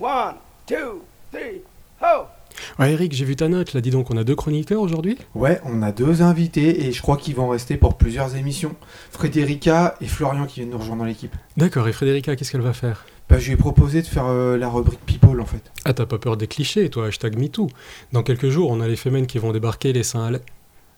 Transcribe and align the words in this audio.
One, 0.00 0.34
two, 0.66 1.04
three, 1.30 1.62
ho! 2.00 2.24
Ouais, 2.80 2.92
Eric, 2.92 3.12
j'ai 3.12 3.24
vu 3.24 3.36
ta 3.36 3.48
note, 3.48 3.74
là, 3.74 3.80
dis 3.80 3.90
donc, 3.90 4.10
on 4.10 4.16
a 4.16 4.24
deux 4.24 4.34
chroniqueurs 4.34 4.80
aujourd'hui? 4.80 5.16
Ouais, 5.36 5.60
on 5.64 5.82
a 5.82 5.92
deux 5.92 6.20
invités 6.20 6.86
et 6.86 6.92
je 6.92 7.00
crois 7.00 7.16
qu'ils 7.16 7.36
vont 7.36 7.48
rester 7.48 7.76
pour 7.76 7.96
plusieurs 7.96 8.34
émissions. 8.34 8.74
Frédérica 9.12 9.94
et 10.00 10.06
Florian 10.06 10.46
qui 10.46 10.60
viennent 10.60 10.70
nous 10.70 10.78
rejoindre 10.78 11.02
dans 11.02 11.06
l'équipe. 11.06 11.34
D'accord, 11.56 11.86
et 11.86 11.92
Frédérica, 11.92 12.34
qu'est-ce 12.34 12.50
qu'elle 12.50 12.60
va 12.60 12.72
faire? 12.72 13.06
Bah, 13.28 13.38
je 13.38 13.46
lui 13.46 13.52
ai 13.52 13.56
proposé 13.56 14.02
de 14.02 14.06
faire 14.06 14.26
euh, 14.26 14.56
la 14.56 14.68
rubrique 14.68 15.00
People 15.06 15.40
en 15.40 15.46
fait. 15.46 15.70
Ah, 15.84 15.94
t'as 15.94 16.06
pas 16.06 16.18
peur 16.18 16.36
des 16.36 16.48
clichés, 16.48 16.90
toi, 16.90 17.06
hashtag 17.06 17.38
MeToo? 17.38 17.68
Dans 18.12 18.24
quelques 18.24 18.48
jours, 18.48 18.70
on 18.70 18.80
a 18.80 18.88
les 18.88 18.96
femmes 18.96 19.26
qui 19.26 19.38
vont 19.38 19.52
débarquer, 19.52 19.92
les 19.92 20.02
seins 20.02 20.24
à 20.24 20.30
l'air. 20.32 20.40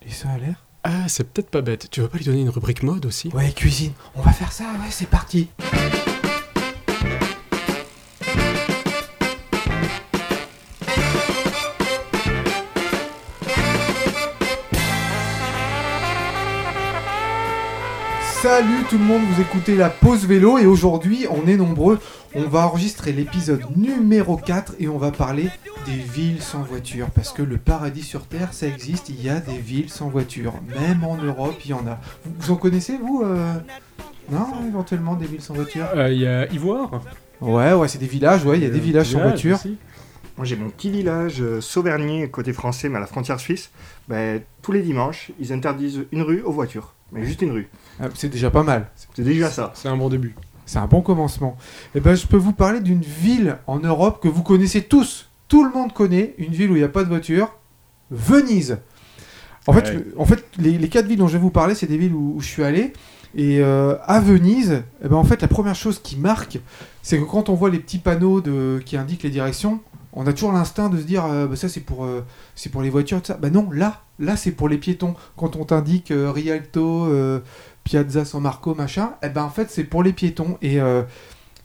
Et 0.07 0.11
ça 0.11 0.31
a 0.31 0.39
l'air? 0.39 0.65
Ah, 0.85 1.09
c'est 1.09 1.31
peut-être 1.31 1.51
pas 1.51 1.61
bête. 1.61 1.89
Tu 1.91 2.01
veux 2.01 2.09
pas 2.09 2.17
lui 2.17 2.25
donner 2.25 2.41
une 2.41 2.51
rubrique 2.51 2.83
mode 2.83 3.05
aussi? 3.05 3.29
Ouais, 3.35 3.53
cuisine. 3.53 3.93
On 4.15 4.23
va 4.23 4.33
faire 4.33 4.53
ça, 4.53 4.65
ouais, 4.65 4.91
c'est 4.91 5.09
parti. 5.09 5.49
Salut 18.49 18.85
tout 18.89 18.97
le 18.97 19.03
monde, 19.03 19.23
vous 19.25 19.41
écoutez 19.41 19.75
la 19.75 19.91
pause 19.91 20.25
vélo 20.25 20.57
et 20.57 20.67
aujourd'hui 20.67 21.27
on 21.29 21.49
est 21.49 21.57
nombreux. 21.57 21.99
On 22.33 22.43
va 22.45 22.65
enregistrer 22.65 23.11
l'épisode 23.11 23.65
numéro 23.77 24.37
4 24.37 24.75
et 24.79 24.87
on 24.87 24.99
va 24.99 25.11
parler 25.11 25.49
des 25.85 25.97
villes 25.97 26.41
sans 26.41 26.63
voiture. 26.63 27.11
Parce 27.11 27.33
que 27.33 27.43
le 27.43 27.57
paradis 27.59 28.05
sur 28.05 28.25
Terre, 28.29 28.53
ça 28.53 28.69
existe, 28.69 29.09
il 29.09 29.21
y 29.21 29.29
a 29.29 29.41
des 29.41 29.59
villes 29.59 29.91
sans 29.91 30.09
voiture. 30.11 30.55
Même 30.79 31.03
en 31.03 31.17
Europe, 31.17 31.57
il 31.65 31.73
y 31.73 31.75
en 31.75 31.85
a. 31.89 31.99
Vous, 32.25 32.53
en 32.53 32.55
connaissez 32.57 32.97
vous 32.99 33.25
euh 33.25 33.53
Non, 34.31 34.47
éventuellement 34.69 35.17
des 35.17 35.27
villes 35.27 35.43
sans 35.43 35.55
voiture? 35.55 35.87
Il 35.95 35.99
Euh, 35.99 36.13
y 36.13 36.27
a 36.29 36.47
Ivoire 36.53 37.03
Ouais, 37.41 37.73
ouais, 37.73 37.89
c'est 37.89 37.99
des 37.99 38.07
villages, 38.07 38.45
ouais, 38.45 38.59
il 38.59 38.63
y 38.63 38.67
a 38.67 38.71
des 38.71 38.79
villages 38.79 39.11
sans 39.11 39.23
voiture. 39.23 39.57
aussi. 39.57 39.77
Moi 40.37 40.47
j'ai 40.47 40.55
mon 40.55 40.71
petit 40.71 40.91
village 40.91 41.41
euh, 41.43 41.61
Sauvernier 41.61 42.31
côté 42.31 42.53
français 42.53 42.89
mais 42.89 42.99
à 42.99 43.01
la 43.01 43.07
frontière 43.07 43.41
suisse. 43.41 43.73
Ben, 44.07 44.41
tous 44.63 44.71
les 44.71 44.83
dimanches 44.83 45.33
ils 45.41 45.53
interdisent 45.53 46.05
une 46.13 46.23
rue 46.23 46.43
aux 46.43 46.53
voitures. 46.53 46.96
Mais 47.13 47.25
juste 47.25 47.43
une 47.43 47.53
rue. 47.53 47.69
Ah, 48.01 48.09
C'est 48.15 48.29
déjà 48.29 48.51
pas 48.51 48.63
mal. 48.63 48.91
C'est 49.15 49.23
déjà 49.23 49.51
ça. 49.51 49.73
C'est 49.75 49.89
un 49.89 49.97
bon 49.97 50.09
début. 50.09 50.35
C'est 50.67 50.79
un 50.79 50.87
bon 50.87 51.01
commencement. 51.03 51.57
Et 51.95 52.01
ben, 52.01 52.15
je 52.17 52.27
peux 52.27 52.37
vous 52.37 52.53
parler 52.53 52.81
d'une 52.81 53.01
ville 53.03 53.59
en 53.69 53.79
Europe 53.79 54.21
que 54.23 54.29
vous 54.29 54.43
connaissez 54.43 54.83
tous. 54.83 55.29
Tout 55.49 55.65
le 55.65 55.71
monde 55.73 55.93
connaît 55.93 56.35
une 56.39 56.53
ville 56.53 56.71
où 56.71 56.75
il 56.75 56.79
n'y 56.81 56.85
a 56.85 56.89
pas 56.89 57.05
de 57.05 57.09
voiture. 57.09 57.53
Venise. 58.11 58.79
En 59.69 59.73
fait, 59.73 59.89
Ouais. 59.89 60.05
je- 60.15 60.19
en 60.19 60.25
fait 60.25 60.45
les, 60.59 60.79
les 60.79 60.89
quatre 60.89 61.07
villes 61.07 61.19
dont 61.19 61.29
je 61.29 61.35
vais 61.35 61.43
vous 61.43 61.51
parler, 61.51 61.75
c'est 61.75 61.87
des 61.87 61.97
villes 61.99 62.13
où, 62.15 62.35
où 62.37 62.41
je 62.41 62.47
suis 62.47 62.63
allé. 62.65 62.93
Et 63.35 63.61
euh, 63.61 63.97
à 64.05 64.19
Venise, 64.21 64.83
eh 65.05 65.09
ben, 65.09 65.17
en 65.17 65.25
fait, 65.25 65.43
la 65.43 65.49
première 65.49 65.75
chose 65.75 66.01
qui 66.01 66.17
marque, 66.17 66.59
c'est 67.03 67.19
que 67.19 67.25
quand 67.25 67.49
on 67.49 67.55
voit 67.55 67.71
les 67.71 67.79
petits 67.79 67.99
panneaux 67.99 68.41
de, 68.41 68.81
qui 68.85 68.97
indiquent 68.97 69.23
les 69.25 69.31
directions, 69.31 69.81
on 70.17 70.27
a 70.27 70.33
toujours 70.33 70.53
l'instinct 70.53 70.89
de 70.89 70.99
se 70.99 71.05
dire 71.05 71.25
euh, 71.27 71.47
bah, 71.47 71.57
ça 71.57 71.69
c'est 71.69 71.81
pour, 71.81 72.05
euh, 72.05 72.25
c'est 72.55 72.71
pour 72.71 72.83
les 72.83 72.91
voitures, 72.91 73.21
tout 73.21 73.27
ça. 73.27 73.35
Bah 73.35 73.51
non, 73.51 73.71
là, 73.71 74.01
là 74.19 74.35
c'est 74.37 74.51
pour 74.51 74.69
les 74.69 74.79
piétons. 74.79 75.15
Quand 75.37 75.57
on 75.57 75.65
t'indique 75.67 76.11
euh, 76.11 76.33
Rialto, 76.33 77.09
Piazza 77.85 78.25
San 78.25 78.43
Marco, 78.43 78.75
machin, 78.75 79.13
eh 79.23 79.29
ben 79.29 79.45
en 79.45 79.51
fait 79.51 79.71
c'est 79.71 79.85
pour 79.85 80.03
les 80.03 80.15
piétons. 80.15 80.57
Et 80.63 80.81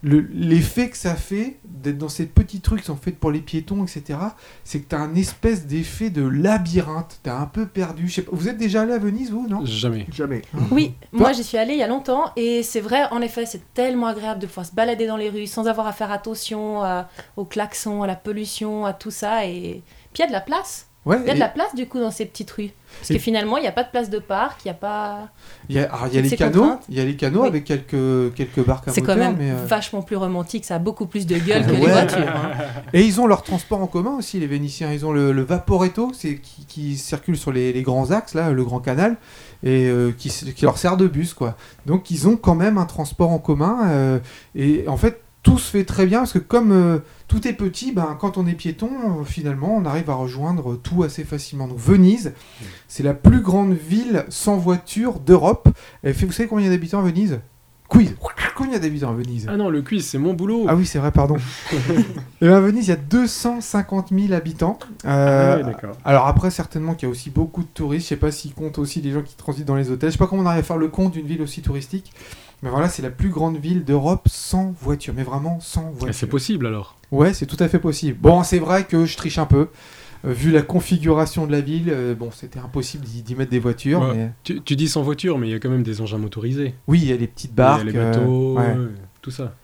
euh, 0.04 0.08
le- 0.10 0.28
l'effet 0.34 0.90
que 0.90 0.98
ça 0.98 1.16
fait 1.16 1.58
d'être 1.64 1.98
dans 1.98 2.10
ces 2.10 2.26
petits 2.26 2.60
trucs 2.62 2.82
qui 2.82 2.86
sont 2.88 2.96
faits 2.96 3.18
pour 3.20 3.32
les 3.32 3.40
piétons, 3.40 3.84
etc., 3.84 4.20
c'est 4.64 4.80
que 4.82 4.90
tu 4.90 4.96
as 4.96 5.00
un 5.00 5.16
espèce 5.16 5.66
d'effet 5.68 6.10
de 6.10 6.24
labyrinthe. 6.24 7.20
Tu 7.24 7.30
un 7.30 7.46
peu 7.46 7.66
perdu. 7.66 8.08
Je 8.08 8.16
sais 8.16 8.22
pas, 8.24 8.32
vous 8.34 8.48
êtes 8.48 8.58
déjà 8.58 8.82
allé 8.82 8.94
à 8.94 8.98
Venise, 9.00 9.32
vous, 9.32 9.48
non? 9.48 9.66
Jamais. 9.66 10.06
Jamais. 10.12 10.42
Oui, 10.72 10.94
Toi 11.12 11.20
moi 11.20 11.32
j'y 11.34 11.44
suis 11.44 11.58
allée 11.58 11.74
il 11.74 11.80
y 11.80 11.84
a 11.84 11.88
longtemps 11.88 12.32
et 12.36 12.64
c'est 12.64 12.82
vrai, 12.82 13.04
en 13.12 13.22
effet, 13.22 13.46
c'est 13.46 13.74
tellement 13.74 14.08
agréable 14.08 14.40
de 14.42 14.48
pouvoir 14.48 14.66
se 14.66 14.74
balader 14.74 15.08
dans 15.08 15.18
les 15.18 15.30
rues 15.30 15.48
sans 15.48 15.68
avoir 15.68 15.88
à 15.88 15.94
faire 15.94 16.12
attention 16.12 16.84
à- 16.84 17.10
aux 17.38 17.46
klaxons, 17.46 18.04
à 18.04 18.08
la 18.08 18.16
pollution, 18.16 18.86
à 18.86 18.94
tout 18.94 19.12
ça. 19.12 19.46
Et 19.46 19.82
puis 20.14 20.20
il 20.20 20.22
y 20.22 20.24
a 20.24 20.28
de 20.28 20.32
la 20.34 20.42
place. 20.42 20.88
Ouais, 21.04 21.18
Il 21.22 21.26
y 21.26 21.30
a 21.30 21.32
et 21.32 21.36
de 21.36 21.40
la 21.40 21.50
place 21.50 21.74
du 21.74 21.88
coup 21.88 22.00
dans 22.00 22.12
ces 22.12 22.26
petites 22.28 22.52
rues. 22.52 22.70
Parce 23.00 23.10
Et- 23.10 23.16
que 23.16 23.20
finalement, 23.20 23.58
il 23.58 23.62
n'y 23.62 23.68
a 23.68 23.72
pas 23.72 23.84
de 23.84 23.90
place 23.90 24.12
de 24.12 24.20
parc, 24.20 24.64
il 24.64 24.68
n'y 24.68 24.72
a 24.72 24.76
pas. 24.76 25.30
il 25.68 25.76
y 25.76 25.80
a, 25.80 25.86
alors, 25.92 26.06
il 26.08 26.14
y 26.14 26.18
a 26.20 26.22
les 26.22 26.36
canaux, 26.36 26.76
il 26.90 26.96
y 26.96 27.00
a 27.00 27.06
les 27.06 27.16
canaux 27.16 27.42
Oui. 27.42 27.48
avec 27.48 27.64
quelques, 27.64 28.36
quelques 28.36 28.64
barques 28.64 28.88
à 28.88 28.92
C'est 28.92 29.02
quand 29.02 29.16
même 29.16 29.36
mais, 29.40 29.50
euh, 29.50 29.66
vachement 29.66 30.04
plus 30.04 30.16
romantique, 30.16 30.64
ça 30.64 30.76
a 30.76 30.80
beaucoup 30.80 31.08
plus 31.08 31.26
de 31.26 31.40
gueule 31.40 31.66
que 31.66 31.72
Ouais. 31.72 31.80
les 31.80 31.88
voitures. 31.88 32.20
hein. 32.28 32.52
Et 32.94 33.02
ils 33.02 33.20
ont 33.20 33.26
leur 33.26 33.42
transport 33.42 33.82
en 33.82 33.88
commun 33.88 34.16
aussi, 34.20 34.40
les 34.40 34.46
Vénitiens. 34.46 34.92
Ils 34.94 35.04
ont 35.04 35.12
le, 35.12 35.32
le 35.32 35.42
Vaporetto, 35.42 36.12
c'est 36.14 36.36
qui, 36.38 36.66
qui 36.68 36.98
circule 36.98 37.36
sur 37.38 37.52
les, 37.52 37.74
les 37.74 37.82
grands 37.82 38.12
axes, 38.12 38.36
là, 38.36 38.52
le 38.52 38.64
grand 38.64 38.80
canal, 38.80 39.18
et 39.64 39.88
euh, 39.88 40.12
qui, 40.16 40.30
qui 40.30 40.66
leur 40.66 40.78
sert 40.78 40.98
de 40.98 41.08
bus, 41.08 41.34
quoi. 41.34 41.56
Donc 41.88 42.12
ils 42.12 42.28
ont 42.28 42.38
quand 42.38 42.54
même 42.56 42.78
un 42.78 42.86
transport 42.86 43.32
en 43.32 43.40
commun. 43.40 43.90
euh, 43.90 44.20
et 44.54 44.84
en 44.88 44.98
fait, 44.98 45.20
tout 45.44 45.58
se 45.58 45.72
fait 45.72 45.86
très 45.86 46.06
bien 46.06 46.20
parce 46.20 46.34
que 46.34 46.40
comme 46.40 46.72
euh, 46.72 47.00
tout 47.28 47.48
est 47.48 47.54
petit, 47.54 47.92
ben, 47.92 48.16
quand 48.20 48.38
on 48.38 48.46
est 48.46 48.54
piéton, 48.54 48.90
euh, 49.22 49.24
finalement, 49.24 49.76
on 49.76 49.86
arrive 49.86 50.10
à 50.10 50.14
rejoindre 50.14 50.76
tout 50.76 51.04
assez 51.04 51.24
facilement. 51.24 51.68
Donc 51.68 51.80
Venise, 51.80 52.34
c'est 52.88 53.04
la 53.04 53.14
plus 53.16 53.42
grande 53.42 53.74
ville 53.74 54.26
sans 54.30 54.58
voiture 54.58 55.20
d'Europe. 55.20 55.68
Elle 56.04 56.14
fait, 56.14 56.26
vous 56.28 56.32
savez 56.32 56.48
combien 56.48 56.70
d'habitants 56.70 57.00
à 57.00 57.04
Venise? 57.04 57.40
Quiz. 57.88 58.16
Combien 58.56 58.80
d'habitants 58.80 59.10
à 59.10 59.14
Venise? 59.14 59.48
Ah 59.50 59.58
non, 59.58 59.70
le 59.70 59.82
quiz, 59.82 60.06
c'est 60.06 60.18
mon 60.18 60.34
boulot. 60.34 60.66
ah 60.70 60.76
oui, 60.76 60.86
c'est 60.86 61.00
vrai, 61.00 61.12
pardon. 61.12 61.36
Et 62.42 62.48
à 62.48 62.60
Venise, 62.62 62.86
il 62.86 62.90
y 62.90 62.94
a 62.94 62.96
250 62.96 64.10
000 64.18 64.34
habitants. 64.34 64.78
Euh, 65.06 65.58
Ah 65.60 65.64
d'accord. 65.64 65.98
alors 66.06 66.28
après, 66.28 66.52
certainement 66.52 66.94
qu'il 66.94 67.08
y 67.08 67.10
a 67.10 67.12
aussi 67.12 67.30
beaucoup 67.32 67.64
de 67.64 67.68
touristes. 67.74 68.06
Je 68.06 68.10
sais 68.10 68.16
pas 68.16 68.32
s'ils 68.32 68.54
comptent 68.54 68.78
aussi 68.78 69.02
les 69.02 69.12
gens 69.12 69.22
qui 69.24 69.36
transitent 69.36 69.66
dans 69.66 69.76
les 69.76 69.90
hôtels. 69.92 70.10
Je 70.10 70.14
sais 70.14 70.18
pas 70.20 70.28
comment 70.28 70.44
on 70.44 70.46
arrive 70.46 70.62
à 70.62 70.64
faire 70.64 70.78
le 70.78 70.88
compte 70.88 71.12
d'une 71.14 71.26
ville 71.26 71.42
aussi 71.42 71.62
touristique. 71.62 72.14
Mais 72.64 72.70
voilà, 72.70 72.90
c'est 72.90 73.02
la 73.02 73.10
plus 73.10 73.30
grande 73.30 73.58
ville 73.58 73.84
d'Europe 73.84 74.28
sans 74.30 74.72
voiture. 74.80 75.14
Mais 75.16 75.24
vraiment 75.24 75.60
sans 75.60 75.90
voiture. 75.92 76.14
C'est 76.14 76.28
possible 76.28 76.68
alors. 76.68 76.98
Ouais, 77.12 77.34
c'est 77.34 77.46
tout 77.46 77.58
à 77.60 77.68
fait 77.68 77.80
possible. 77.80 78.18
Bon, 78.22 78.44
c'est 78.44 78.60
vrai 78.60 78.84
que 78.86 79.06
je 79.06 79.18
triche 79.18 79.38
un 79.38 79.46
peu. 79.46 79.70
Euh, 80.24 80.32
vu 80.34 80.52
la 80.52 80.62
configuration 80.62 81.48
de 81.48 81.52
la 81.52 81.62
ville, 81.62 81.90
euh, 81.90 82.14
bon, 82.14 82.30
c'était 82.32 82.60
impossible 82.60 83.04
d'y 83.06 83.34
mettre 83.36 83.50
des 83.50 83.58
voitures. 83.60 84.02
Ouais. 84.02 84.14
Mais... 84.16 84.32
Tu, 84.44 84.62
tu 84.62 84.76
dis 84.76 84.88
sans 84.88 85.02
voiture, 85.02 85.40
mais 85.40 85.48
il 85.48 85.52
y 85.52 85.56
a 85.56 85.60
quand 85.60 85.70
même 85.70 85.82
des 85.82 86.00
engins 86.02 86.20
motorisés. 86.20 86.76
Oui, 86.88 87.00
il 87.02 87.10
y 87.10 87.12
a 87.14 87.18
les 87.18 87.26
petites 87.28 87.52
Il 87.52 87.54
y 87.54 87.58
barques. 87.58 87.82
a 87.82 87.84
les 87.86 87.96
euh, 87.98 88.12
bateaux, 88.12 88.58
ouais. 88.60 88.76
euh, 88.78 88.90
tout 89.24 89.32
ça. 89.32 89.56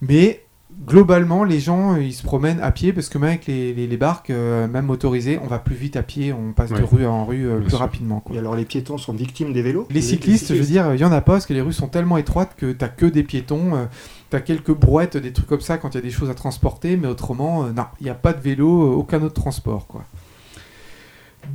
Mais 0.00 0.44
globalement, 0.86 1.44
les 1.44 1.60
gens, 1.60 1.94
euh, 1.94 2.02
ils 2.02 2.12
se 2.12 2.22
promènent 2.22 2.60
à 2.60 2.70
pied 2.70 2.92
parce 2.92 3.08
que 3.08 3.18
même 3.18 3.30
avec 3.30 3.46
les, 3.46 3.72
les- 3.74 3.86
les 3.86 3.96
barques, 3.96 4.30
euh, 4.30 4.66
même 4.68 4.86
motorisées, 4.86 5.38
on 5.42 5.46
va 5.46 5.58
plus 5.58 5.74
vite 5.74 5.96
à 5.96 6.02
pied, 6.02 6.32
on 6.32 6.52
passe 6.52 6.70
de 6.70 6.82
rue 6.82 7.06
en 7.06 7.24
rue 7.24 7.46
euh, 7.48 7.60
plus 7.60 7.70
sûr. 7.70 7.78
rapidement. 7.78 8.20
quoi. 8.20 8.34
Et 8.36 8.38
alors 8.38 8.54
les 8.56 8.64
piétons 8.64 8.98
sont 8.98 9.12
victimes 9.12 9.52
des 9.52 9.62
vélos? 9.62 9.86
Les 9.90 10.00
cyclistes, 10.02 10.54
je 10.54 10.60
veux 10.60 10.66
dire, 10.66 10.94
il 10.94 11.00
y 11.00 11.04
en 11.04 11.12
a 11.12 11.20
pas 11.20 11.32
parce 11.32 11.46
que 11.46 11.54
les 11.54 11.60
rues 11.60 11.72
sont 11.72 11.88
tellement 11.88 12.16
étroites 12.18 12.54
que 12.56 12.72
t'as 12.72 12.88
que 12.88 13.06
des 13.06 13.22
piétons, 13.22 13.74
euh, 13.74 13.84
t'as 14.30 14.40
quelques 14.40 14.72
brouettes, 14.74 15.16
des 15.16 15.32
trucs 15.32 15.46
comme 15.48 15.60
ça 15.60 15.78
quand 15.78 15.90
il 15.90 15.94
y 15.96 15.98
a 15.98 16.02
des 16.02 16.10
choses 16.10 16.30
à 16.30 16.34
transporter, 16.34 16.96
mais 16.96 17.08
autrement, 17.08 17.64
euh, 17.64 17.72
non, 17.72 17.84
il 18.00 18.04
n'y 18.04 18.10
a 18.10 18.14
pas 18.14 18.32
de 18.32 18.40
vélo, 18.40 18.92
aucun 18.94 19.22
autre 19.22 19.40
transport, 19.40 19.86
quoi. 19.86 20.04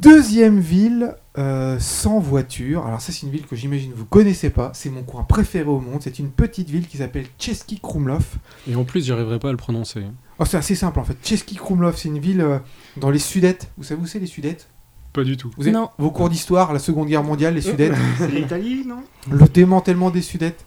Deuxième 0.02 0.60
ville 0.60 1.16
euh, 1.38 1.78
sans 1.80 2.20
voiture. 2.20 2.86
Alors 2.86 3.02
ça, 3.02 3.12
c'est 3.12 3.24
une 3.26 3.32
ville 3.32 3.46
que 3.46 3.56
j'imagine 3.56 3.92
vous 3.96 4.06
connaissez 4.06 4.50
pas. 4.50 4.72
C'est 4.74 4.90
mon 4.90 5.04
coin 5.04 5.24
préféré 5.24 5.68
au 5.68 5.80
monde. 5.80 6.00
C'est 6.02 6.20
une 6.20 6.30
petite 6.30 6.70
ville 6.70 6.88
qui 6.88 6.98
s'appelle 6.98 7.26
Český 7.38 7.80
Krumlov. 7.80 8.26
Et 8.70 8.76
en 8.76 8.84
plus, 8.84 9.06
j'arriverai 9.06 9.40
pas 9.40 9.50
à 9.50 9.52
le 9.52 9.58
prononcer. 9.58 10.04
Oh, 10.40 10.46
c'est 10.46 10.58
assez 10.58 10.76
simple 10.76 11.00
en 11.00 11.04
fait. 11.04 11.18
Český 11.22 11.56
Krumlov, 11.56 11.96
c'est 11.98 12.10
une 12.10 12.20
ville 12.20 12.42
euh, 12.42 12.60
dans 12.98 13.10
les 13.10 13.20
Sudètes. 13.20 13.70
Vous 13.78 13.84
savez 13.84 14.02
où 14.02 14.06
c'est 14.06 14.20
les 14.20 14.28
Sudètes? 14.28 14.68
Pas 15.14 15.24
du 15.24 15.38
tout. 15.38 15.52
Vous 15.58 15.64
avez 15.64 15.72
Non. 15.72 15.90
vos 16.00 16.10
cours 16.10 16.30
d'histoire, 16.30 16.74
la 16.74 16.80
Seconde 16.80 17.08
Guerre 17.08 17.24
mondiale, 17.24 17.54
les 17.54 17.62
Sudètes. 17.62 17.94
C'est 18.18 18.32
l'Italie, 18.32 18.84
non? 18.88 19.04
Le 19.30 19.48
démantèlement 19.48 20.10
des 20.10 20.24
Sudètes. 20.24 20.66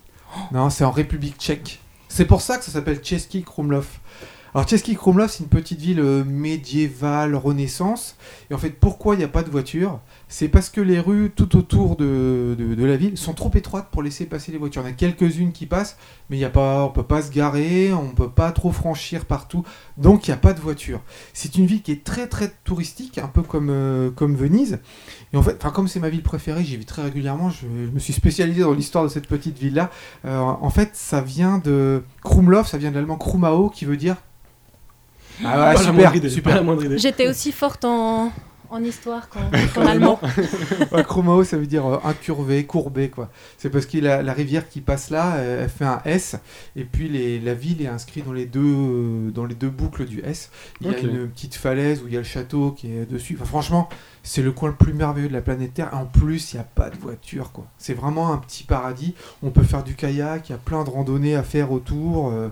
Non, 0.53 0.71
c'est 0.71 0.85
en 0.85 0.91
République 0.93 1.37
tchèque. 1.39 1.81
C'est 2.09 2.27
pour 2.27 2.43
ça 2.43 2.57
que 2.59 2.65
ça 2.65 2.71
s'appelle 2.71 3.01
Český 3.03 3.43
Krumlov. 3.43 3.87
Alors 4.57 4.65
Český 4.67 4.95
Krumlov, 4.95 5.29
c'est 5.31 5.43
une 5.43 5.51
petite 5.51 5.81
ville 5.81 6.01
euh, 6.01 6.25
médiévale, 6.25 7.35
renaissance. 7.35 8.17
Et 8.49 8.55
en 8.55 8.59
fait, 8.59 8.71
pourquoi 8.71 9.15
il 9.15 9.19
n'y 9.19 9.25
a 9.25 9.29
pas 9.29 9.43
de 9.43 9.51
voiture? 9.51 10.01
C'est 10.29 10.49
parce 10.49 10.71
que 10.71 10.81
les 10.81 10.99
rues 10.99 11.31
tout 11.37 11.59
autour 11.59 11.97
de, 11.97 12.57
de- 12.59 12.85
la 12.87 12.97
ville 12.97 13.19
sont 13.19 13.35
trop 13.35 13.51
étroites 13.55 13.89
pour 13.91 14.03
laisser 14.03 14.25
passer 14.25 14.53
les 14.53 14.57
voitures. 14.57 14.81
Il 14.81 14.87
y 14.87 14.89
en 14.89 14.93
a 14.93 14.95
quelques-unes 14.95 15.53
qui 15.53 15.67
passent, 15.67 15.99
mais 16.31 16.43
a 16.43 16.49
pas, 16.49 16.85
on 16.85 16.89
peut 16.89 17.03
pas 17.03 17.21
se 17.21 17.31
garer, 17.31 17.93
on 17.93 18.15
peut 18.15 18.31
pas 18.31 18.51
trop 18.51 18.73
franchir 18.73 19.27
partout. 19.27 19.63
Donc 19.99 20.27
il 20.27 20.31
n'y 20.31 20.35
a 20.35 20.39
pas 20.39 20.55
de 20.55 20.61
voiture. 20.61 21.03
C'est 21.35 21.57
une 21.57 21.67
ville 21.67 21.83
qui 21.83 21.93
est 21.93 22.03
très 22.03 22.27
très 22.27 22.51
touristique, 22.65 23.19
un 23.19 23.29
peu 23.29 23.43
comme, 23.43 23.69
euh, 23.69 24.11
comme 24.11 24.37
Venise. 24.37 24.79
Et 25.35 25.37
en 25.37 25.43
fait, 25.43 25.63
comme 25.75 25.87
c'est 25.87 26.01
ma 26.01 26.09
ville 26.09 26.23
préférée, 26.23 26.65
j'y 26.65 26.79
vais 26.79 26.85
très 26.85 27.03
régulièrement. 27.03 27.51
Je, 27.51 27.67
je 27.67 27.91
me 27.91 27.99
suis 27.99 28.15
spécialisé 28.15 28.63
dans 28.63 28.73
l'histoire 28.73 29.05
de 29.05 29.11
cette 29.11 29.27
petite 29.27 29.59
ville-là. 29.59 29.91
Euh, 30.25 30.39
en 30.39 30.71
fait, 30.71 30.93
ça 30.95 31.21
vient 31.21 31.59
de 31.59 32.03
Krumlov, 32.25 32.67
ça 32.67 32.79
vient 32.79 32.89
de 32.89 32.95
l'allemand 32.95 33.19
Krumao, 33.19 33.69
qui 33.69 33.85
veut 33.85 33.99
dire. 33.99 34.17
Ah 35.45 35.73
la 35.75 35.77
super, 35.79 36.15
idée, 36.15 36.29
super. 36.31 36.63
J'étais 36.97 37.29
aussi 37.29 37.53
forte 37.53 37.85
en, 37.85 38.33
en 38.71 38.83
histoire 38.83 39.29
qu'en 39.29 39.41
allemand. 39.87 40.19
Ouais, 40.93 41.05
Krumao, 41.05 41.45
ça 41.45 41.57
veut 41.57 41.67
dire 41.67 41.85
euh, 41.87 41.99
incurvé, 42.05 42.65
courbé, 42.65 43.09
quoi. 43.11 43.29
C'est 43.59 43.71
parce 43.71 43.87
que 43.87 43.99
la, 43.99 44.23
la 44.23 44.33
rivière 44.33 44.69
qui 44.69 44.81
passe 44.81 45.11
là, 45.11 45.37
euh, 45.37 45.65
elle 45.65 45.69
fait 45.71 45.85
un 45.85 46.01
S, 46.05 46.37
et 46.75 46.85
puis 46.85 47.09
les- 47.09 47.39
la 47.41 47.55
ville 47.55 47.83
est 47.83 47.87
inscrite 47.89 48.25
dans 48.27 48.33
les 48.33 48.47
deux, 48.47 48.61
euh, 48.65 49.31
dans 49.31 49.45
les 49.45 49.55
deux 49.55 49.69
boucles 49.71 50.05
du 50.07 50.21
S. 50.21 50.51
Il 50.81 50.87
y 50.87 50.95
a 50.95 50.99
une 50.99 51.29
petite 51.29 51.55
falaise 51.55 52.03
où 52.03 52.09
il 52.09 52.15
y 52.15 52.17
a 52.17 52.21
le 52.21 52.25
château 52.25 52.71
qui 52.73 52.87
est 52.89 53.11
dessus. 53.11 53.35
Enfin, 53.37 53.45
franchement, 53.47 53.89
c'est 54.29 54.43
le 54.43 54.51
coin 54.51 54.69
le 54.71 54.75
plus 54.75 54.93
merveilleux 54.93 55.29
de 55.29 55.33
la 55.33 55.41
planète 55.41 55.75
Terre. 55.75 55.91
En 55.93 56.05
plus, 56.05 56.53
il 56.53 56.57
n'y 56.57 56.61
a 56.61 56.65
pas 56.65 56.91
de 56.91 56.97
voiture, 56.99 57.53
quoi. 57.53 57.67
C'est 57.79 57.95
vraiment 57.95 58.33
un 58.33 58.39
petit 58.39 58.65
paradis. 58.65 59.15
On 59.43 59.51
peut 59.51 59.63
faire 59.63 59.85
du 59.85 59.95
kayak, 59.95 60.49
il 60.49 60.53
y 60.53 60.55
a 60.55 60.59
plein 60.59 60.83
de 60.83 60.91
randonnées 60.91 61.37
à 61.37 61.43
faire 61.45 61.71
autour. 61.71 62.31
euh, 62.31 62.49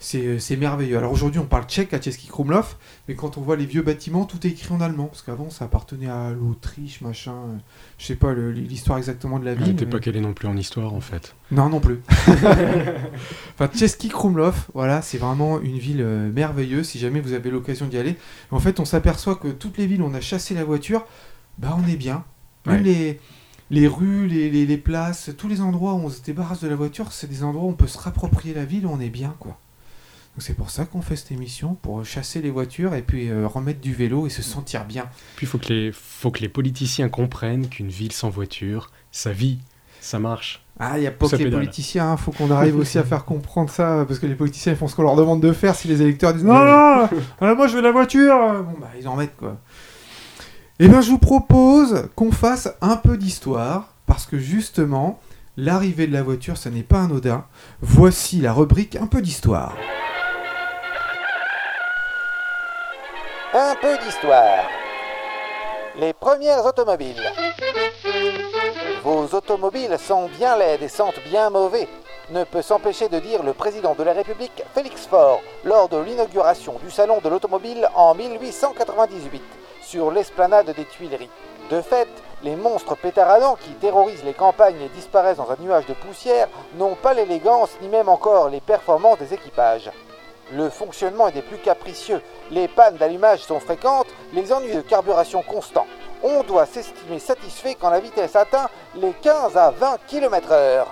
c'est 0.00 0.56
merveilleux. 0.56 0.96
Alors 0.96 1.12
aujourd'hui, 1.12 1.38
on 1.40 1.44
parle 1.46 1.64
tchèque 1.66 1.92
à 1.92 2.00
Český 2.00 2.28
Krumlov, 2.28 2.76
mais 3.08 3.14
quand 3.14 3.36
on 3.36 3.40
voit 3.42 3.56
les 3.56 3.66
vieux 3.66 3.82
bâtiments, 3.82 4.24
tout 4.24 4.46
est 4.46 4.50
écrit 4.50 4.72
en 4.72 4.80
allemand, 4.80 5.06
parce 5.06 5.22
qu'avant, 5.22 5.50
ça 5.50 5.64
appartenait 5.66 6.08
à 6.08 6.30
l'Autriche, 6.30 7.00
machin. 7.00 7.32
euh, 7.32 7.56
Je 7.98 8.06
sais 8.06 8.14
pas 8.16 8.32
l'histoire 8.32 8.96
exactement 8.98 9.38
de 9.38 9.44
la 9.44 9.50
Elle 9.52 9.58
ville. 9.58 9.66
n'était 9.68 9.84
mais- 9.84 9.90
pas 9.90 9.98
calée 10.00 10.20
non 10.20 10.32
plus 10.32 10.48
en 10.48 10.56
histoire, 10.56 10.94
en 10.94 11.00
fait. 11.00 11.34
non, 11.50 11.68
non 11.68 11.80
plus. 11.80 12.00
enfin, 13.54 13.68
Český 13.74 14.08
Krumlov, 14.08 14.66
voilà, 14.74 15.02
c'est 15.02 15.18
vraiment 15.18 15.60
une 15.60 15.78
ville 15.78 16.00
euh, 16.02 16.30
merveilleuse 16.32 16.86
si 16.88 16.98
jamais 16.98 17.20
vous 17.20 17.32
avez 17.32 17.50
l'occasion 17.50 17.86
d'y 17.86 17.98
aller. 17.98 18.16
En 18.50 18.60
fait, 18.60 18.80
on 18.80 18.84
s'aperçoit 18.84 19.36
que 19.36 19.48
toutes 19.48 19.78
les 19.78 19.86
villes 19.86 20.02
on 20.02 20.14
a 20.14 20.20
chassé 20.20 20.54
la 20.54 20.64
voiture, 20.64 21.04
bah 21.58 21.76
on 21.82 21.86
est 21.88 21.96
bien. 21.96 22.24
Même 22.66 22.76
Ouais. 22.76 22.82
les, 22.82 23.20
les 23.70 23.86
rues, 23.86 24.26
les, 24.26 24.50
les- 24.50 24.66
les 24.66 24.76
places, 24.78 25.30
tous 25.36 25.48
les 25.48 25.60
endroits 25.60 25.94
où 25.94 25.98
on 25.98 26.10
se 26.10 26.20
débarrasse 26.22 26.60
de 26.60 26.68
la 26.68 26.76
voiture, 26.76 27.12
c'est 27.12 27.28
des 27.28 27.42
endroits 27.44 27.64
où 27.64 27.68
on 27.70 27.74
peut 27.74 27.86
se 27.86 27.98
rapproprier 27.98 28.54
la 28.54 28.64
ville, 28.64 28.86
où 28.86 28.90
on 28.90 29.00
est 29.00 29.10
bien, 29.10 29.34
quoi. 29.38 29.58
Donc 30.36 30.42
c'est 30.42 30.54
pour 30.54 30.70
ça 30.70 30.84
qu'on 30.84 31.02
fait 31.02 31.16
cette 31.16 31.32
émission, 31.32 31.74
pour 31.82 32.04
chasser 32.04 32.40
les 32.40 32.50
voitures 32.50 32.94
et 32.94 33.02
puis 33.02 33.28
euh, 33.28 33.48
remettre 33.48 33.80
du 33.80 33.92
vélo 33.92 34.26
et 34.26 34.30
se 34.30 34.40
sentir 34.42 34.84
bien. 34.84 35.06
Puis 35.36 35.46
il 35.46 35.48
faut, 35.48 35.58
que 35.58 35.72
les- 35.72 35.90
faut 35.92 36.30
que 36.30 36.40
les 36.40 36.48
politiciens 36.48 37.08
comprennent 37.08 37.68
qu'une 37.68 37.88
ville 37.88 38.12
sans 38.12 38.30
voiture, 38.30 38.90
ça 39.10 39.32
vit, 39.32 39.58
ça 40.00 40.18
marche. 40.20 40.64
Ah, 40.78 40.96
il 40.96 41.00
n'y 41.00 41.06
a 41.08 41.10
pas 41.10 41.26
que 41.26 41.34
les 41.34 41.44
pédale. 41.44 41.58
politiciens, 41.58 42.12
il 42.16 42.22
faut 42.22 42.30
qu'on 42.30 42.52
arrive 42.52 42.76
aussi 42.76 42.98
à 42.98 43.02
faire 43.04 43.24
comprendre 43.24 43.68
ça, 43.68 44.04
parce 44.06 44.20
que 44.20 44.26
les 44.26 44.36
politiciens 44.36 44.76
font 44.76 44.86
ce 44.86 44.94
qu'on 44.94 45.02
leur 45.02 45.16
demande 45.16 45.42
de 45.42 45.52
faire 45.52 45.74
si 45.74 45.88
les 45.88 46.02
électeurs 46.02 46.32
disent 46.34 46.44
non, 46.44 46.54
non, 46.54 47.08
non, 47.42 47.56
moi 47.56 47.66
je 47.66 47.74
veux 47.74 47.82
la 47.82 47.90
voiture. 47.90 48.36
Bon, 48.62 48.76
bah 48.80 48.90
ils 48.96 49.08
en 49.08 49.16
mettent 49.16 49.36
quoi. 49.36 49.58
Eh 50.80 50.86
bien, 50.86 51.00
je 51.00 51.10
vous 51.10 51.18
propose 51.18 52.08
qu'on 52.14 52.30
fasse 52.30 52.72
un 52.80 52.94
peu 52.94 53.16
d'histoire, 53.16 53.88
parce 54.06 54.26
que 54.26 54.38
justement, 54.38 55.18
l'arrivée 55.56 56.06
de 56.06 56.12
la 56.12 56.22
voiture, 56.22 56.56
ça 56.56 56.70
n'est 56.70 56.84
pas 56.84 57.02
anodin. 57.02 57.44
Voici 57.80 58.40
la 58.40 58.52
rubrique 58.52 58.94
un 58.94 59.08
peu 59.08 59.20
d'histoire. 59.20 59.74
Un 63.52 63.74
peu 63.80 63.98
d'histoire. 64.04 64.68
Les 65.98 66.12
premières 66.12 66.64
automobiles. 66.64 67.24
Vos 69.02 69.34
automobiles 69.34 69.96
sont 69.98 70.28
bien 70.38 70.56
laides 70.56 70.82
et 70.82 70.88
sentent 70.88 71.24
bien 71.28 71.50
mauvais. 71.50 71.88
Ne 72.30 72.44
peut 72.44 72.62
s'empêcher 72.62 73.08
de 73.08 73.18
dire 73.18 73.42
le 73.42 73.52
président 73.52 73.96
de 73.96 74.04
la 74.04 74.12
République, 74.12 74.62
Félix 74.74 75.06
Faure, 75.06 75.40
lors 75.64 75.88
de 75.88 75.98
l'inauguration 75.98 76.76
du 76.84 76.90
Salon 76.92 77.18
de 77.20 77.28
l'automobile 77.28 77.88
en 77.96 78.14
1898, 78.14 79.42
sur 79.88 80.10
l'esplanade 80.10 80.70
des 80.74 80.84
Tuileries. 80.84 81.30
De 81.70 81.80
fait, 81.80 82.08
les 82.42 82.56
monstres 82.56 82.94
pétaradants 82.94 83.56
qui 83.56 83.70
terrorisent 83.70 84.24
les 84.24 84.34
campagnes 84.34 84.82
et 84.82 84.90
disparaissent 84.90 85.38
dans 85.38 85.50
un 85.50 85.56
nuage 85.60 85.86
de 85.86 85.94
poussière 85.94 86.48
n'ont 86.74 86.94
pas 86.94 87.14
l'élégance 87.14 87.70
ni 87.80 87.88
même 87.88 88.10
encore 88.10 88.50
les 88.50 88.60
performances 88.60 89.18
des 89.18 89.32
équipages. 89.32 89.90
Le 90.52 90.68
fonctionnement 90.68 91.28
est 91.28 91.32
des 91.32 91.42
plus 91.42 91.56
capricieux, 91.56 92.20
les 92.50 92.68
pannes 92.68 92.98
d'allumage 92.98 93.40
sont 93.40 93.60
fréquentes, 93.60 94.08
les 94.34 94.52
ennuis 94.52 94.74
de 94.74 94.82
carburation 94.82 95.42
constants. 95.42 95.86
On 96.22 96.42
doit 96.42 96.66
s'estimer 96.66 97.18
satisfait 97.18 97.74
quand 97.74 97.88
la 97.88 98.00
vitesse 98.00 98.36
atteint 98.36 98.68
les 98.94 99.12
15 99.12 99.56
à 99.56 99.70
20 99.70 99.96
km/h. 100.06 100.84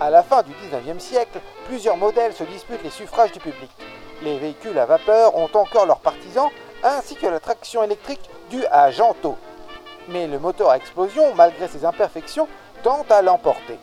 À 0.00 0.10
la 0.10 0.24
fin 0.24 0.42
du 0.42 0.50
19e 0.50 0.98
siècle, 0.98 1.38
plusieurs 1.66 1.96
modèles 1.96 2.32
se 2.32 2.44
disputent 2.44 2.82
les 2.82 2.90
suffrages 2.90 3.32
du 3.32 3.38
public. 3.38 3.70
Les 4.22 4.38
véhicules 4.38 4.78
à 4.78 4.86
vapeur 4.86 5.36
ont 5.36 5.50
encore 5.54 5.86
leurs 5.86 6.00
partisans, 6.00 6.50
ainsi 6.82 7.14
que 7.16 7.26
la 7.26 7.40
traction 7.40 7.82
électrique 7.82 8.30
due 8.50 8.64
à 8.70 8.90
Jantot. 8.90 9.36
Mais 10.08 10.26
le 10.26 10.38
moteur 10.38 10.70
à 10.70 10.76
explosion, 10.76 11.34
malgré 11.34 11.68
ses 11.68 11.84
imperfections, 11.84 12.48
tente 12.82 13.10
à 13.10 13.22
l'emporter. 13.22 13.78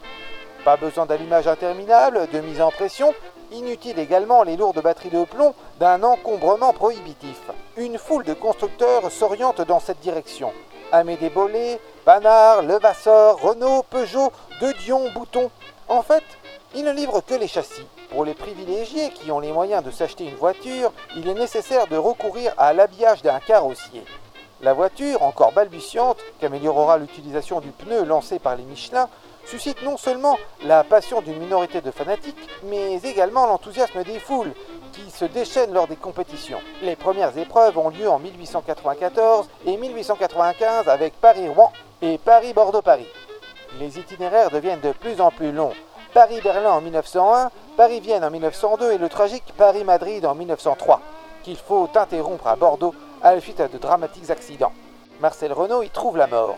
Pas 0.64 0.78
besoin 0.78 1.06
d'allumage 1.06 1.48
interminable, 1.48 2.28
de 2.32 2.40
mise 2.40 2.62
en 2.62 2.72
pression, 2.72 3.14
inutile 3.52 4.00
également 4.00 4.44
les 4.44 4.58
lourdes 4.58 4.82
batteries 4.82 5.10
de 5.10 5.24
plomb 5.24 5.54
d'un 5.80 6.02
encombrement 6.04 6.74
prohibitif. 6.74 7.40
Une 7.78 7.98
foule 7.98 8.24
de 8.24 8.34
constructeurs 8.34 9.12
s'oriente 9.12 9.62
dans 9.62 9.80
cette 9.80 10.00
direction. 10.00 10.52
Amédée 10.92 11.30
Bollé, 11.30 11.80
Panard, 12.06 12.64
Levasseur, 12.64 13.40
Renault, 13.40 13.84
Peugeot, 13.90 14.32
De 14.62 14.72
Dion, 14.84 15.12
Bouton. 15.14 15.52
En 15.88 16.02
fait, 16.02 16.24
ils 16.76 16.84
ne 16.84 16.92
livrent 16.92 17.24
que 17.26 17.36
les 17.36 17.48
châssis. 17.48 17.88
Pour 18.10 18.26
les 18.26 18.34
privilégiés 18.34 19.10
qui 19.12 19.32
ont 19.32 19.40
les 19.40 19.52
moyens 19.52 19.84
de 19.84 19.92
s'acheter 19.92 20.26
une 20.26 20.36
voiture, 20.36 20.92
il 21.16 21.28
est 21.28 21.34
nécessaire 21.34 21.88
de 21.88 21.96
recourir 21.96 22.54
à 22.58 22.74
l'habillage 22.74 23.22
d'un 23.22 23.40
carrossier. 23.40 24.04
La 24.62 24.74
voiture, 24.74 25.24
encore 25.24 25.54
balbutiante, 25.54 26.18
qu'améliorera 26.40 26.98
l'utilisation 26.98 27.62
du 27.62 27.70
pneu 27.70 28.04
lancé 28.04 28.40
par 28.40 28.56
les 28.56 28.64
Michelin, 28.64 29.10
suscite 29.46 29.84
non 29.84 29.96
seulement 29.96 30.38
la 30.64 30.84
passion 30.84 31.22
d'une 31.22 31.40
minorité 31.40 31.82
de 31.82 31.92
fanatiques, 31.92 32.50
mais 32.64 32.96
également 33.04 33.46
l'enthousiasme 33.46 34.04
des 34.04 34.20
foules, 34.20 34.54
qui 34.92 35.12
se 35.12 35.26
déchaînent 35.26 35.74
lors 35.74 35.88
des 35.88 35.96
compétitions. 35.96 36.60
Les 36.82 36.96
premières 36.96 37.38
épreuves 37.38 37.78
ont 37.78 37.90
lieu 37.90 38.10
en 38.10 38.20
1894 38.20 39.48
et 39.66 39.78
1895 39.78 40.88
avec 40.88 41.14
Paris-Rouen 41.22 41.72
et 42.02 42.18
Paris-Bordeaux-Paris. 42.18 43.08
Les 43.80 44.00
itinéraires 44.00 44.52
deviennent 44.52 44.82
de 44.82 44.94
plus 44.94 45.22
en 45.22 45.32
plus 45.32 45.52
longs. 45.52 45.74
Paris-Berlin 46.16 46.72
en 46.72 46.80
1901, 46.80 47.52
Paris-Vienne 47.76 48.24
en 48.24 48.32
1902 48.32 48.94
et 48.94 48.98
le 48.98 49.10
tragique 49.10 49.54
Paris-Madrid 49.58 50.26
en 50.26 50.34
1903, 50.34 51.02
qu'il 51.44 51.58
faut 51.58 51.90
interrompre 51.94 52.48
à 52.48 52.56
Bordeaux 52.56 52.96
à 53.22 53.36
la 53.36 53.42
suite 53.42 53.62
de 53.62 53.78
dramatiques 53.78 54.30
accidents. 54.30 54.72
Marcel 55.20 55.52
Renault 55.52 55.84
y 55.84 55.90
trouve 55.90 56.16
la 56.16 56.28
mort. 56.28 56.56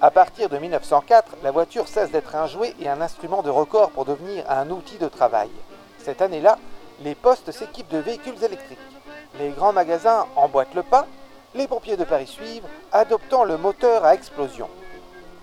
À 0.00 0.12
partir 0.12 0.48
de 0.48 0.58
1904, 0.58 1.38
la 1.42 1.50
voiture 1.50 1.88
cesse 1.88 2.12
d'être 2.12 2.36
un 2.36 2.46
jouet 2.46 2.72
et 2.80 2.88
un 2.88 3.00
instrument 3.00 3.42
de 3.42 3.50
record 3.50 3.90
pour 3.90 4.04
devenir 4.04 4.48
un 4.48 4.70
outil 4.70 4.98
de 4.98 5.08
travail. 5.08 5.50
Cette 5.98 6.22
année-là, 6.22 6.56
les 7.00 7.16
postes 7.16 7.50
s'équipent 7.50 7.90
de 7.90 7.98
véhicules 7.98 8.44
électriques. 8.44 8.78
Les 9.40 9.50
grands 9.50 9.72
magasins 9.72 10.26
emboîtent 10.36 10.74
le 10.76 10.84
pas, 10.84 11.06
les 11.56 11.66
pompiers 11.66 11.96
de 11.96 12.04
Paris 12.04 12.28
suivent, 12.28 12.68
adoptant 12.92 13.42
le 13.42 13.56
moteur 13.56 14.04
à 14.04 14.14
explosion. 14.14 14.68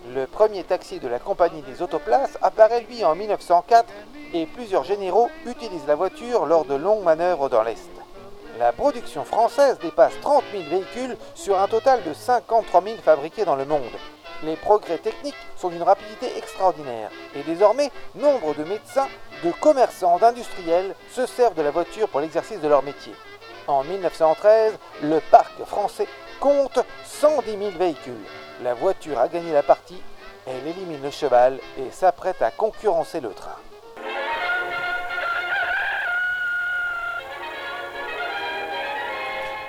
Le 0.09 0.25
premier 0.25 0.63
taxi 0.63 1.00
de 1.00 1.07
la 1.07 1.19
compagnie 1.19 1.62
des 1.62 1.83
autoplaces 1.83 2.38
apparaît 2.42 2.81
lui 2.89 3.06
en 3.06 3.15
1904 3.15 3.86
et 4.33 4.48
plusieurs 4.48 4.83
généraux 4.83 5.30
utilisent 5.45 5.86
la 5.88 5.95
voiture 5.95 6.48
lors 6.48 6.65
de 6.65 6.74
longues 6.74 7.03
manœuvres 7.03 7.50
dans 7.50 7.62
l'Est. 7.62 7.92
La 8.57 8.71
production 8.71 9.24
française 9.24 9.77
dépasse 9.80 10.13
30 10.21 10.44
000 10.51 10.63
véhicules 10.69 11.18
sur 11.36 11.59
un 11.59 11.68
total 11.68 12.03
de 12.03 12.13
53 12.13 12.83
000 12.83 12.95
fabriqués 12.98 13.45
dans 13.45 13.56
le 13.56 13.65
monde. 13.65 13.83
Les 14.44 14.56
progrès 14.56 14.98
techniques 14.98 15.36
sont 15.56 15.69
d'une 15.69 15.83
rapidité 15.83 16.36
extraordinaire 16.36 17.12
et 17.36 17.44
désormais, 17.44 17.92
nombre 18.15 18.56
de 18.56 18.63
médecins, 18.63 19.07
de 19.44 19.51
commerçants, 19.51 20.18
d'industriels 20.18 20.95
se 21.12 21.27
servent 21.27 21.56
de 21.56 21.62
la 21.62 21.71
voiture 21.71 22.09
pour 22.09 22.21
l'exercice 22.21 22.59
de 22.59 22.68
leur 22.68 22.81
métier. 22.81 23.13
En 23.68 23.83
1913, 23.83 24.73
le 25.04 25.19
parc 25.30 25.64
français 25.66 26.07
compte 26.42 26.80
110 27.06 27.52
000 27.52 27.71
véhicules. 27.78 28.14
La 28.64 28.74
voiture 28.74 29.19
a 29.19 29.28
gagné 29.28 29.54
la 29.54 29.62
partie, 29.62 30.02
elle 30.48 30.68
élimine 30.68 31.02
le 31.04 31.12
cheval 31.12 31.60
et 31.78 31.92
s'apprête 31.92 32.42
à 32.42 32.50
concurrencer 32.50 33.21
le 33.21 33.30
train. 33.30 33.56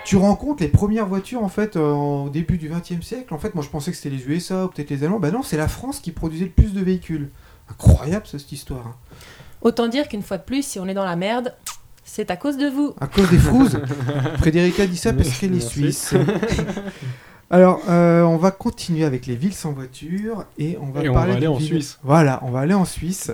Tu 0.04 0.16
rencontres 0.16 0.62
les 0.62 0.68
premières 0.68 1.06
voitures 1.06 1.44
en 1.44 1.48
fait 1.48 1.76
euh, 1.76 1.92
au 1.92 2.28
début 2.28 2.58
du 2.58 2.68
XXe 2.68 3.06
siècle? 3.06 3.32
En 3.32 3.38
fait, 3.38 3.54
moi 3.54 3.62
je 3.62 3.68
pensais 3.68 3.90
que 3.92 3.96
c'était 3.96 4.14
les 4.14 4.26
USA 4.26 4.64
ou 4.64 4.68
peut-être 4.68 4.90
les 4.90 5.04
Allemands. 5.04 5.20
Bah 5.20 5.30
non, 5.30 5.42
c'est 5.42 5.56
la 5.56 5.68
France 5.68 6.00
qui 6.00 6.10
produisait 6.10 6.46
le 6.46 6.50
plus 6.50 6.72
de 6.72 6.80
véhicules. 6.82 7.30
Incroyable 7.70 8.26
ça, 8.26 8.38
cette 8.38 8.52
histoire. 8.52 8.86
hein. 8.86 8.96
Autant 9.60 9.88
dire 9.88 10.08
qu'une 10.08 10.22
fois 10.22 10.38
de 10.38 10.42
plus, 10.42 10.66
si 10.66 10.80
on 10.80 10.88
est 10.88 10.94
dans 10.94 11.04
la 11.04 11.16
merde, 11.16 11.54
c'est 12.14 12.30
à 12.30 12.36
cause 12.36 12.58
de 12.58 12.66
vous. 12.66 12.92
À 13.00 13.06
cause 13.06 13.30
des 13.30 13.38
frouzes. 13.38 13.78
Frédérica 14.36 14.86
dit 14.86 14.98
ça 14.98 15.14
parce 15.14 15.30
qu'elle 15.30 15.54
est 15.54 15.60
suisse. 15.60 16.12
Alors, 17.50 17.80
euh, 17.88 18.20
on 18.22 18.36
va 18.36 18.50
continuer 18.50 19.04
avec 19.06 19.26
les 19.26 19.34
villes 19.34 19.54
sans 19.54 19.72
voiture 19.72 20.44
et 20.58 20.76
on 20.78 20.90
va 20.90 21.04
Et 21.04 21.08
on 21.08 21.14
parler 21.14 21.32
va 21.32 21.36
aller 21.38 21.46
en 21.46 21.56
ville- 21.56 21.66
Suisse. 21.68 21.98
Voilà, 22.02 22.38
on 22.42 22.50
va 22.50 22.60
aller 22.60 22.74
en 22.74 22.84
Suisse. 22.84 23.30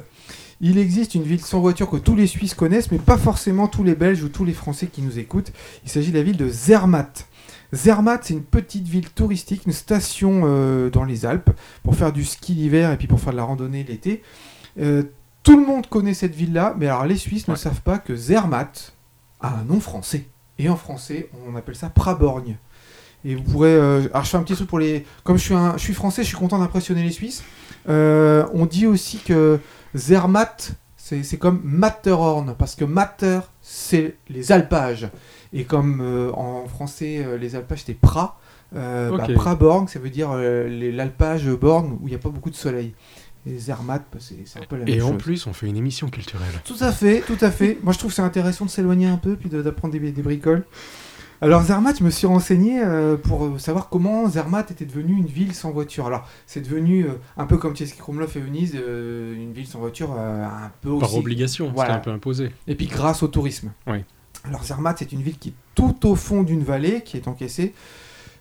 Il 0.60 0.78
existe 0.78 1.16
une 1.16 1.24
ville 1.24 1.40
sans 1.40 1.58
voiture 1.58 1.90
que 1.90 1.96
tous 1.96 2.14
les 2.14 2.28
Suisses 2.28 2.54
connaissent, 2.54 2.92
mais 2.92 2.98
pas 2.98 3.18
forcément 3.18 3.66
tous 3.66 3.82
les 3.82 3.96
Belges 3.96 4.22
ou 4.22 4.28
tous 4.28 4.44
les 4.44 4.52
Français 4.54 4.86
qui 4.86 5.02
nous 5.02 5.18
écoutent. 5.18 5.50
Il 5.84 5.90
s'agit 5.90 6.12
de 6.12 6.16
la 6.16 6.22
ville 6.22 6.36
de 6.36 6.48
Zermatt. 6.48 7.26
Zermatt, 7.74 8.20
c'est 8.22 8.34
une 8.34 8.44
petite 8.44 8.86
ville 8.86 9.10
touristique, 9.10 9.62
une 9.66 9.72
station 9.72 10.42
euh, 10.44 10.88
dans 10.88 11.02
les 11.04 11.26
Alpes 11.26 11.50
pour 11.82 11.96
faire 11.96 12.12
du 12.12 12.24
ski 12.24 12.54
l'hiver 12.54 12.92
et 12.92 12.96
puis 12.96 13.08
pour 13.08 13.18
faire 13.18 13.32
de 13.32 13.38
la 13.38 13.44
randonnée 13.44 13.84
l'été. 13.88 14.22
Euh, 14.80 15.02
tout 15.42 15.58
le 15.58 15.66
monde 15.66 15.86
connaît 15.86 16.14
cette 16.14 16.34
ville-là, 16.34 16.74
mais 16.78 16.86
alors 16.86 17.06
les 17.06 17.16
Suisses 17.16 17.48
ne 17.48 17.54
savent 17.54 17.80
pas 17.82 17.98
que 17.98 18.14
Zermatt 18.16 18.92
a 19.40 19.54
un 19.60 19.64
nom 19.64 19.80
français. 19.80 20.26
Et 20.58 20.68
en 20.68 20.76
français, 20.76 21.30
on 21.48 21.56
appelle 21.56 21.76
ça 21.76 21.88
Praborgne. 21.88 22.56
Et 23.24 23.34
vous 23.34 23.42
pourrez. 23.42 23.74
euh, 23.74 24.08
alors 24.12 24.24
je 24.24 24.30
fais 24.30 24.36
un 24.36 24.42
petit 24.42 24.54
truc 24.54 24.68
pour 24.68 24.78
les. 24.78 25.04
Comme 25.24 25.38
je 25.38 25.42
suis, 25.44 25.54
un, 25.54 25.72
je 25.76 25.82
suis 25.82 25.94
français, 25.94 26.22
je 26.22 26.28
suis 26.28 26.36
content 26.36 26.58
d'impressionner 26.58 27.02
les 27.02 27.10
Suisses. 27.12 27.42
Euh, 27.88 28.46
on 28.52 28.66
dit 28.66 28.86
aussi 28.86 29.18
que 29.18 29.58
Zermatt, 29.94 30.72
c'est 30.96 31.38
comme 31.38 31.60
Matterhorn, 31.64 32.54
parce 32.58 32.74
que 32.74 32.84
Matter, 32.84 33.40
c'est 33.62 34.16
les 34.28 34.52
alpages. 34.52 35.08
Et 35.52 35.64
comme 35.64 36.00
euh, 36.02 36.30
en 36.32 36.66
français, 36.68 37.24
les 37.40 37.54
alpages, 37.56 37.80
c'était 37.80 37.94
Prat, 37.94 38.38
Euh, 38.76 39.08
bah, 39.16 39.24
ça 39.88 39.98
veut 39.98 40.10
dire 40.10 40.34
l'alpage 40.92 41.48
borne 41.48 41.96
où 42.00 42.06
il 42.06 42.10
n'y 42.10 42.14
a 42.14 42.18
pas 42.18 42.28
beaucoup 42.28 42.50
de 42.50 42.54
soleil. 42.56 42.92
Et 43.46 43.56
Zermatt, 43.58 44.04
bah, 44.12 44.18
c'est 44.20 44.58
un 44.60 44.64
peu 44.66 44.76
la 44.76 44.84
même 44.84 44.94
Et 44.94 45.00
en 45.02 45.10
chose. 45.12 45.18
plus, 45.22 45.46
on 45.46 45.52
fait 45.52 45.66
une 45.68 45.76
émission 45.76 46.08
culturelle. 46.08 46.52
Tout 46.64 46.76
à 46.80 46.92
fait, 46.92 47.20
tout 47.26 47.38
à 47.40 47.50
fait. 47.50 47.78
Moi, 47.82 47.92
je 47.92 47.98
trouve 47.98 48.10
que 48.10 48.16
c'est 48.16 48.22
intéressant 48.22 48.64
de 48.66 48.70
s'éloigner 48.70 49.06
un 49.06 49.16
peu, 49.16 49.36
puis 49.36 49.48
d'apprendre 49.48 49.92
des, 49.94 50.12
des 50.12 50.22
bricoles. 50.22 50.64
Alors, 51.40 51.62
Zermatt, 51.62 51.96
je 51.96 52.02
me 52.04 52.10
suis 52.10 52.26
renseigné 52.26 52.82
euh, 52.82 53.16
pour 53.16 53.60
savoir 53.60 53.88
comment 53.88 54.28
Zermatt 54.28 54.70
était 54.72 54.84
devenu 54.84 55.12
une 55.16 55.26
ville 55.26 55.54
sans 55.54 55.70
voiture. 55.70 56.06
Alors, 56.06 56.26
c'est 56.46 56.60
devenu 56.60 57.04
euh, 57.04 57.12
un 57.36 57.46
peu 57.46 57.58
comme 57.58 57.76
Český 57.76 57.98
Krumlov 58.00 58.36
et 58.36 58.40
Venise, 58.40 58.72
euh, 58.74 59.36
une 59.36 59.52
ville 59.52 59.66
sans 59.68 59.78
voiture 59.78 60.10
un 60.12 60.72
peu 60.80 60.88
aussi. 60.90 61.00
Par 61.00 61.14
obligation, 61.14 61.70
Voilà. 61.72 61.90
c'était 61.94 62.00
un 62.00 62.04
peu 62.04 62.10
imposé. 62.10 62.50
Et 62.66 62.74
puis 62.74 62.86
grâce 62.86 63.22
au 63.22 63.28
tourisme. 63.28 63.70
Oui. 63.86 63.98
Alors 64.44 64.64
Zermatt, 64.64 64.96
c'est 64.98 65.12
une 65.12 65.22
ville 65.22 65.38
qui 65.38 65.50
est 65.50 65.54
tout 65.76 66.08
au 66.08 66.16
fond 66.16 66.42
d'une 66.42 66.64
vallée 66.64 67.02
qui 67.02 67.16
est 67.16 67.28
encaissée. 67.28 67.72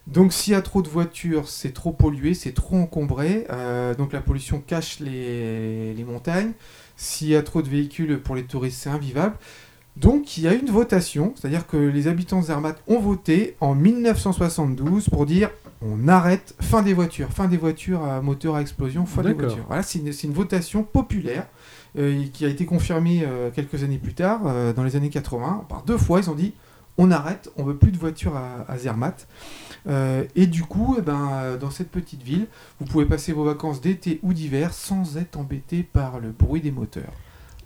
Donc 0.08 0.32
s'il 0.32 0.54
y 0.54 0.56
a 0.56 0.62
trop 0.62 0.82
de 0.82 0.88
voitures, 0.88 1.50
c'est 1.50 1.74
trop 1.74 1.92
pollué, 1.92 2.34
c'est 2.34 2.54
trop 2.54 2.78
encombré. 2.78 3.46
Euh, 3.50 3.94
donc 3.94 4.14
la 4.14 4.22
pollution 4.22 4.64
cache 4.66 5.00
les, 5.02 5.94
les 5.94 6.04
montagnes. 6.06 6.54
S'il 6.96 7.28
y 7.28 7.36
a 7.36 7.44
trop 7.44 7.62
de 7.62 7.68
véhicules 7.68 8.20
pour 8.20 8.36
les 8.36 8.44
touristes, 8.44 8.80
c'est 8.82 8.90
invivable. 8.90 9.36
Donc 9.98 10.38
il 10.38 10.44
y 10.44 10.48
a 10.48 10.54
une 10.54 10.70
votation, 10.70 11.34
c'est-à-dire 11.36 11.68
que 11.68 11.76
les 11.76 12.08
habitants 12.08 12.40
de 12.40 12.46
Zermatt 12.46 12.82
ont 12.88 13.00
voté 13.00 13.58
en 13.60 13.76
1972 13.76 15.10
pour 15.10 15.26
dire 15.26 15.50
on 15.82 16.08
arrête 16.08 16.56
fin 16.62 16.82
des 16.82 16.94
voitures, 16.94 17.30
fin 17.30 17.48
des 17.48 17.58
voitures 17.58 18.04
à 18.04 18.22
moteur 18.22 18.56
à 18.56 18.62
explosion, 18.62 19.06
fin 19.06 19.24
des 19.24 19.34
voitures. 19.34 19.66
Voilà, 19.68 19.84
c'est 19.84 20.00
une, 20.00 20.34
votation 20.34 20.84
populaire 20.84 21.48
euh, 21.98 22.24
qui 22.32 22.46
a 22.46 22.48
été 22.48 22.66
confirmée 22.66 23.24
euh, 23.24 23.50
quelques 23.52 23.84
années 23.84 23.98
plus 23.98 24.14
tard, 24.14 24.42
dans 24.74 24.84
les 24.84 24.96
années 24.96 25.10
80. 25.10 25.66
Par 25.68 25.84
deux 25.84 25.98
fois, 25.98 26.20
ils 26.20 26.30
ont 26.30 26.36
dit 26.36 26.54
on 26.98 27.12
arrête, 27.12 27.52
on 27.58 27.64
veut 27.64 27.76
plus 27.76 27.92
de 27.92 27.98
voitures 27.98 28.36
à, 28.36 28.66
à 28.72 28.78
Zermatt. 28.78 29.28
Euh, 29.88 30.26
et 30.36 30.48
du 30.48 30.64
coup, 30.64 30.96
eh 30.98 31.02
ben, 31.02 31.30
euh, 31.32 31.58
dans 31.58 31.70
cette 31.72 31.90
petite 31.90 32.22
ville, 32.22 32.48
vous 32.80 32.86
pouvez 32.86 33.06
passer 33.06 33.32
vos 33.32 33.44
vacances 33.44 33.80
d'été 33.82 34.20
ou 34.22 34.34
d'hiver 34.34 34.74
sans 34.74 35.18
être 35.18 35.38
embêté 35.38 35.84
par 35.84 36.20
le 36.20 36.32
bruit 36.32 36.62
des 36.62 36.72
moteurs. 36.72 37.14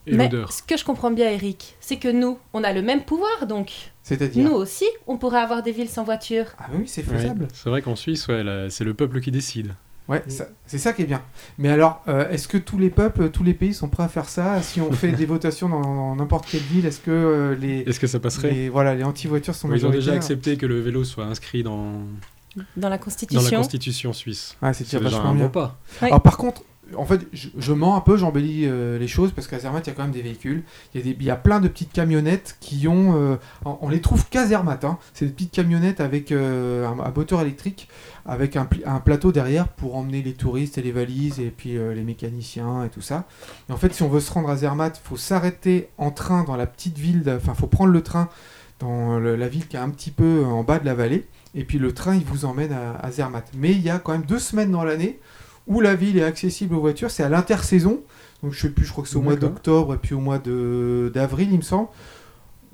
Et 0.08 0.16
Mais 0.16 0.25
l'odeur. 0.25 0.51
ce 0.51 0.63
que 0.63 0.78
je 0.78 0.84
comprends 0.86 1.12
bien, 1.12 1.30
Eric, 1.30 1.75
c'est 1.80 1.98
que 1.98 2.08
nous, 2.08 2.38
on 2.54 2.63
a 2.63 2.74
le 2.74 2.82
même 2.82 3.04
pouvoir, 3.04 3.48
donc 3.48 3.92
C'est-à-dire 4.04 4.44
nous 4.50 4.56
aussi, 4.56 4.86
on 5.08 5.18
pourrait 5.18 5.42
avoir 5.42 5.62
des 5.63 5.72
villes 5.72 5.90
sans 5.90 6.04
voiture. 6.04 6.46
Ah 6.58 6.66
oui, 6.74 6.88
c'est 6.88 7.08
Oui, 7.08 7.18
faisable. 7.18 7.48
C'est 7.54 7.70
vrai 7.70 7.82
qu'en 7.82 7.96
Suisse, 7.96 8.28
ouais, 8.28 8.68
c'est 8.70 8.84
le 8.84 8.94
peuple 8.94 9.22
qui 9.22 9.32
décide. 9.32 9.74
Ouais, 10.12 10.24
ça- 10.27 10.48
c'est 10.68 10.77
ça 10.77 10.94
qui 10.94 11.03
est 11.03 11.06
bien. 11.06 11.22
Mais 11.58 11.70
alors, 11.70 12.03
euh, 12.08 12.30
est-ce 12.30 12.48
que 12.48 12.58
tous 12.58 12.77
les 12.77 12.89
peuples, 12.89 13.30
tous 13.30 13.44
les 13.44 13.53
pays 13.53 13.74
sont 13.74 13.88
prêts 13.88 14.03
à 14.03 14.08
faire 14.10 14.27
ça? 14.27 14.62
Si 14.62 14.82
on 14.82 14.91
fait 14.91 15.12
des 15.13 15.25
votations 15.25 15.70
dans 15.70 16.15
n'importe 16.15 16.46
quelle 16.50 16.62
ville, 16.62 16.86
est-ce 16.86 17.00
que 17.00 17.12
euh, 17.12 17.56
les, 17.56 17.80
Est-ce 17.80 18.00
que 18.00 18.08
ça 18.08 18.20
passerait? 18.20 18.51
les, 18.51 18.70
voilà, 18.70 18.94
les 18.94 19.03
anti-voitures 19.03 19.56
sont 19.56 19.70
Oui, 19.70 19.77
Ils 19.80 19.86
ont 19.86 19.89
déjà 19.89 20.13
accepté 20.13 20.58
que 20.58 20.65
le 20.65 20.82
vélo 20.82 21.03
soit 21.06 21.25
inscrit 21.25 21.63
dans, 21.63 21.94
Dans 22.56 22.58
la 22.58 22.65
dans 22.75 22.89
la 22.89 22.98
Constitution. 22.98 23.58
constitution 23.60 24.13
suisse. 24.13 24.58
Ah, 24.62 24.74
c'est 24.74 24.84
déjà 24.84 25.00
vachement 25.00 25.30
un 25.30 25.34
bien. 25.36 25.46
bon 25.46 25.50
pas. 25.51 25.77
Oui. 26.01 26.08
Alors 26.10 26.22
par 26.22 26.36
contre, 26.38 26.63
en 26.98 27.06
fait, 27.06 27.28
je, 27.34 27.74
mens 27.74 27.96
un 27.96 28.02
peu, 28.02 28.18
j'embellis 28.18 28.66
euh, 28.66 28.98
les 28.98 29.08
choses 29.08 29.32
parce 29.32 29.48
qu'à 29.48 29.60
Zermatt, 29.60 29.86
il 29.86 29.90
y 29.90 29.94
a 29.94 29.96
quand 29.96 30.04
même 30.04 30.12
des 30.12 30.22
véhicules. 30.22 30.64
Il 30.94 31.24
y, 31.24 31.30
a 31.30 31.36
plein 31.36 31.60
de 31.60 31.68
petites 31.68 31.92
camionnettes 31.92 32.58
qui 32.60 32.88
ont. 32.88 33.16
euh, 33.16 33.36
on, 33.66 33.78
on 33.82 33.90
les 33.90 34.02
trouve 34.02 34.28
qu'à 34.30 34.46
Zermatt. 34.46 34.84
Hein. 34.84 34.98
C'est 35.14 35.26
des 35.26 35.32
petites 35.32 35.52
camionnettes 35.52 36.00
avec 36.00 36.32
euh, 36.32 36.88
un, 36.88 37.12
moteur 37.12 37.42
électrique, 37.42 37.88
avec 38.26 38.56
un, 38.56 38.66
plateau 39.04 39.32
derrière 39.32 39.68
pour 39.68 39.96
emmener 39.96 40.22
les 40.22 40.34
touristes 40.34 40.78
et 40.78 40.82
les 40.82 40.92
valises 40.92 41.40
et 41.40 41.50
puis 41.50 41.74
les 41.74 42.04
mécaniciens 42.04 42.86
et 42.86 42.90
tout 42.90 43.02
ça. 43.02 43.26
Et 43.70 43.74
en 43.74 43.78
fait, 43.78 43.94
si 43.94 44.04
on 44.04 44.10
veut 44.10 44.20
se 44.20 44.32
rendre 44.32 44.50
à 44.50 44.58
Zermatt, 44.58 45.00
il 45.04 45.08
faut 45.08 45.18
s'arrêter 45.18 45.90
en 45.98 46.12
train 46.12 46.44
dans 46.44 46.56
la 46.56 46.68
petite 46.68 46.98
ville. 46.98 47.24
Enfin, 47.28 47.54
il 47.56 47.60
faut 47.60 47.68
prendre 47.68 47.92
le 47.92 48.02
train 48.02 48.30
dans 48.80 49.20
la 49.20 49.48
ville 49.48 49.68
qui 49.68 49.76
est 49.76 49.80
un 49.80 49.90
petit 49.90 50.12
peu 50.12 50.44
en 50.46 50.64
bas 50.64 50.80
de 50.80 50.86
la 50.86 50.94
vallée. 50.94 51.28
Et 51.54 51.66
puis 51.66 51.80
le 51.80 51.94
train, 51.94 52.16
il 52.16 52.24
vous 52.24 52.46
emmène 52.46 52.72
à, 52.72 52.96
à 52.96 53.12
Zermatt. 53.12 53.50
Mais 53.56 53.72
il 53.72 53.82
y 53.82 53.90
a 53.90 54.00
quand 54.00 54.14
même 54.14 54.26
deux 54.26 54.40
semaines 54.40 54.72
dans 54.72 54.84
l'année 54.84 55.20
où 55.72 55.82
la 55.82 55.96
ville 55.96 56.18
est 56.18 56.24
accessible 56.24 56.75
aux 56.75 56.82
voitures. 56.82 57.10
C'est 57.12 57.24
à 57.24 57.30
l'intersaison. 57.30 58.01
Donc 58.44 58.54
je 58.54 58.60
sais 58.62 58.70
plus, 58.70 58.86
je 58.86 58.92
crois 58.92 59.04
que 59.04 59.10
c'est 59.10 59.18
au 59.18 59.22
mois 59.22 59.36
d'octobre 59.36 59.94
et 59.94 59.98
puis 59.98 60.13
au 60.16 60.20
mois 60.20 60.40
de- 60.40 61.12
d'avril, 61.13 61.50
il 61.51 61.58
me 61.58 61.62
semble. 61.63 61.88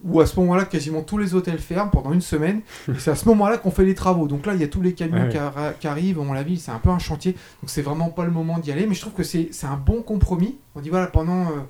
Où 0.04 0.22
à 0.22 0.26
ce 0.28 0.40
moment-là, 0.40 0.64
quasiment 0.66 1.02
tous 1.02 1.18
les 1.18 1.34
hôtels 1.34 1.58
ferment 1.60 1.90
pendant 1.90 2.14
une 2.14 2.22
semaine. 2.22 2.62
Et 2.88 3.00
c'est 3.00 3.10
à 3.12 3.16
ce 3.16 3.28
moment-là 3.30 3.58
qu'on 3.58 3.72
fait 3.72 3.84
les 3.84 3.96
travaux. 3.96 4.28
Donc 4.28 4.46
là, 4.46 4.54
il 4.54 4.62
y 4.62 4.64
a 4.64 4.68
tous 4.68 4.82
les 4.82 4.94
camions 4.94 5.24
Ouais. 5.24 5.30
qui, 5.30 5.38
arri- 5.38 5.74
qui 5.80 5.88
arrivent. 5.88 6.16
Bon, 6.18 6.32
la 6.34 6.44
ville, 6.44 6.60
c'est 6.60 6.72
un 6.72 6.78
peu 6.80 6.90
un 6.90 7.00
chantier. 7.00 7.32
Donc 7.34 7.70
c'est 7.70 7.82
vraiment 7.82 8.10
pas 8.10 8.24
le 8.24 8.32
moment 8.32 8.60
d'y 8.60 8.72
aller. 8.72 8.86
Mais 8.86 8.94
je 8.96 9.02
trouve 9.02 9.14
que 9.14 9.24
c'est 9.24 9.50
un 9.64 9.76
bon 9.78 10.02
compromis. 10.04 10.58
On 10.76 10.82
dit 10.82 10.90
voilà, 10.90 11.08
pendant 11.08 11.48
euh, 11.48 11.62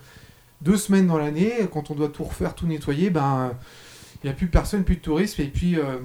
deux 0.61 0.77
semaines 0.77 1.07
dans 1.07 1.17
l'année, 1.17 1.51
quand 1.73 1.89
on 1.89 1.95
doit 1.95 2.09
tout 2.09 2.25
refaire, 2.25 2.53
tout 2.53 2.67
nettoyer, 2.67 3.09
ben 3.09 3.49
euh, 3.49 3.49
il 4.23 4.27
n'y 4.27 4.31
a 4.31 4.33
plus 4.35 4.47
personne, 4.47 4.83
plus 4.83 4.97
de 4.97 5.01
tourisme. 5.01 5.41
Et 5.41 5.47
puis. 5.47 5.77
euh, 5.79 5.97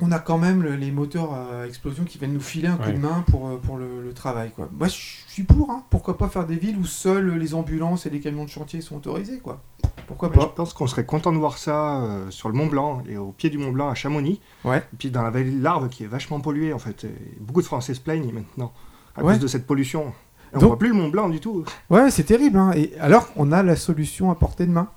on 0.00 0.12
a 0.12 0.18
quand 0.18 0.38
même 0.38 0.62
le- 0.62 0.76
les 0.76 0.90
moteurs 0.90 1.32
à 1.34 1.66
explosion 1.66 2.04
qui 2.04 2.18
viennent 2.18 2.32
nous 2.32 2.40
filer 2.40 2.68
un 2.68 2.76
coup 2.76 2.84
Ouais. 2.84 2.92
de 2.92 2.98
main 2.98 3.24
pour, 3.30 3.48
euh, 3.48 3.56
pour 3.56 3.76
le, 3.76 4.02
le 4.02 4.12
travail. 4.12 4.52
Quoi. 4.54 4.68
Moi, 4.72 4.88
je 4.88 4.94
suis 5.26 5.42
pour. 5.42 5.70
hein. 5.70 5.82
Pourquoi 5.90 6.16
pas 6.18 6.28
faire 6.28 6.46
des 6.46 6.56
villes 6.56 6.76
où 6.78 6.84
seuls 6.84 7.36
les 7.38 7.54
ambulances 7.54 8.06
et 8.06 8.10
les 8.10 8.20
camions 8.20 8.44
de 8.44 8.50
chantier 8.50 8.80
sont 8.80 8.96
autorisés 8.96 9.38
quoi. 9.38 9.62
Pourquoi 10.06 10.28
Mais 10.30 10.36
je 10.36 10.46
pas 10.46 10.52
pense 10.56 10.72
qu'on 10.72 10.86
serait 10.86 11.04
content 11.04 11.32
de 11.32 11.36
voir 11.38 11.58
ça 11.58 12.02
euh, 12.02 12.30
sur 12.30 12.48
le 12.48 12.54
Mont 12.54 12.66
Blanc 12.66 13.02
et 13.08 13.16
au 13.18 13.32
pied 13.32 13.50
du 13.50 13.58
Mont 13.58 13.72
Blanc 13.72 13.88
à 13.88 13.94
Chamonix. 13.94 14.40
Ouais. 14.64 14.78
Et 14.78 14.96
puis 14.98 15.10
dans 15.10 15.22
la 15.22 15.30
vallée 15.30 15.50
de 15.50 15.62
l'Arve 15.62 15.88
qui 15.90 16.04
est 16.04 16.06
vachement 16.06 16.40
polluée 16.40 16.72
en 16.72 16.78
fait. 16.78 17.04
Et 17.04 17.36
beaucoup 17.40 17.60
de 17.60 17.66
Français 17.66 17.92
se 17.94 18.00
plaignent 18.00 18.32
maintenant 18.32 18.72
à 19.16 19.22
Ouais. 19.22 19.32
cause 19.34 19.42
de 19.42 19.46
cette 19.48 19.66
pollution. 19.66 20.12
On 20.54 20.58
Donc- 20.58 20.68
voit 20.68 20.78
plus 20.78 20.88
le 20.88 20.94
Mont 20.94 21.08
Blanc 21.08 21.28
du 21.28 21.40
tout. 21.40 21.64
Ouais, 21.90 22.10
c'est 22.10 22.24
terrible. 22.24 22.58
hein. 22.58 22.72
Et 22.74 22.92
alors, 23.00 23.28
on 23.36 23.52
a 23.52 23.62
la 23.62 23.76
solution 23.76 24.30
à 24.30 24.34
portée 24.34 24.66
de 24.66 24.72
main. 24.72 24.88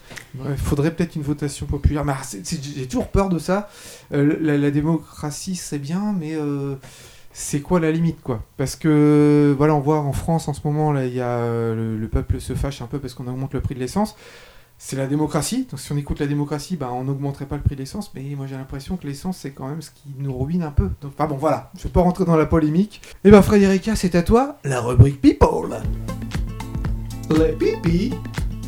Il 0.49 0.57
faudrait 0.57 0.91
peut-être 0.91 1.15
une 1.15 1.21
votation 1.23 1.65
populaire. 1.65 2.05
Mais 2.05 2.13
ah, 2.15 2.21
j'ai 2.43 2.87
toujours 2.87 3.07
peur 3.09 3.29
de 3.29 3.39
ça. 3.39 3.69
Euh, 4.13 4.37
la, 4.41 4.57
la 4.57 4.71
démocratie, 4.71 5.55
c'est 5.55 5.79
bien, 5.79 6.15
mais 6.17 6.35
euh, 6.35 6.75
c'est 7.33 7.61
quoi 7.61 7.79
la 7.79 7.91
limite, 7.91 8.21
quoi? 8.21 8.43
Parce 8.57 8.75
que, 8.75 9.53
voilà, 9.57 9.75
on 9.75 9.79
voit 9.79 9.99
en 9.99 10.13
France 10.13 10.47
en 10.47 10.53
ce 10.53 10.61
moment, 10.65 10.91
là, 10.91 11.05
il 11.05 11.13
y 11.13 11.21
a 11.21 11.27
euh, 11.37 11.75
le, 11.75 11.97
le 11.97 12.07
peuple 12.07 12.39
se 12.41 12.53
fâche 12.53 12.81
un 12.81 12.87
peu 12.87 12.99
parce 12.99 13.13
qu'on 13.13 13.27
augmente 13.27 13.53
le 13.53 13.61
prix 13.61 13.75
de 13.75 13.79
l'essence. 13.79 14.15
C'est 14.83 14.95
la 14.95 15.05
démocratie. 15.05 15.67
Donc, 15.69 15.79
si 15.79 15.91
on 15.91 15.97
écoute 15.97 16.19
la 16.19 16.25
démocratie, 16.25 16.75
bah, 16.75 16.89
on 16.91 17.03
n'augmenterait 17.03 17.45
pas 17.45 17.55
le 17.55 17.61
prix 17.61 17.75
de 17.75 17.81
l'essence. 17.81 18.11
Mais 18.15 18.23
moi, 18.35 18.47
j'ai 18.47 18.55
l'impression 18.55 18.97
que 18.97 19.05
l'essence, 19.05 19.37
c'est 19.37 19.51
quand 19.51 19.67
même 19.67 19.83
ce 19.83 19.91
qui 19.91 20.11
nous 20.17 20.35
ruine 20.35 20.63
un 20.63 20.71
peu. 20.71 20.89
Donc, 21.01 21.13
enfin 21.13 21.27
bon, 21.27 21.37
voilà. 21.37 21.69
Je 21.77 21.83
vais 21.83 21.89
pas 21.89 22.01
rentrer 22.01 22.25
dans 22.25 22.35
la 22.35 22.47
polémique. 22.47 22.99
Et 23.23 23.29
ben, 23.29 23.43
Frédérica, 23.43 23.95
c'est 23.95 24.15
à 24.15 24.23
toi. 24.23 24.57
La 24.63 24.81
rubrique 24.81 25.21
People. 25.21 25.77
Les 27.29 27.51
pipis, 27.53 28.15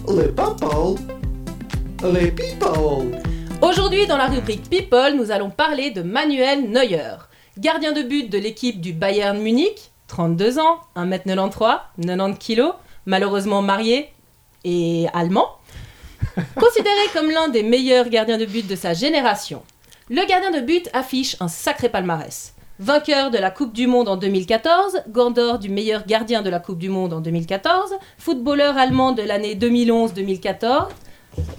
les 0.07 0.27
people, 0.27 0.99
les 2.03 2.31
people. 2.31 3.19
Aujourd'hui, 3.63 4.05
dans 4.05 4.17
la 4.17 4.27
rubrique 4.27 4.69
People, 4.69 5.15
nous 5.17 5.31
allons 5.31 5.49
parler 5.49 5.89
de 5.89 6.03
Manuel 6.03 6.69
Neuer, 6.69 7.15
gardien 7.57 7.91
de 7.91 8.03
but 8.03 8.31
de 8.31 8.37
l'équipe 8.37 8.79
du 8.79 8.93
Bayern 8.93 9.41
Munich, 9.41 9.91
32 10.07 10.59
ans, 10.59 10.79
1m93, 10.95 11.79
90 12.05 12.37
kg, 12.37 12.61
malheureusement 13.07 13.63
marié 13.63 14.09
et 14.63 15.07
allemand. 15.13 15.47
Considéré 16.59 17.01
comme 17.13 17.29
l'un 17.29 17.47
des 17.49 17.63
meilleurs 17.63 18.09
gardiens 18.09 18.37
de 18.37 18.45
but 18.45 18.67
de 18.67 18.75
sa 18.75 18.93
génération, 18.93 19.63
le 20.09 20.25
gardien 20.27 20.51
de 20.51 20.59
but 20.59 20.89
affiche 20.93 21.35
un 21.39 21.47
sacré 21.47 21.89
palmarès. 21.89 22.53
Vainqueur 22.79 23.29
de 23.31 23.37
la 23.37 23.51
Coupe 23.51 23.73
du 23.73 23.87
Monde 23.87 24.09
en 24.09 24.17
2014, 24.17 25.03
Gandor 25.09 25.59
du 25.59 25.69
meilleur 25.69 26.05
gardien 26.05 26.41
de 26.41 26.49
la 26.49 26.59
Coupe 26.59 26.79
du 26.79 26.89
Monde 26.89 27.13
en 27.13 27.21
2014, 27.21 27.93
footballeur 28.17 28.77
allemand 28.77 29.11
de 29.11 29.21
l'année 29.21 29.55
2011-2014, 29.55 30.87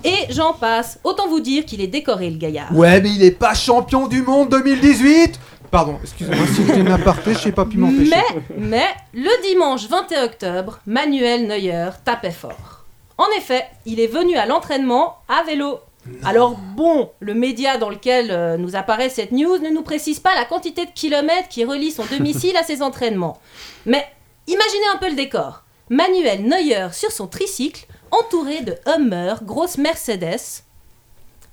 et 0.04 0.30
j'en 0.30 0.52
passe. 0.52 0.98
Autant 1.04 1.28
vous 1.28 1.40
dire 1.40 1.64
qu'il 1.64 1.80
est 1.80 1.88
décoré, 1.88 2.30
le 2.30 2.36
gaillard. 2.36 2.74
Ouais, 2.76 3.00
mais 3.00 3.10
il 3.10 3.22
est 3.22 3.30
pas 3.30 3.54
champion 3.54 4.08
du 4.08 4.22
monde 4.22 4.48
2018 4.50 5.38
Pardon, 5.74 5.98
excusez-moi 6.02 6.46
si 6.46 6.64
j'étais 6.64 6.78
une 6.78 6.92
aparté, 6.92 7.34
je 7.34 7.38
sais 7.38 7.50
pas 7.50 7.64
m'empêcher. 7.64 8.10
Mais, 8.10 8.42
mais, 8.56 8.86
le 9.12 9.42
dimanche 9.48 9.88
21 9.88 10.24
octobre, 10.26 10.78
Manuel 10.86 11.48
Neuer 11.48 11.90
tapait 12.04 12.30
fort. 12.30 12.73
En 13.18 13.26
effet, 13.36 13.66
il 13.86 14.00
est 14.00 14.06
venu 14.06 14.36
à 14.36 14.46
l'entraînement 14.46 15.18
à 15.28 15.42
vélo. 15.44 15.80
Alors 16.24 16.56
bon, 16.56 17.10
le 17.20 17.32
média 17.34 17.78
dans 17.78 17.88
lequel 17.88 18.30
euh, 18.30 18.56
nous 18.58 18.76
apparaît 18.76 19.08
cette 19.08 19.32
news 19.32 19.58
ne 19.58 19.70
nous 19.70 19.82
précise 19.82 20.20
pas 20.20 20.34
la 20.34 20.44
quantité 20.44 20.84
de 20.84 20.90
kilomètres 20.90 21.48
qui 21.48 21.64
relie 21.64 21.90
son 21.90 22.04
domicile 22.04 22.56
à 22.56 22.62
ses 22.62 22.82
entraînements. 22.82 23.40
Mais 23.86 24.06
imaginez 24.46 24.86
un 24.92 24.98
peu 24.98 25.08
le 25.08 25.16
décor. 25.16 25.62
Manuel 25.88 26.46
Neuer 26.46 26.88
sur 26.92 27.10
son 27.10 27.26
tricycle, 27.26 27.86
entouré 28.10 28.62
de 28.62 28.76
Hummer, 28.86 29.34
grosse 29.42 29.78
Mercedes. 29.78 30.62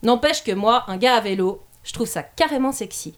N'empêche 0.03 0.43
que 0.43 0.51
moi, 0.51 0.83
un 0.87 0.97
gars 0.97 1.15
à 1.15 1.21
vélo, 1.21 1.61
je 1.83 1.93
trouve 1.93 2.07
ça 2.07 2.23
carrément 2.23 2.71
sexy. 2.71 3.13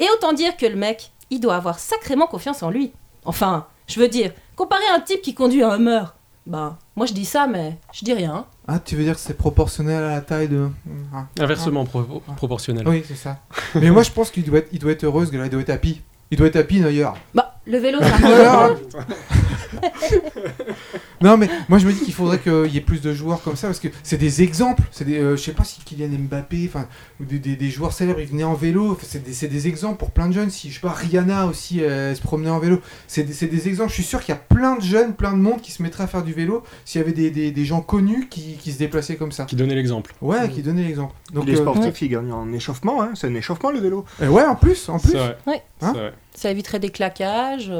Et 0.00 0.06
autant 0.10 0.32
dire 0.32 0.56
que 0.56 0.66
le 0.66 0.76
mec, 0.76 1.10
il 1.30 1.40
doit 1.40 1.56
avoir 1.56 1.78
sacrément 1.78 2.26
confiance 2.26 2.62
en 2.62 2.70
lui. 2.70 2.92
Enfin, 3.24 3.66
je 3.86 4.00
veux 4.00 4.08
dire, 4.08 4.32
comparé 4.56 4.84
à 4.90 4.94
un 4.94 5.00
type 5.00 5.22
qui 5.22 5.34
conduit 5.34 5.62
un 5.62 5.76
Hummer, 5.76 6.04
ben, 6.46 6.76
moi 6.96 7.06
je 7.06 7.12
dis 7.12 7.24
ça, 7.24 7.46
mais 7.46 7.76
je 7.92 8.04
dis 8.04 8.12
rien. 8.12 8.44
Ah, 8.68 8.78
tu 8.78 8.96
veux 8.96 9.04
dire 9.04 9.14
que 9.14 9.20
c'est 9.20 9.36
proportionnel 9.36 10.02
à 10.02 10.10
la 10.10 10.20
taille 10.20 10.48
de. 10.48 10.68
Ah. 11.14 11.26
Inversement 11.40 11.84
pro- 11.84 12.22
proportionnel. 12.36 12.86
Oui, 12.88 13.02
c'est 13.06 13.16
ça. 13.16 13.38
mais 13.74 13.90
moi 13.90 14.02
je 14.02 14.10
pense 14.10 14.30
qu'il 14.30 14.44
doit 14.44 14.58
être, 14.58 14.68
il 14.72 14.78
doit 14.78 14.92
être 14.92 15.04
heureux, 15.04 15.26
ce 15.26 15.30
gars-là, 15.30 15.46
il 15.46 15.50
doit 15.50 15.60
être 15.60 15.70
happy. 15.70 16.00
Il 16.30 16.38
doit 16.38 16.46
être 16.46 16.56
happy 16.56 16.80
d'ailleurs. 16.80 17.14
Bah, 17.34 17.54
le 17.66 17.78
vélo, 17.78 17.98
ça 18.00 18.16
Voilà. 18.18 18.70
non, 21.20 21.36
mais 21.36 21.48
moi 21.68 21.78
je 21.78 21.86
me 21.86 21.92
dis 21.92 22.00
qu'il 22.00 22.14
faudrait 22.14 22.38
qu'il 22.38 22.66
y 22.72 22.76
ait 22.76 22.82
plus 22.82 23.00
de 23.00 23.12
joueurs 23.12 23.42
comme 23.42 23.56
ça 23.56 23.68
parce 23.68 23.80
que 23.80 23.88
c'est 24.02 24.16
des 24.18 24.42
exemples. 24.42 24.82
C'est 24.90 25.04
des, 25.04 25.18
euh, 25.18 25.36
je 25.36 25.42
sais 25.42 25.52
pas 25.52 25.64
si 25.64 25.80
Kylian 25.80 26.08
Mbappé, 26.18 26.64
enfin, 26.68 26.86
ou 27.20 27.24
des, 27.24 27.38
des- 27.38 27.56
des 27.56 27.70
joueurs 27.70 27.92
célèbres, 27.92 28.20
ils 28.20 28.26
venaient 28.28 28.44
en 28.44 28.54
vélo. 28.54 28.98
C'est 29.02 29.22
des, 29.24 29.32
c'est 29.32 29.48
des 29.48 29.68
exemples 29.68 29.98
pour 29.98 30.10
plein 30.10 30.28
de 30.28 30.32
jeunes. 30.32 30.50
Si 30.50 30.68
je 30.70 30.74
sais 30.74 30.80
pas, 30.80 30.90
Rihanna 30.92 31.46
aussi 31.46 31.82
euh, 31.82 32.14
se 32.14 32.20
promenait 32.20 32.50
en 32.50 32.58
vélo. 32.58 32.80
C'est 33.06 33.22
des, 33.24 33.32
c'est 33.32 33.46
des 33.46 33.68
exemples. 33.68 33.90
Je 33.90 33.94
suis 33.94 34.02
sûr 34.04 34.20
qu'il 34.20 34.34
y 34.34 34.36
a 34.36 34.40
plein 34.40 34.76
de 34.76 34.82
jeunes, 34.82 35.14
plein 35.14 35.32
de 35.32 35.38
monde 35.38 35.60
qui 35.60 35.70
se 35.72 35.82
mettraient 35.82 36.04
à 36.04 36.08
faire 36.08 36.22
du 36.22 36.32
vélo 36.32 36.62
s'il 36.84 37.00
y 37.00 37.04
avait 37.04 37.12
des, 37.12 37.30
des- 37.30 37.50
des 37.50 37.64
gens 37.64 37.80
connus 37.80 38.26
qui, 38.28 38.56
qui 38.56 38.72
se 38.72 38.78
déplaçaient 38.78 39.16
comme 39.16 39.32
ça. 39.32 39.44
Qui 39.44 39.56
donnait 39.56 39.74
l'exemple. 39.74 40.14
Ouais, 40.20 40.48
qui 40.48 40.62
donnaient 40.62 40.84
l'exemple. 40.84 41.14
Donc, 41.32 41.46
les 41.46 41.54
euh, 41.58 41.62
sportifs, 41.62 42.02
ils 42.02 42.08
gagnent 42.08 42.32
en 42.32 42.52
échauffement, 42.52 43.02
hein. 43.02 43.10
c'est 43.14 43.26
un 43.28 43.34
échauffement 43.34 43.70
le 43.70 43.80
vélo. 43.80 44.04
ouais, 44.20 44.44
en 44.44 44.54
plus, 44.56 44.88
en 44.88 44.98
plus. 44.98 45.12
C'est 45.12 45.18
vrai. 45.18 45.36
Ouais. 45.46 45.62
Hein. 45.82 45.92
Ça 46.34 46.50
éviterait 46.50 46.80
des 46.80 46.90
claquages. 46.90 47.72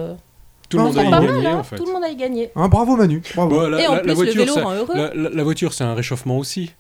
Tout 0.69 0.79
le 0.79 0.91
gagné 0.91 1.11
mal, 1.11 1.47
hein, 1.47 1.57
en 1.59 1.63
fait. 1.63 1.77
Tout 1.77 1.87
le 1.87 1.93
monde 1.93 2.05
a 2.05 2.09
y 2.09 2.17
gagné. 2.17 2.51
Hein, 2.57 2.69
bravo 2.69 2.97
Manu. 2.97 3.23
Bravo. 3.35 3.51
Bon, 3.51 3.69
la, 3.69 3.81
Et 3.83 3.87
en 3.87 3.95
la- 3.95 4.01
plus, 4.01 4.07
la 4.09 4.13
le 4.13 4.17
voiture, 4.17 4.41
vélo 4.43 4.55
ça- 4.55 4.63
rend 4.65 4.73
heureux. 4.75 4.95
la, 4.97 5.15
la- 5.15 5.31
la 5.31 5.43
voiture, 5.45 5.73
c'est 5.75 5.85
un 5.85 5.95
réchauffement 5.95 6.39
aussi. 6.39 6.73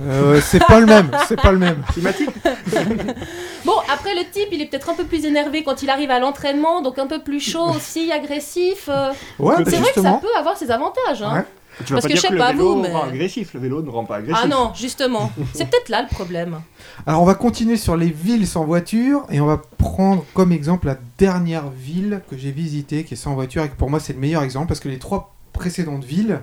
Euh, 0.00 0.40
c'est 0.42 0.64
pas 0.64 0.80
le 0.80 0.86
même. 0.86 1.10
C'est 1.28 1.40
pas 1.40 1.52
le 1.52 1.58
même. 1.58 1.82
Climatique. 1.92 2.30
Bon, 3.64 3.72
après, 3.90 4.14
le 4.14 4.20
type, 4.30 4.48
il 4.52 4.60
est 4.60 4.66
peut-être 4.66 4.90
un 4.90 4.94
peu 4.94 5.04
plus 5.04 5.24
énervé 5.24 5.62
quand 5.62 5.82
il 5.82 5.88
arrive 5.88 6.10
à 6.10 6.18
l'entraînement, 6.18 6.82
donc 6.82 6.98
un 6.98 7.06
peu 7.06 7.20
plus 7.20 7.40
chaud 7.40 7.64
aussi, 7.76 8.12
agressif. 8.12 8.88
euh. 8.88 9.10
Ouais, 9.38 9.54
bah, 9.56 9.62
C'est 9.66 9.76
vrai 9.76 9.90
que 9.94 10.02
ça 10.02 10.18
peut 10.20 10.28
avoir 10.38 10.56
ses 10.56 10.70
avantages. 10.70 11.22
Hein. 11.22 11.36
Ouais. 11.38 11.44
Tu 11.84 11.92
vas 11.92 12.00
Parce 12.00 12.02
pas 12.02 12.08
que 12.08 12.08
dire 12.08 12.16
je 12.16 12.20
sais 12.22 12.28
que 12.28 12.32
le 12.34 12.38
pas 12.38 12.52
vélo 12.52 12.74
vous, 12.76 12.82
mais- 12.82 12.92
rend 12.92 13.02
agressif, 13.04 13.52
le 13.54 13.60
vélo 13.60 13.82
ne 13.82 13.90
rend 13.90 14.04
pas 14.04 14.16
agressif. 14.16 14.40
Ah 14.44 14.46
non, 14.46 14.72
justement. 14.74 15.32
C'est 15.54 15.68
peut-être 15.68 15.88
là 15.88 16.02
le 16.02 16.08
problème. 16.14 16.60
Alors 17.06 17.22
on 17.22 17.24
va 17.24 17.34
continuer 17.34 17.76
sur 17.76 17.96
les 17.96 18.10
villes 18.10 18.46
sans 18.46 18.64
voiture 18.64 19.24
et 19.30 19.40
on 19.40 19.46
va 19.46 19.60
prendre 19.78 20.24
comme 20.34 20.52
exemple 20.52 20.86
la 20.86 20.96
dernière 21.18 21.68
ville 21.70 22.22
que 22.30 22.36
j'ai 22.36 22.52
visitée 22.52 23.04
qui 23.04 23.14
est 23.14 23.16
sans 23.16 23.34
voiture 23.34 23.64
et 23.64 23.68
que 23.68 23.74
pour 23.74 23.90
moi 23.90 23.98
c'est 23.98 24.12
le 24.12 24.20
meilleur 24.20 24.42
exemple 24.44 24.68
parce 24.68 24.78
que 24.80 24.88
les 24.88 24.98
trois 25.00 25.34
précédentes 25.52 26.04
villes 26.04 26.40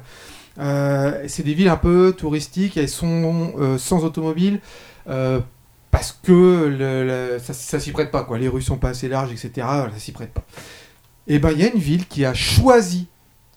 euh, 0.59 1.23
c'est 1.27 1.43
des 1.43 1.53
villes 1.53 1.69
un 1.69 1.77
peu 1.77 2.13
touristiques, 2.17 2.75
elles 2.75 2.89
sont 2.89 3.53
euh, 3.57 3.77
sans 3.77 4.03
automobile 4.03 4.59
euh, 5.09 5.39
parce 5.91 6.11
que 6.23 6.31
le- 6.67 7.05
le- 7.35 7.39
ça, 7.39 7.53
ça 7.53 7.79
s'y 7.79 7.91
prête 7.91 8.11
pas 8.11 8.23
quoi, 8.25 8.37
les 8.37 8.49
rues 8.49 8.61
sont 8.61 8.77
pas 8.77 8.89
assez 8.89 9.07
larges 9.07 9.31
etc. 9.31 9.51
Ça 9.65 9.89
s'y 9.97 10.11
prête 10.11 10.33
pas. 10.33 10.43
Et 11.27 11.39
ben 11.39 11.51
il 11.51 11.59
y 11.61 11.63
a 11.63 11.71
une 11.73 11.79
ville 11.79 12.05
qui 12.07 12.25
a 12.25 12.33
choisi 12.33 13.07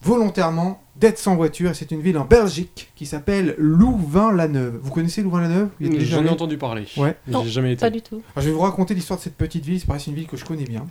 volontairement 0.03 0.81
d'être 0.97 1.19
sans 1.19 1.35
voiture 1.37 1.71
et 1.71 1.75
c'est 1.75 1.91
une 1.91 2.01
ville 2.01 2.17
en 2.19 2.25
Belgique 2.25 2.91
qui 2.95 3.05
s'appelle 3.07 3.55
Louvain-la-Neuve. 3.59 4.79
Vous 4.83 4.91
connaissez 4.91 5.23
Louvain-la-Neuve? 5.23 5.69
J'en 5.81 6.25
ai 6.25 6.29
entendu 6.29 6.57
parler. 6.57 6.87
Ouais. 6.97 7.17
Mais 7.27 7.33
Non, 7.33 7.43
J'ai 7.45 7.51
jamais 7.51 7.73
été. 7.73 7.81
Pas 7.81 7.91
du 7.91 8.01
tout. 8.03 8.23
alors, 8.35 8.45
je 8.45 8.49
vais 8.49 8.53
vous 8.53 8.61
raconter 8.61 8.95
l'histoire 8.95 9.19
de 9.19 9.25
cette 9.25 9.37
petite 9.37 9.65
ville, 9.65 9.81
c'est 9.81 10.07
une 10.07 10.15
ville 10.15 10.27
que 10.27 10.37
je 10.37 10.45
connais 10.45 10.65
bien. 10.65 10.87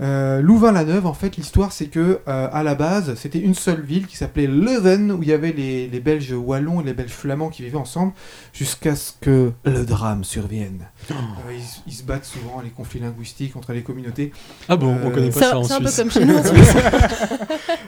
Euh, 0.00 0.42
Louvain-la-Neuve, 0.42 1.06
en 1.06 1.14
fait, 1.14 1.36
l'histoire 1.36 1.72
c'est 1.72 1.86
que 1.86 2.20
euh, 2.28 2.48
à 2.52 2.62
la 2.62 2.74
base, 2.74 3.14
c'était 3.14 3.38
une 3.38 3.54
seule 3.54 3.80
ville 3.80 4.06
qui 4.06 4.16
s'appelait 4.16 4.46
Leuven, 4.46 5.10
où 5.12 5.22
il 5.22 5.28
y 5.28 5.32
avait 5.32 5.52
les, 5.52 5.88
les 5.88 6.00
Belges 6.00 6.32
wallons 6.32 6.80
et 6.80 6.84
les 6.84 6.92
Belges 6.92 7.10
flamands 7.10 7.48
qui 7.48 7.62
vivaient 7.62 7.78
ensemble, 7.78 8.12
jusqu'à 8.52 8.94
ce 8.94 9.12
que 9.20 9.52
le 9.64 9.84
drame 9.84 10.24
survienne. 10.24 10.88
Euh, 11.10 11.14
ils, 11.50 11.62
ils 11.86 11.94
se 11.94 12.02
battent 12.02 12.26
souvent, 12.26 12.60
les 12.62 12.70
conflits 12.70 13.00
linguistiques 13.00 13.56
entre 13.56 13.72
les 13.72 13.82
communautés. 13.82 14.32
Ah 14.68 14.76
bon, 14.76 14.96
on 15.02 15.10
connaît 15.10 15.30
pas 15.30 15.40
C'est 15.40 15.40
ça 15.40 15.58
en 15.58 15.64
c'est 15.64 15.74
un 15.74 15.80
peu 15.80 15.88
Suisse. 15.88 15.96
comme 15.96 16.10
chez 16.10 16.24
nous 16.24 16.38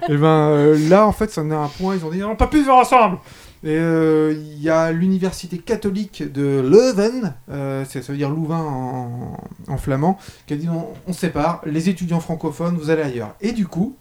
et 0.08 0.16
ben 0.16 0.26
euh, 0.26 0.88
là, 0.88 1.06
en 1.06 1.12
fait, 1.12 1.30
ça 1.30 1.42
en 1.42 1.50
est 1.50 1.54
à 1.54 1.58
un 1.58 1.68
point, 1.68 1.96
ils 1.96 2.04
ont 2.04 2.10
dit 2.10 2.22
on 2.24 2.36
peut 2.36 2.48
plus 2.48 2.60
vivre 2.60 2.74
ensemble. 2.74 3.18
Euh, 3.64 4.34
il 4.36 4.62
y 4.62 4.70
a 4.70 4.92
l'université 4.92 5.58
catholique 5.58 6.22
de 6.32 6.60
Leuven, 6.60 7.34
euh, 7.50 7.84
ça 7.84 8.00
veut 8.00 8.16
dire 8.16 8.30
Louvain 8.30 9.36
en, 9.66 9.76
flamand, 9.76 10.18
qui 10.46 10.54
a 10.54 10.56
dit 10.56 10.68
on, 10.68 10.86
on 11.06 11.12
sépare, 11.12 11.60
les 11.66 11.88
étudiants 11.88 12.20
francophones, 12.20 12.76
vous 12.76 12.90
allez 12.90 13.02
ailleurs. 13.02 13.34
Et 13.40 13.52
du 13.52 13.66
coup, 13.66 13.96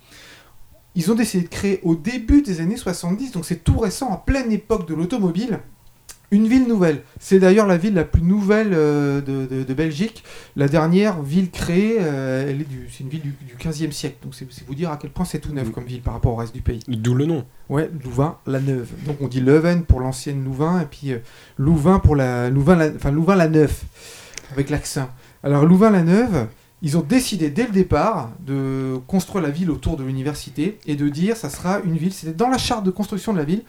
ils 0.96 1.12
ont 1.12 1.16
décidé 1.16 1.44
de 1.44 1.50
créer 1.50 1.80
au 1.84 1.96
début 1.96 2.42
des 2.42 2.60
années 2.62 2.78
70, 2.78 3.32
donc 3.32 3.46
c'est 3.46 3.64
tout 3.64 3.78
récent, 3.78 4.10
en 4.10 4.18
pleine 4.18 4.52
époque 4.52 4.88
de 4.88 4.94
l'automobile, 4.94 5.60
une 6.32 6.48
ville 6.48 6.68
nouvelle. 6.68 7.04
C'est 7.20 7.40
d'ailleurs 7.40 7.68
la 7.68 7.78
ville 7.78 7.94
la 7.94 8.04
plus 8.04 8.22
nouvelle 8.22 8.72
euh, 8.74 9.22
de, 9.22 9.46
de- 9.46 9.64
de 9.64 9.74
Belgique. 9.74 10.24
La 10.56 10.68
dernière 10.68 11.22
ville 11.22 11.50
créée, 11.50 11.98
euh, 12.02 12.50
elle 12.50 12.62
est 12.62 12.70
du, 12.70 12.90
c'est 12.92 13.04
une 13.04 13.10
ville 13.10 13.22
du, 13.22 13.34
du 13.46 13.56
15e 13.56 13.92
siècle. 13.92 14.18
Donc 14.24 14.36
c'est 14.36 14.46
vous 14.68 14.76
dire 14.76 14.92
à 14.92 14.98
quel 14.98 15.10
point 15.12 15.24
c'est 15.26 15.40
tout 15.40 15.54
neuf 15.54 15.70
Mm. 15.70 15.72
comme 15.72 15.86
ville 15.86 16.02
par 16.02 16.14
rapport 16.14 16.34
au 16.34 16.36
reste 16.36 16.54
du 16.54 16.62
pays. 16.62 16.82
D'où 16.88 17.14
le 17.16 17.26
nom. 17.26 17.46
Ouais, 17.70 17.90
Louvain, 18.04 18.38
la 18.46 18.60
Neuve. 18.60 18.90
Donc 19.06 19.18
on 19.22 19.28
dit 19.28 19.40
Leuven 19.42 19.84
pour 19.84 20.00
l'ancienne 20.02 20.44
Louvain 20.44 20.82
et 20.82 20.86
puis 20.86 21.14
euh, 21.14 21.20
Louvain 21.58 22.00
pour 22.00 22.16
la 22.16 22.50
Louvain, 22.50 22.76
la... 22.76 22.88
enfin 22.96 23.12
Louvain 23.12 23.36
la 23.36 23.48
Neuve 23.48 23.76
avec 24.52 24.70
l'accent. 24.70 25.10
Alors 25.44 25.66
Louvain 25.66 25.92
la 25.92 26.04
Neuve, 26.04 26.48
ils 26.82 26.98
ont 26.98 27.02
décidé 27.08 27.50
dès 27.50 27.66
le 27.66 27.72
départ 27.72 28.32
de 28.46 28.98
construire 29.08 29.44
la 29.44 29.50
ville 29.50 29.72
autour 29.72 29.98
de 29.98 30.04
l'université 30.04 30.78
et 30.86 30.96
de 30.96 31.08
dire 31.10 31.36
ça 31.38 31.50
sera 31.50 31.80
une 31.86 31.98
ville. 31.98 32.14
C'était 32.14 32.34
dans 32.34 32.50
la 32.50 32.58
charte 32.58 32.84
de 32.86 32.92
construction 32.92 33.32
de 33.34 33.38
la 33.38 33.46
ville. 33.46 33.64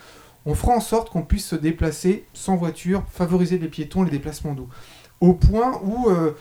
On 0.49 0.55
fera 0.55 0.73
en 0.73 0.81
sorte 0.81 1.11
qu'on 1.11 1.23
puisse 1.23 1.47
se 1.47 1.57
déplacer 1.57 2.25
sans 2.33 2.57
voiture, 2.57 3.05
favoriser 3.11 3.59
les 3.59 3.69
piétons, 3.69 4.03
les 4.03 4.11
déplacements 4.11 4.55
doux. 4.55 4.69
Au 5.21 5.35
point 5.35 5.79
où 5.85 6.09
euh, 6.09 6.33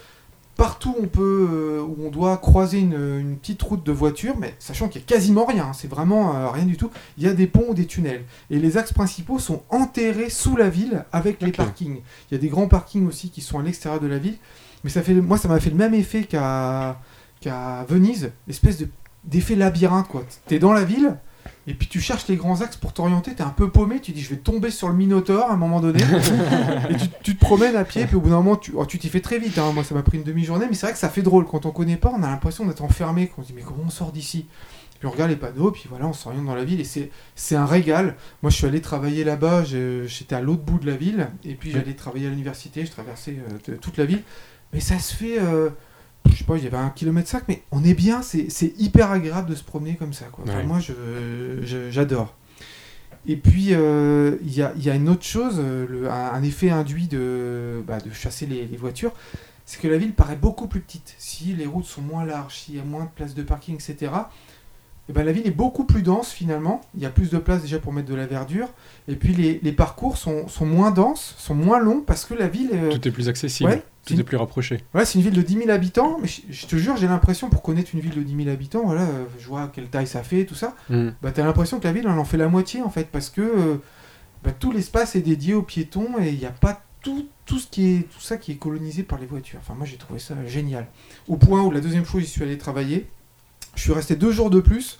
partout 0.56 0.96
on 1.02 1.08
peut, 1.08 1.48
euh, 1.52 1.82
où 1.82 2.06
on 2.08 2.10
doit 2.10 2.38
croiser 2.38 2.80
une, 2.80 2.94
une 3.20 3.38
petite 3.38 3.62
route 3.62 3.84
de 3.86 3.92
voiture, 3.92 4.36
mais 4.40 4.56
sachant 4.60 4.88
qu'il 4.88 5.02
y 5.02 5.04
a 5.04 5.08
quasiment 5.08 5.46
rien, 5.46 5.66
hein, 5.66 5.74
c'est 5.74 5.90
vraiment 5.90 6.36
euh, 6.36 6.50
rien 6.50 6.66
du 6.66 6.78
tout. 6.78 6.90
Il 7.18 7.24
y 7.24 7.28
a 7.28 7.34
des 7.34 7.48
ponts 7.48 7.66
ou 7.70 7.74
des 7.74 7.86
tunnels. 7.86 8.24
Et 8.50 8.60
les 8.60 8.78
axes 8.78 8.94
principaux 8.94 9.40
sont 9.40 9.64
enterrés 9.70 10.30
sous 10.30 10.56
la 10.56 10.70
ville 10.70 11.04
avec 11.12 11.42
les 11.42 11.52
parkings. 11.52 12.00
Il 12.32 12.34
y 12.34 12.38
a 12.38 12.40
des 12.40 12.48
grands 12.50 12.68
parkings 12.70 13.08
aussi 13.08 13.30
qui 13.30 13.42
sont 13.42 13.60
à 13.60 13.64
l'extérieur 13.64 14.00
de 14.00 14.08
la 14.08 14.20
ville. 14.20 14.38
Mais 14.84 14.90
ça 14.90 15.02
fait, 15.02 15.14
moi, 15.16 15.38
ça 15.38 15.48
m'a 15.50 15.60
fait 15.60 15.70
le 15.72 15.76
même 15.76 15.94
effet 15.94 16.24
qu'à 16.24 16.96
Venise, 17.90 18.32
l'espèce 18.48 18.78
de- 18.78 18.88
d'effet 19.26 19.56
labyrinthe. 19.56 20.08
quoi. 20.08 20.24
T'es 20.48 20.60
dans 20.60 20.74
la 20.74 20.84
ville, 20.84 21.18
et 21.68 21.74
puis 21.74 21.88
tu 21.88 22.00
cherches 22.00 22.28
les 22.28 22.38
grands 22.38 22.62
axes 22.62 22.78
pour 22.78 22.94
t'orienter, 22.94 23.36
t'es 23.36 23.44
un 23.44 23.50
peu 23.50 23.70
paumé, 23.70 24.00
tu 24.00 24.14
dis 24.14 24.22
je 24.22 24.30
vais 24.30 24.38
tomber 24.38 24.72
sur 24.72 24.88
le 24.88 24.96
Minotaure 24.96 25.50
à 25.50 25.54
un 25.54 25.58
moment 25.58 25.82
donné, 25.82 26.02
et 26.90 26.96
tu, 26.96 27.08
tu 27.24 27.36
te 27.36 27.40
promènes 27.40 27.76
à 27.76 27.84
pied, 27.84 28.06
puis 28.06 28.16
au 28.16 28.22
bout 28.22 28.30
d'un 28.30 28.38
moment, 28.38 28.56
tu 28.56 28.72
oh, 28.76 28.86
tu 28.86 28.98
t'y 28.98 29.10
fais 29.10 29.20
très 29.20 29.38
vite, 29.38 29.58
hein. 29.58 29.74
moi 29.74 29.84
ça 29.84 29.94
m'a 29.94 30.02
pris 30.02 30.18
une 30.18 30.24
demi-journée, 30.24 30.66
mais 30.70 30.76
c'est 30.76 30.86
vrai 30.86 30.94
que 30.94 31.00
ça 31.00 31.10
fait 31.10 31.22
drôle, 31.22 31.46
quand 31.46 31.66
on 31.66 31.72
connaît 31.72 31.98
pas, 31.98 32.14
on 32.18 32.24
a 32.24 32.28
l'impression 32.28 32.66
d'être 32.66 32.84
enfermé, 32.84 33.28
qu'on 33.28 33.44
se 33.44 33.48
dit 33.48 33.54
mais 33.54 33.64
comment 33.64 33.84
on 33.86 33.90
sort 33.90 34.12
d'ici? 34.14 34.48
Puis 35.00 35.08
on 35.08 35.12
regarde 35.12 35.30
les 35.30 35.36
panneaux, 35.36 35.72
puis 35.72 35.86
voilà, 35.90 36.08
on 36.08 36.14
s'oriente 36.14 36.46
dans 36.46 36.56
la 36.56 36.64
ville, 36.64 36.80
et 36.82 37.12
c'est 37.36 37.56
un 37.56 37.66
régal. 37.66 38.16
Moi 38.42 38.50
je 38.50 38.56
suis 38.56 38.66
allé 38.66 38.82
travailler 38.82 39.24
là-bas, 39.26 39.64
j'étais 39.66 40.36
à 40.36 40.42
l'autre 40.42 40.64
bout 40.64 40.80
de 40.80 40.88
la 40.88 40.96
ville, 40.96 41.28
et 41.44 41.54
puis 41.56 41.72
j'allais 41.72 41.94
travailler 41.94 42.28
à 42.28 42.30
l'université, 42.30 42.86
je 42.86 42.92
traversais 42.92 43.36
euh, 43.70 43.76
toute 43.80 43.98
la 43.98 44.06
ville, 44.06 44.24
mais 44.72 44.80
ça 44.80 45.00
se 45.00 45.14
fait... 45.14 45.40
euh, 45.40 45.70
je 46.32 46.36
sais 46.38 46.44
pas, 46.44 46.58
il 46.58 46.64
y 46.64 46.68
avait 46.68 46.78
un 46.78 46.90
kilomètre 46.90 47.30
5, 47.30 47.44
mais 47.48 47.64
on 47.72 47.84
est 47.84 47.94
bien, 47.94 48.22
c'est 48.22 48.48
hyper 48.80 49.12
agréable 49.12 49.50
de 49.50 49.56
se 49.56 49.64
promener 49.64 49.96
comme 49.96 50.14
ça. 50.14 50.26
Quoi. 50.32 50.44
Enfin, 50.48 50.58
Ouais. 50.60 50.64
Moi, 50.66 50.80
je- 50.80 50.94
je- 51.64 51.90
j'adore. 51.92 52.36
Et 53.30 53.36
puis, 53.36 53.70
euh, 53.72 54.38
il 54.44 54.54
y, 54.56 54.62
a, 54.62 54.72
y 54.78 54.90
a 54.90 54.96
une 54.96 55.10
autre 55.10 55.26
chose, 55.26 55.56
euh, 55.60 55.86
le- 55.90 56.10
un, 56.10 56.32
un 56.34 56.44
effet 56.44 56.70
induit 56.70 57.08
de, 57.08 57.84
bah, 57.86 58.00
de 58.00 58.12
chasser 58.12 58.46
les, 58.46 58.66
les 58.66 58.78
voitures, 58.78 59.12
c'est 59.66 59.82
que 59.82 59.88
la 59.90 59.98
ville 59.98 60.14
paraît 60.14 60.38
beaucoup 60.38 60.68
plus 60.68 60.80
petite. 60.80 61.14
Si 61.18 61.54
les 61.54 61.66
routes 61.66 61.86
sont 61.86 62.02
moins 62.02 62.24
larges, 62.24 62.56
s'il 62.58 62.76
y 62.78 62.80
a 62.80 62.84
moins 62.84 63.04
de 63.04 63.10
places 63.10 63.36
de 63.36 63.44
parking, 63.44 63.76
etc., 63.76 64.12
eh 65.10 65.14
ben, 65.14 65.24
la 65.26 65.32
ville 65.32 65.48
est 65.48 65.52
beaucoup 65.52 65.84
plus 65.86 66.02
dense 66.04 66.32
finalement. 66.32 66.82
Il 66.96 67.02
y 67.02 67.06
a 67.06 67.10
plus 67.10 67.30
de 67.30 67.38
place 67.38 67.62
déjà 67.62 67.80
pour 67.80 67.92
mettre 67.94 68.10
de 68.10 68.16
la 68.16 68.28
verdure. 68.28 68.68
Et 69.08 69.16
puis 69.16 69.34
les, 69.34 69.60
les 69.64 69.72
parcours 69.72 70.18
sont, 70.18 70.48
sont 70.50 70.66
moins 70.66 70.92
denses, 70.92 71.36
sont 71.38 71.56
moins 71.56 71.80
longs 71.80 72.02
parce 72.02 72.26
que 72.26 72.34
la 72.34 72.48
ville... 72.50 72.72
euh, 72.74 72.92
Tout 72.92 73.08
est 73.08 73.12
plus 73.12 73.30
accessible. 73.30 73.70
ouais, 73.70 73.84
Tout 74.08 74.14
c'est 74.16 74.20
est 74.22 74.24
plus 74.24 74.38
rapproché. 74.38 74.84
voilà, 74.94 75.06
c'est 75.06 75.20
une 75.20 75.24
ville 75.26 75.34
de 75.34 75.42
10 75.42 75.54
000 75.58 75.70
habitants, 75.70 76.18
mais 76.22 76.28
je, 76.28 76.42
je 76.50 76.66
te 76.66 76.76
jure, 76.76 76.98
j'ai 76.98 77.08
l'impression, 77.08 77.50
pour 77.50 77.62
connaître 77.62 77.92
une 77.94 78.00
ville 78.00 78.16
de 78.16 78.22
10 78.24 78.36
000 78.44 78.50
habitants, 78.50 78.84
voilà, 78.86 79.02
euh, 79.02 79.26
je 79.40 79.48
vois 79.48 79.70
quelle 79.74 79.88
taille 79.88 80.08
ça 80.08 80.24
fait, 80.24 80.46
tout 80.46 80.56
ça, 80.56 80.76
Hmm. 80.90 81.10
bah 81.22 81.32
t'as 81.32 81.44
l'impression 81.44 81.80
que 81.80 81.84
la 81.86 81.94
ville, 81.94 82.04
elle 82.06 82.20
en 82.20 82.26
fait 82.26 82.38
la 82.38 82.48
moitié, 82.48 82.82
en 82.82 82.90
fait, 82.90 83.10
parce 83.12 83.30
que 83.30 83.42
euh, 83.42 83.76
bah, 84.44 84.52
tout 84.52 84.72
l'espace 84.72 85.16
est 85.16 85.22
dédié 85.22 85.54
aux 85.54 85.62
piétons 85.64 86.18
et 86.22 86.30
il 86.30 86.40
n'y 86.40 86.46
a 86.46 86.52
pas 86.52 86.82
tout, 87.02 87.28
tout, 87.46 87.60
ce 87.60 87.68
qui 87.68 87.96
est, 87.96 88.00
tout 88.10 88.20
ça 88.20 88.38
qui 88.38 88.52
est 88.52 88.56
colonisé 88.56 89.04
par 89.04 89.20
les 89.20 89.26
voitures. 89.26 89.60
Enfin, 89.62 89.74
moi, 89.76 89.86
j'ai 89.86 89.98
trouvé 89.98 90.20
ça 90.20 90.36
génial. 90.46 90.88
Au 91.28 91.38
point 91.38 91.62
où, 91.64 91.72
la 91.72 91.80
deuxième 91.82 92.06
fois, 92.06 92.20
j'y 92.20 92.26
suis 92.28 92.44
allé 92.44 92.58
travailler, 92.58 93.08
je 93.76 93.82
suis 93.82 93.94
resté 93.94 94.16
deux 94.16 94.32
jours 94.32 94.50
de 94.50 94.60
plus, 94.60 95.00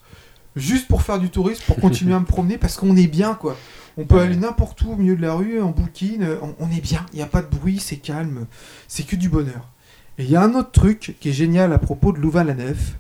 juste 0.58 0.88
pour 0.88 1.02
faire 1.02 1.20
du 1.20 1.30
tourisme, 1.30 1.64
pour 1.68 1.78
continuer 1.80 2.14
à 2.14 2.20
me 2.20 2.26
promener, 2.26 2.58
parce 2.58 2.76
qu'on 2.78 2.96
est 2.98 3.08
bien, 3.08 3.34
quoi. 3.36 3.56
On 3.98 4.06
peut 4.06 4.16
Ouais. 4.16 4.22
aller 4.24 4.36
n'importe 4.36 4.82
où 4.84 4.92
au 4.92 4.96
milieu 4.96 5.16
de 5.16 5.22
la 5.22 5.34
rue, 5.34 5.60
en 5.62 5.72
bouquine, 5.72 6.24
euh, 6.24 6.38
on, 6.42 6.54
on 6.60 6.70
est 6.72 6.82
bien, 6.82 7.06
il 7.14 7.18
n'y 7.18 7.22
a 7.24 7.28
pas 7.28 7.42
de 7.42 7.48
bruit, 7.50 7.80
c'est 7.80 7.98
calme, 7.98 8.46
c'est 8.88 9.04
que 9.06 9.16
du 9.16 9.30
bonheur. 9.30 9.70
Et 10.20 10.24
il 10.24 10.30
y 10.30 10.36
a 10.36 10.42
un 10.44 10.54
autre 10.56 10.72
truc 10.72 11.16
qui 11.20 11.30
est 11.30 11.34
génial 11.34 11.74
à 11.74 11.78
propos 11.80 12.12
de 12.12 12.18
Louvain-la-Neuve, 12.20 12.94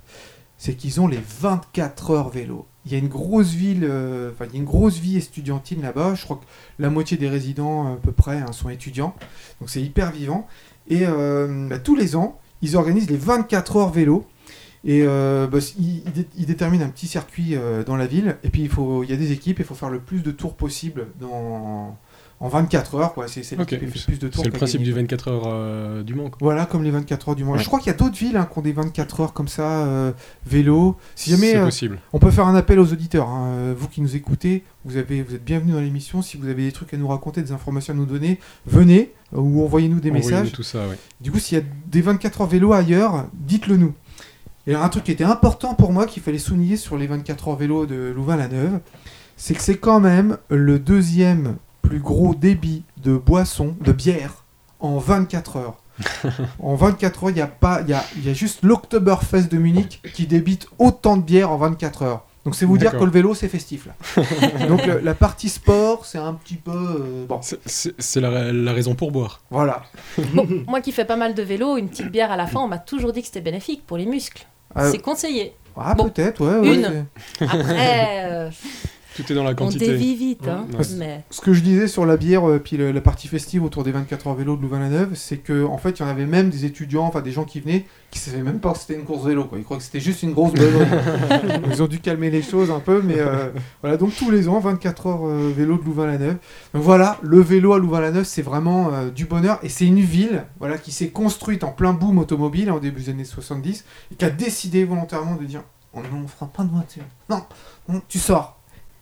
c'est 0.58 0.74
qu'ils 0.74 1.00
ont 1.00 1.08
les 1.08 1.20
24 1.41 2.12
heures 2.12 2.30
vélo. 2.30 2.65
Il 2.86 2.91
y 2.91 2.96
a 2.96 2.98
une 2.98 3.10
grosse 3.10 3.50
ville, 3.52 3.84
euh, 3.84 4.32
enfin 4.32 4.46
il 4.50 4.54
y 4.54 4.56
a 4.56 4.60
une 4.60 4.65
grosse 4.65 4.98
vie 4.98 5.17
estudiantine 5.17 5.82
là-bas. 5.82 6.15
Je 6.15 6.24
crois 6.24 6.38
que 6.38 6.46
la 6.80 6.89
moitié 6.89 7.17
des 7.17 7.28
résidents 7.30 7.93
à 7.93 7.98
peu 7.98 8.12
près 8.12 8.38
hein, 8.39 8.52
sont 8.54 8.70
étudiants, 8.70 9.13
donc 9.60 9.70
c'est 9.70 9.82
hyper 9.82 10.12
vivant. 10.12 10.48
Et 10.88 11.02
euh, 11.06 11.67
bah, 11.70 11.80
tous 11.80 11.96
les 11.96 12.15
ans, 12.15 12.39
ils 12.62 12.76
organisent 12.78 13.10
les 13.10 13.17
24 13.17 13.76
heures 13.76 13.91
vélo. 13.91 14.26
Et 14.86 15.04
euh, 15.06 15.48
bah, 15.48 15.58
ils, 15.80 16.04
ils 16.06 16.12
dé- 16.13 16.28
ils 16.38 16.46
déterminent 16.46 16.86
un 16.86 16.90
petit 16.90 17.08
circuit 17.08 17.56
euh, 17.56 17.84
dans 17.84 17.96
la 17.96 18.08
ville. 18.08 18.38
Et 18.44 18.50
puis 18.50 18.62
il 18.62 18.70
faut, 18.70 19.04
il 19.04 19.10
y 19.10 19.13
a 19.13 19.18
des 19.18 19.32
équipes, 19.32 19.60
il 19.60 19.66
faut 19.66 19.76
faire 19.76 19.90
le 19.90 20.00
plus 20.00 20.22
de 20.22 20.32
tours 20.32 20.56
possible 20.56 21.08
dans 21.20 21.98
en 22.40 22.50
24 22.50 22.94
heures, 22.96 23.13
quoi. 23.16 23.28
C'est 23.28 23.42
c'est 23.42 23.56
lui 23.56 23.63
Ok, 23.63 23.70
qui 23.70 23.78
fait 23.88 24.06
plus 24.06 24.20
de 24.20 24.28
tours. 24.28 24.44
C'est 24.44 24.52
le 24.52 24.56
principe 24.56 24.84
du 24.84 24.92
quoi. 24.92 25.02
24 25.02 25.28
heures 25.30 25.44
euh, 25.48 26.04
du 26.04 26.13
Mans. 26.13 26.26
quoi. 26.30 26.38
Voilà, 26.40 26.68
comme 26.68 26.84
les 26.84 26.92
24 26.92 27.30
heures 27.30 27.36
du 27.36 27.44
Mans. 27.44 27.54
Ouais. 27.54 27.60
Je 27.60 27.66
crois 27.66 27.80
qu'il 27.80 27.88
y 27.88 27.96
a 27.96 27.98
d'autres 27.98 28.16
villes 28.16 28.38
hein, 28.38 28.48
qui 28.52 28.60
ont 28.60 28.62
des 28.62 28.74
24 28.74 29.22
heures 29.22 29.34
comme 29.34 29.48
ça, 29.48 29.88
euh, 29.88 30.12
vélo. 30.46 30.96
Si 31.16 31.32
jamais 31.32 31.54
C'est 31.54 31.60
possible. 31.63 31.98
on 32.13 32.20
peut 32.20 32.30
faire 32.30 32.46
un 32.46 32.54
appel 32.54 32.80
aux 32.80 32.94
auditeurs, 32.94 33.28
hein. 33.28 33.74
Vous 33.76 33.88
qui 33.88 34.02
nous 34.02 34.16
écoutez, 34.16 34.63
vous, 34.86 34.98
avez, 34.98 35.24
vous 35.24 35.34
êtes 35.34 35.44
bienvenus 35.44 35.74
dans 35.74 35.82
l'émission. 35.82 36.22
Si 36.22 36.38
vous 36.38 36.48
avez 36.48 36.63
des 36.66 36.72
trucs 36.72 36.94
à 36.94 36.98
nous 36.98 37.08
raconter, 37.08 37.42
des 37.42 37.52
informations 37.54 37.96
à 37.96 37.98
nous 37.98 38.06
donner, 38.06 38.40
venez 38.68 39.13
ou 39.34 39.63
envoyez-nous 39.63 40.00
des 40.00 40.12
Envoyez-nous 40.12 40.30
messages. 40.38 40.52
tout 40.52 40.62
ça, 40.63 40.88
ouais. 40.88 40.98
Du 41.20 41.32
coup, 41.32 41.40
s'il 41.40 41.58
y 41.58 41.62
a 41.62 41.63
des 41.88 42.02
24 42.02 42.42
heures 42.42 42.48
vélo 42.48 42.72
ailleurs, 42.72 43.26
dites-le 43.34 43.78
nous. 43.78 43.96
Et 44.67 44.71
alors, 44.71 44.84
un 44.84 44.89
truc 44.89 45.06
qui 45.06 45.12
était 45.12 45.23
important 45.23 45.73
pour 45.73 45.91
moi, 45.93 46.06
qu'il 46.06 46.21
fallait 46.21 46.38
souligner 46.38 46.75
sur 46.77 46.97
les 46.97 47.08
24 47.08 47.47
heures 47.47 47.56
vélo 47.56 47.86
de 47.86 48.12
Louvain-la-Neuve, 48.15 48.80
c'est 49.38 49.53
que 49.53 49.62
c'est 49.62 49.77
quand 49.77 49.99
même 50.01 50.38
le 50.49 50.77
deuxième 50.77 51.56
plus 51.82 51.99
gros 51.99 52.36
débit 52.36 52.84
de 53.01 53.15
boissons, 53.15 53.75
de 53.82 53.93
bière, 53.93 54.43
en 54.82 54.97
24 54.97 55.56
heures. 55.58 55.77
en 56.60 56.75
24 56.75 57.23
heures, 57.23 57.30
il 57.32 57.38
y 57.38 57.41
a 57.41 57.47
pas, 57.47 57.80
il 57.82 57.89
y 57.89 57.93
a, 57.93 58.03
il 58.17 58.25
y 58.27 58.30
a 58.30 58.34
juste 58.34 58.60
l'Oktoberfest 58.63 59.47
de 59.49 59.58
Munich 59.58 60.01
qui 60.13 60.27
débite 60.27 60.67
autant 60.80 61.15
de 61.17 61.23
bière 61.23 61.49
en 61.51 61.58
24 61.58 62.01
heures. 62.03 62.25
Donc 62.45 62.56
c'est 62.56 62.65
vous 62.65 62.77
dire 62.77 62.91
que 62.97 63.03
le 63.03 63.12
vélo 63.12 63.34
c'est 63.36 63.49
festif 63.49 63.88
là. 63.88 64.67
Donc 64.69 64.86
le- 64.86 64.99
la 64.99 65.13
partie 65.13 65.49
sport 65.49 66.06
c'est 66.06 66.17
un 66.17 66.34
petit 66.34 66.56
peu 66.56 66.71
euh, 66.71 67.25
bon 67.27 67.41
C'est- 67.41 68.21
la 68.21 68.71
raison 68.71 68.95
pour 68.95 69.12
boire. 69.12 69.41
voilà. 69.49 69.84
Moi 70.67 70.80
qui 70.80 70.93
fais 70.93 71.03
pas 71.03 71.17
mal 71.17 71.34
de 71.34 71.43
vélo, 71.43 71.75
une 71.75 71.89
petite 71.89 72.10
bière 72.10 72.32
à 72.32 72.38
la 72.38 72.47
fin, 72.47 72.62
on 72.62 72.67
m'a 72.69 72.77
toujours 72.77 73.12
dit 73.12 73.19
que 73.19 73.27
c'était 73.27 73.41
bénéfique 73.41 73.86
pour 73.86 73.97
les 73.97 74.06
muscles. 74.06 74.45
Euh, 74.75 74.89
C'est 74.91 75.01
conseillé. 75.01 75.53
ah 75.75 75.93
bon, 75.95 76.10
peut-être 76.10 76.43
ouais. 76.45 76.60
ouais, 76.69 76.75
une. 76.75 77.06
Après, 77.41 78.25
euh, 78.25 78.49
Tout 79.17 79.32
est 79.32 79.36
dans 79.36 79.43
la 79.43 79.51
on 79.51 79.56
quantité. 79.56 79.88
dévie 79.88 80.15
vite. 80.15 80.47
Hein, 80.47 80.65
Ouais. 80.77 80.86
mais... 80.97 81.23
Ce 81.32 81.41
que 81.41 81.51
je 81.53 81.62
disais 81.62 81.88
sur 81.88 82.06
la 82.06 82.15
bière, 82.17 82.47
euh, 82.47 82.60
puis 82.60 82.77
le- 82.77 82.91
la 82.91 83.01
partie 83.01 83.27
festive 83.27 83.63
autour 83.63 83.84
des 83.84 83.91
24 83.91 84.27
heures 84.27 84.36
vélo 84.36 84.56
de 84.56 84.62
Louvain-la-Neuve, 84.62 85.12
c'est 85.15 85.38
que 85.38 85.65
en 85.65 85.77
fait, 85.77 85.99
il 85.99 86.03
y 86.03 86.06
en 86.06 86.08
avait 86.10 86.25
même 86.25 86.49
des 86.49 86.65
étudiants, 86.65 87.03
enfin 87.06 87.21
des 87.21 87.32
gens 87.32 87.43
qui 87.43 87.60
venaient, 87.60 87.86
qui 88.12 88.19
savaient 88.19 88.43
même 88.43 88.60
pas 88.60 88.71
que 88.73 88.80
c'était 88.80 88.93
une 88.95 89.03
course 89.06 89.25
vélo. 89.25 89.45
Quoi. 89.45 89.58
Ils 89.58 89.63
croyaient 89.63 89.80
que 89.80 89.86
c'était 89.86 89.99
juste 89.99 90.23
une 90.23 90.34
grosse 90.34 90.53
besogne. 90.53 90.88
Ils 91.71 91.84
ont 91.84 91.88
dû 91.88 91.99
calmer 91.99 92.30
les 92.30 92.41
choses 92.41 92.71
un 92.71 92.80
peu, 92.80 93.01
mais 93.03 93.19
euh, 93.19 93.49
voilà. 93.82 93.97
Donc 93.97 94.15
tous 94.15 94.30
les 94.32 94.47
ans, 94.47 94.60
24 94.60 95.08
heures 95.08 95.27
euh, 95.27 95.51
vélo 95.56 95.77
de 95.77 95.84
Louvain-la-Neuve. 95.84 96.38
Donc 96.73 96.84
voilà, 96.84 97.17
le 97.21 97.39
vélo 97.41 97.73
à 97.73 97.80
Louvain-la-Neuve, 97.80 98.25
c'est 98.25 98.41
vraiment 98.43 98.93
euh, 98.93 99.10
du 99.10 99.25
bonheur. 99.25 99.60
Et 99.63 99.69
c'est 99.69 99.86
une 99.86 99.99
ville, 99.99 100.43
voilà, 100.60 100.77
qui 100.77 100.91
s'est 100.91 101.10
construite 101.10 101.63
en 101.63 101.71
plein 101.71 101.93
boom 101.93 102.19
automobile 102.19 102.69
hein, 102.69 102.73
au 102.75 102.80
début 102.80 103.01
des 103.01 103.10
années 103.10 103.25
70 103.25 103.84
et 104.12 104.15
qui 104.15 104.25
a 104.25 104.30
décidé 104.30 104.84
volontairement 104.86 105.36
de 105.36 105.43
dire, 105.45 105.63
on 105.93 106.27
fera 106.27 106.45
pas 106.45 106.63
de 106.63 106.69
voiture. 106.69 107.03
Non, 107.30 107.41
non, 107.89 108.01
tu 108.08 108.19
sors. 108.19 108.57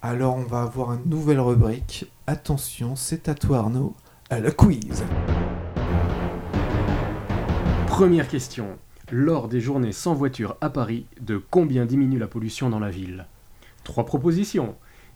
Alors 0.08 0.36
on 0.36 0.44
va 0.44 0.62
avoir 0.62 0.94
une 0.94 1.10
nouvelle 1.10 1.40
rubrique. 1.40 2.06
Attention, 2.28 2.96
c'est 2.96 3.28
à 3.28 3.34
toi 3.34 3.58
Arnaud, 3.58 3.96
à 4.30 4.40
la 4.40 4.52
quiz. 4.52 5.04
Première 7.88 8.28
question. 8.28 8.78
Lors 9.12 9.48
des 9.48 9.60
journées 9.62 9.92
sans 9.94 10.14
voiture 10.14 10.58
à 10.62 10.70
Paris, 10.70 11.08
de 11.22 11.38
combien 11.50 11.88
diminue 11.88 12.20
la 12.20 12.28
pollution 12.28 12.70
dans 12.70 12.78
la 12.78 12.92
ville? 12.92 13.26
Trois 13.84 14.06
propositions. 14.06 14.76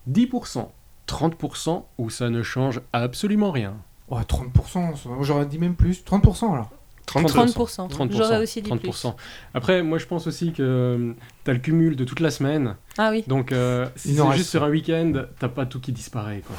10%, 0.09 0.69
30% 1.07 1.83
ou 1.99 2.09
ça 2.09 2.31
ne 2.31 2.41
change 2.41 2.81
absolument 2.91 3.51
rien? 3.51 3.75
Oh, 4.09 4.17
30%, 4.27 4.95
ça- 4.95 5.09
j'aurais 5.21 5.45
dit 5.45 5.59
même 5.59 5.75
plus. 5.75 6.03
30% 6.03 6.51
alors. 6.51 6.71
30%. 7.09 7.87
30%. 7.89 8.11
J'aurais 8.11 8.37
aussi 8.41 8.61
dit 8.61 8.69
30%. 8.69 9.15
Après, 9.53 9.81
moi 9.83 9.97
je 9.97 10.05
pense 10.05 10.27
aussi 10.27 10.51
que 10.53 11.13
tu 11.43 11.51
as 11.51 11.53
le 11.53 11.59
cumul 11.59 11.95
de 11.95 12.03
toute 12.03 12.19
la 12.19 12.31
semaine. 12.31 12.75
Ah 12.97 13.09
oui. 13.11 13.23
Donc, 13.27 13.51
euh, 13.51 13.87
si 13.95 14.15
c'est 14.15 14.31
juste 14.37 14.49
sur 14.49 14.63
un 14.63 14.69
week-end, 14.69 15.13
t'as 15.39 15.49
pas 15.49 15.65
tout 15.65 15.79
qui 15.79 15.91
disparaît. 15.91 16.41
Quoi. 16.45 16.55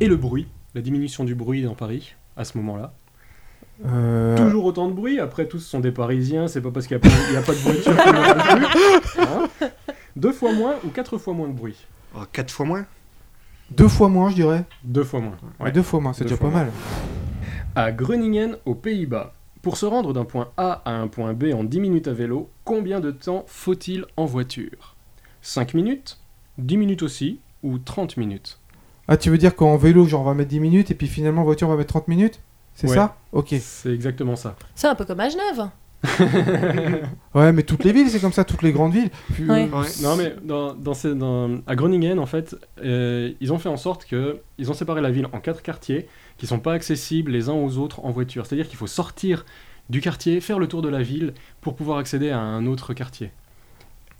Et 0.00 0.06
le 0.06 0.16
bruit, 0.16 0.46
la 0.74 0.82
diminution 0.82 1.24
du 1.24 1.34
bruit 1.34 1.62
dans 1.62 1.74
Paris, 1.74 2.14
à 2.36 2.44
ce 2.44 2.56
moment-là. 2.58 2.92
Euh, 3.86 4.36
Toujours 4.36 4.66
autant 4.66 4.88
de 4.88 4.92
bruit, 4.92 5.20
après 5.20 5.46
tous 5.48 5.60
sont 5.60 5.80
des 5.80 5.90
Parisiens, 5.92 6.48
c'est 6.48 6.60
pas 6.60 6.70
parce 6.70 6.86
qu'il 6.86 6.98
n'y 6.98 7.06
a, 7.06 7.08
pas- 7.10 7.16
il 7.28 7.34
y 7.34 7.36
a 7.36 7.42
pas 7.42 7.52
de 7.52 7.58
voiture 7.58 7.92
a 7.98 8.56
plus. 8.66 9.22
Hein 9.22 9.68
Deux 10.16 10.32
fois 10.32 10.52
moins 10.52 10.74
ou 10.84 10.88
quatre 10.88 11.16
fois 11.16 11.32
moins 11.32 11.48
de 11.48 11.54
bruit 11.54 11.76
Oh, 12.14 12.20
quatre 12.30 12.50
fois 12.50 12.66
moins? 12.66 12.84
Deux 13.70 13.88
fois 13.88 14.08
moins, 14.08 14.28
je 14.30 14.34
dirais. 14.34 14.64
Deux 14.84 15.04
fois 15.04 15.20
moins. 15.20 15.36
Ouais, 15.60 15.70
deux 15.72 15.82
fois 15.82 16.00
moins, 16.00 16.12
c'est 16.12 16.24
déjà 16.24 16.36
pas 16.36 16.50
mal. 16.50 16.70
À 17.74 17.92
Groningen, 17.92 18.56
aux 18.66 18.74
Pays-Bas, 18.74 19.32
pour 19.62 19.76
se 19.76 19.86
rendre 19.86 20.12
d'un 20.12 20.24
point 20.24 20.48
A 20.56 20.82
à 20.84 20.92
un 20.92 21.08
point 21.08 21.32
B 21.34 21.52
en 21.54 21.64
10 21.64 21.80
minutes 21.80 22.08
à 22.08 22.12
vélo, 22.12 22.48
combien 22.64 23.00
de 23.00 23.10
temps 23.10 23.44
faut-il 23.46 24.04
en 24.16 24.24
voiture? 24.24 24.96
5 25.42 25.74
minutes? 25.74 26.18
10 26.58 26.76
minutes 26.76 27.02
aussi 27.02 27.40
Ou 27.62 27.78
30 27.78 28.16
minutes? 28.16 28.58
Ah, 29.08 29.16
tu 29.16 29.28
veux 29.30 29.38
dire 29.38 29.54
qu'en 29.56 29.76
vélo, 29.76 30.04
genre 30.06 30.22
on 30.22 30.24
va 30.24 30.34
mettre 30.34 30.48
10 30.50 30.60
minutes 30.60 30.90
et 30.90 30.94
puis 30.94 31.06
finalement 31.08 31.42
en 31.42 31.44
voiture 31.44 31.68
on 31.68 31.72
va 31.72 31.76
mettre 31.76 31.88
30 31.92 32.08
minutes? 32.08 32.40
C'est 32.74 32.88
Ouais. 32.88 32.94
ça? 32.96 33.16
Ok. 33.32 33.54
C'est 33.60 33.92
exactement 33.92 34.36
ça. 34.36 34.56
C'est 34.74 34.86
un 34.86 34.94
peu 34.94 35.04
comme 35.04 35.20
à 35.20 35.28
Genève. 35.28 35.68
Ouais, 37.34 37.52
mais 37.52 37.62
toutes 37.62 37.84
les 37.84 37.92
villes, 37.92 38.08
c'est 38.08 38.20
comme 38.20 38.32
ça, 38.32 38.44
toutes 38.44 38.62
les 38.62 38.72
grandes 38.72 38.92
villes. 38.92 39.10
Puis, 39.34 39.48
Ouais. 39.48 39.68
euh, 39.72 39.84
Non 40.02 40.16
mais 40.16 40.34
dans, 40.42 40.74
dans 40.74 40.94
ces- 40.94 41.14
dans- 41.14 41.58
à 41.66 41.76
Groningen 41.76 42.18
en 42.18 42.26
fait, 42.26 42.56
euh, 42.82 43.32
ils 43.40 43.52
ont 43.52 43.58
fait 43.58 43.68
en 43.68 43.76
sorte 43.76 44.04
que 44.06 44.40
ils 44.58 44.70
ont 44.70 44.74
séparé 44.74 45.00
la 45.00 45.10
ville 45.10 45.26
en 45.32 45.40
quatre 45.40 45.62
quartiers 45.62 46.08
qui 46.40 46.46
sont 46.46 46.58
pas 46.58 46.72
accessibles 46.72 47.30
les 47.30 47.50
uns 47.50 47.54
aux 47.54 47.76
autres 47.76 48.02
en 48.04 48.10
voiture. 48.10 48.46
C'est-à-dire 48.46 48.66
qu'il 48.66 48.78
faut 48.78 48.86
sortir 48.86 49.44
du 49.90 50.00
quartier, 50.00 50.40
faire 50.40 50.58
le 50.58 50.66
tour 50.66 50.80
de 50.80 50.88
la 50.88 51.02
ville 51.02 51.34
pour 51.60 51.74
pouvoir 51.76 51.98
accéder 51.98 52.30
à 52.30 52.38
un 52.40 52.64
autre 52.66 52.94
quartier. 52.94 53.30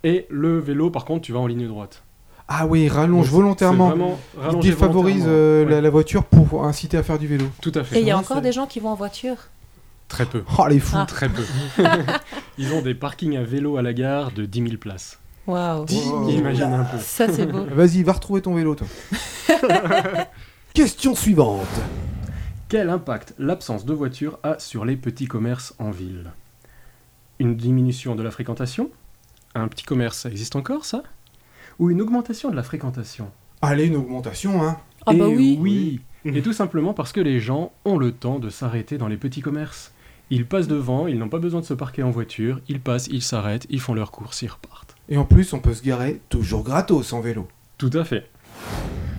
Et 0.03 0.27
le 0.29 0.59
vélo 0.59 0.91
par 0.91 1.03
contre, 1.03 1.23
tu 1.23 1.33
vas 1.33 1.39
en 1.39 1.47
ligne 1.47 1.67
droite. 1.67 2.03
Ah 2.47 2.67
oui, 2.67 2.87
rallonge 2.89 3.25
Donc, 3.25 3.33
volontairement. 3.33 4.19
Il 4.53 4.59
défavorise 4.59 5.23
volontairement. 5.23 5.25
euh, 5.27 5.65
la, 5.65 5.75
Ouais, 5.75 5.81
la 5.81 5.89
voiture 5.89 6.23
pour 6.25 6.63
inciter 6.65 6.97
à 6.97 7.03
faire 7.03 7.17
du 7.17 7.25
vélo. 7.25 7.45
Tout 7.61 7.71
à 7.73 7.83
fait. 7.83 7.97
Et 7.97 8.01
il 8.01 8.07
y 8.07 8.11
a 8.11 8.17
encore 8.17 8.41
des 8.41 8.51
gens 8.51 8.67
qui 8.67 8.79
vont 8.79 8.89
en 8.89 8.95
voiture? 8.95 9.37
Très 10.07 10.25
peu. 10.25 10.43
Oh 10.59 10.67
les 10.67 10.79
fous 10.79 10.97
Ah. 10.99 11.05
Très 11.07 11.29
peu. 11.29 11.43
ils 12.57 12.71
ont 12.73 12.81
des 12.81 12.93
parkings 12.93 13.37
à 13.37 13.43
vélo 13.43 13.77
à 13.77 13.81
la 13.81 13.93
gare 13.93 14.31
de 14.31 14.45
10 14.45 14.63
000 14.63 14.77
places. 14.77 15.17
Waouh. 15.47 15.85
Oh. 15.89 16.27
Imagine 16.29 16.73
un 16.73 16.83
peu. 16.83 16.97
Ça, 16.99 17.27
c'est 17.29 17.45
beau. 17.47 17.65
Vas-y, 17.73 18.03
va 18.03 18.11
retrouver 18.13 18.41
ton 18.41 18.53
vélo, 18.53 18.75
toi. 18.75 18.87
Question 20.73 21.15
suivante. 21.15 21.67
Quel 22.71 22.89
impact 22.89 23.33
l'absence 23.37 23.83
de 23.83 23.93
voiture 23.93 24.39
a 24.43 24.57
sur 24.57 24.85
les 24.85 24.95
petits 24.95 25.27
commerces 25.27 25.75
en 25.77 25.91
ville? 25.91 26.31
Une 27.37 27.57
diminution 27.57 28.15
de 28.15 28.23
la 28.23 28.31
fréquentation? 28.31 28.89
Un 29.55 29.67
petit 29.67 29.83
commerce, 29.83 30.19
ça 30.19 30.29
existe 30.29 30.55
encore, 30.55 30.85
ça? 30.85 31.03
Ou 31.79 31.89
une 31.89 32.01
augmentation 32.01 32.49
de 32.49 32.55
la 32.55 32.63
fréquentation? 32.63 33.29
Allez, 33.61 33.87
une 33.87 33.97
augmentation, 33.97 34.63
hein. 34.63 34.77
Ah 35.05 35.11
bah 35.11 35.27
Et 35.27 35.35
oui. 35.35 35.57
oui 35.59 35.99
Oui. 36.23 36.37
Et 36.37 36.41
tout 36.41 36.53
simplement 36.53 36.93
parce 36.93 37.11
que 37.11 37.19
les 37.19 37.41
gens 37.41 37.73
ont 37.83 37.97
le 37.97 38.13
temps 38.13 38.39
de 38.39 38.49
s'arrêter 38.49 38.97
dans 38.97 39.09
les 39.09 39.17
petits 39.17 39.41
commerces. 39.41 39.91
Ils 40.29 40.45
passent 40.45 40.69
devant, 40.69 41.07
ils 41.07 41.19
n'ont 41.19 41.27
pas 41.27 41.39
besoin 41.39 41.59
de 41.59 41.65
se 41.65 41.73
parquer 41.73 42.03
en 42.03 42.09
voiture, 42.09 42.61
ils 42.69 42.79
passent, 42.79 43.07
ils 43.07 43.21
s'arrêtent, 43.21 43.67
ils 43.69 43.81
font 43.81 43.93
leurs 43.93 44.11
courses, 44.11 44.43
ils 44.43 44.47
repartent. 44.47 44.95
Et 45.09 45.17
en 45.17 45.25
plus, 45.25 45.51
on 45.51 45.59
peut 45.59 45.73
se 45.73 45.83
garer 45.83 46.21
toujours 46.29 46.63
gratos 46.63 47.11
en 47.11 47.19
vélo. 47.19 47.49
Tout 47.77 47.91
à 47.95 48.05
fait. 48.05 48.29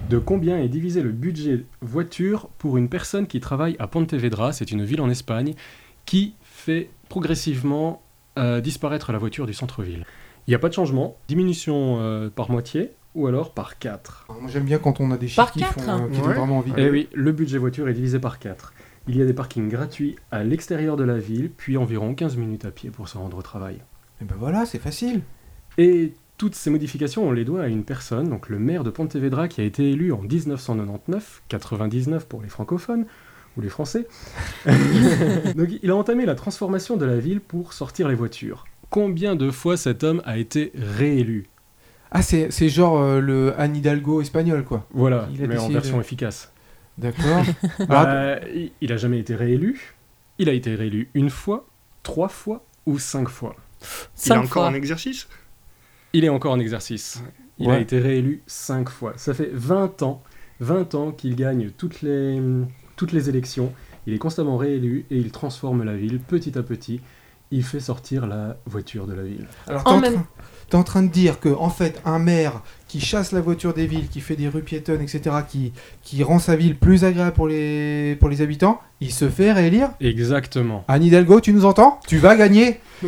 De 0.09 0.19
combien 0.19 0.59
est 0.59 0.69
divisé 0.69 1.03
le 1.03 1.11
budget 1.12 1.65
voiture 1.81 2.49
pour 2.59 2.77
une 2.77 2.88
personne 2.88 3.27
qui 3.27 3.41
travaille 3.41 3.77
à 3.79 3.87
Pontevedra, 3.87 4.53
c'est 4.53 4.71
une 4.71 4.85
ville 4.85 5.01
en 5.01 5.09
Espagne, 5.09 5.55
qui 6.05 6.35
fait 6.43 6.91
progressivement 7.09 8.03
euh, 8.38 8.61
disparaître 8.61 9.12
la 9.12 9.19
voiture 9.19 9.47
du 9.47 9.55
centre-ville 9.55 10.05
Il 10.47 10.51
n'y 10.51 10.55
a 10.55 10.59
pas 10.59 10.69
de 10.69 10.75
changement, 10.75 11.17
diminution 11.29 11.99
euh, 12.01 12.29
par 12.29 12.51
moitié 12.51 12.91
ou 13.15 13.27
alors 13.27 13.53
par 13.53 13.79
4. 13.79 14.27
Alors, 14.29 14.43
moi, 14.43 14.51
j'aime 14.51 14.65
bien 14.65 14.79
quand 14.79 15.01
on 15.01 15.11
a 15.12 15.17
des 15.19 15.29
chiffres 15.29 15.43
Par 15.45 15.53
qui, 15.53 15.61
quatre, 15.61 15.81
font, 15.81 15.91
hein. 15.91 16.07
euh, 16.07 16.11
qui 16.11 16.21
Ouais. 16.21 16.27
donnent 16.27 16.37
vraiment 16.37 16.59
envie. 16.59 16.73
Et 16.73 16.85
Eh 16.87 16.91
oui, 16.91 17.09
le 17.15 17.33
budget 17.33 17.59
voiture 17.59 17.88
est 17.88 17.93
divisé 17.95 18.19
par 18.19 18.38
4. 18.38 18.73
Il 19.09 19.17
y 19.17 19.23
a 19.23 19.27
des 19.27 19.35
parkings 19.35 19.69
gratuits 19.69 20.17
à 20.31 20.45
l'extérieur 20.45 20.97
de 20.97 21.05
la 21.05 21.19
ville, 21.19 21.51
puis 21.51 21.77
environ 21.77 22.15
15 22.15 22.37
minutes 22.37 22.65
à 22.65 22.71
pied 22.71 22.91
pour 22.91 23.09
se 23.09 23.19
rendre 23.19 23.37
au 23.37 23.43
travail. 23.43 23.79
Et 24.21 24.25
ben 24.25 24.37
voilà, 24.38 24.65
c'est 24.67 24.79
facile. 24.79 25.23
Et 25.79 26.12
toutes 26.43 26.57
ces 26.57 26.71
modifications, 26.71 27.25
on 27.29 27.31
les 27.31 27.45
doit 27.45 27.63
à 27.63 27.69
une 27.69 27.85
personne, 27.85 28.29
donc 28.29 28.49
le 28.49 28.59
maire 28.59 28.83
de 28.83 28.91
Pontevedra, 28.91 29.47
qui 29.47 29.61
a 29.61 29.65
été 29.65 29.89
élu 29.93 30.13
en 30.13 30.21
1999, 30.23 31.43
99 31.47 32.27
pour 32.27 32.43
les 32.43 32.49
francophones, 32.49 33.07
ou 33.57 33.61
les 33.61 33.69
français. 33.69 34.09
donc 34.67 35.69
il 35.81 35.89
a 35.89 35.95
entamé 35.95 36.27
la 36.27 36.35
transformation 36.35 36.97
de 36.97 37.05
la 37.05 37.17
ville 37.19 37.41
pour 37.41 37.75
sortir 37.75 38.09
les 38.09 38.17
voitures. 38.17 38.65
Combien 38.91 39.37
de 39.37 39.53
fois 39.53 39.77
cet 39.77 40.03
homme 40.03 40.21
a 40.25 40.37
été 40.37 40.73
réélu? 40.75 41.47
Ah, 42.11 42.23
c'est 42.23 42.51
c'est 42.51 42.69
genre 42.69 42.99
euh, 43.01 43.21
le 43.21 43.55
Anne 43.57 43.77
Hidalgo 43.77 44.21
espagnol, 44.21 44.65
quoi. 44.65 44.85
Voilà, 44.91 45.29
mais 45.39 45.57
en 45.59 45.69
version 45.69 45.99
de- 45.99 46.03
efficace. 46.03 46.53
D'accord. 46.99 47.45
Ah, 47.79 47.87
Bah, 47.89 48.41
il- 48.81 48.93
a 48.93 48.97
jamais 48.97 49.21
été 49.21 49.37
réélu. 49.37 49.95
Il 50.39 50.49
a 50.49 50.53
été 50.55 50.75
réélu 50.75 51.09
une 51.15 51.31
fois, 51.31 51.69
trois 52.03 52.29
fois 52.29 52.65
ou 52.85 52.99
cinq 52.99 53.29
fois? 53.29 53.55
Il 53.81 53.85
est 53.85 53.87
Cinq 54.15 54.39
encore 54.39 54.49
fois. 54.51 54.67
en 54.67 54.75
exercice? 54.75 55.29
Il 56.12 56.25
est 56.25 56.29
encore 56.29 56.53
en 56.53 56.61
exercice. 56.61 57.22
Il 57.59 57.70
a 57.70 57.79
été 57.79 57.98
réélu 58.01 58.42
5 58.46 58.88
fois. 58.88 59.12
Ça 59.16 59.35
fait 59.35 59.51
20 59.53 60.03
ans, 60.03 60.22
20 60.61 60.94
ans 60.94 61.12
qu'il 61.12 61.37
gagne 61.37 61.70
toutes 61.70 62.03
les, 62.03 62.40
toutes 62.96 63.12
les 63.12 63.29
élections. 63.29 63.72
Il 64.07 64.14
est 64.14 64.18
constamment 64.18 64.57
réélu 64.57 65.07
et 65.11 65.16
il 65.18 65.31
transforme 65.31 65.85
la 65.85 65.94
ville 65.96 66.18
petit 66.18 66.59
à 66.59 66.62
petit. 66.62 67.01
il 67.53 67.62
fait 67.62 67.81
sortir 67.81 68.27
la 68.27 68.57
voiture 68.66 69.07
de 69.07 69.12
la 69.14 69.22
ville. 69.22 69.46
Alors, 69.66 69.83
En 69.83 69.85
t'es 69.85 69.90
en, 69.90 70.01
même- 70.01 70.25
en 70.77 70.83
train 70.83 71.03
de 71.03 71.09
dire 71.11 71.41
que, 71.41 71.49
en 71.49 71.69
fait, 71.71 72.01
un 72.05 72.19
maire 72.19 72.63
qui 72.89 73.01
chasse 73.01 73.33
la 73.33 73.41
voiture 73.41 73.73
des 73.73 73.87
villes, 73.87 74.09
qui 74.09 74.21
fait 74.21 74.37
des 74.37 74.49
rues 74.49 74.63
piétonnes, 74.63 75.01
etc., 75.01 75.37
qui, 75.49 75.73
qui 76.03 76.23
rend 76.23 76.39
sa 76.39 76.57
ville 76.57 76.77
plus 76.77 77.05
agréable 77.05 77.33
pour 77.33 77.49
les, 77.49 78.17
pour 78.21 78.29
les 78.29 78.43
habitants, 78.43 78.81
il 79.01 79.11
se 79.13 79.29
fait 79.31 79.51
réélire? 79.53 79.91
Exactement. 80.01 80.85
Anne 80.89 81.03
Hidalgo, 81.03 81.41
tu 81.41 81.53
nous 81.55 81.65
entends? 81.65 82.01
Tu 82.07 82.19
vas 82.19 82.37
gagner? 82.37 82.81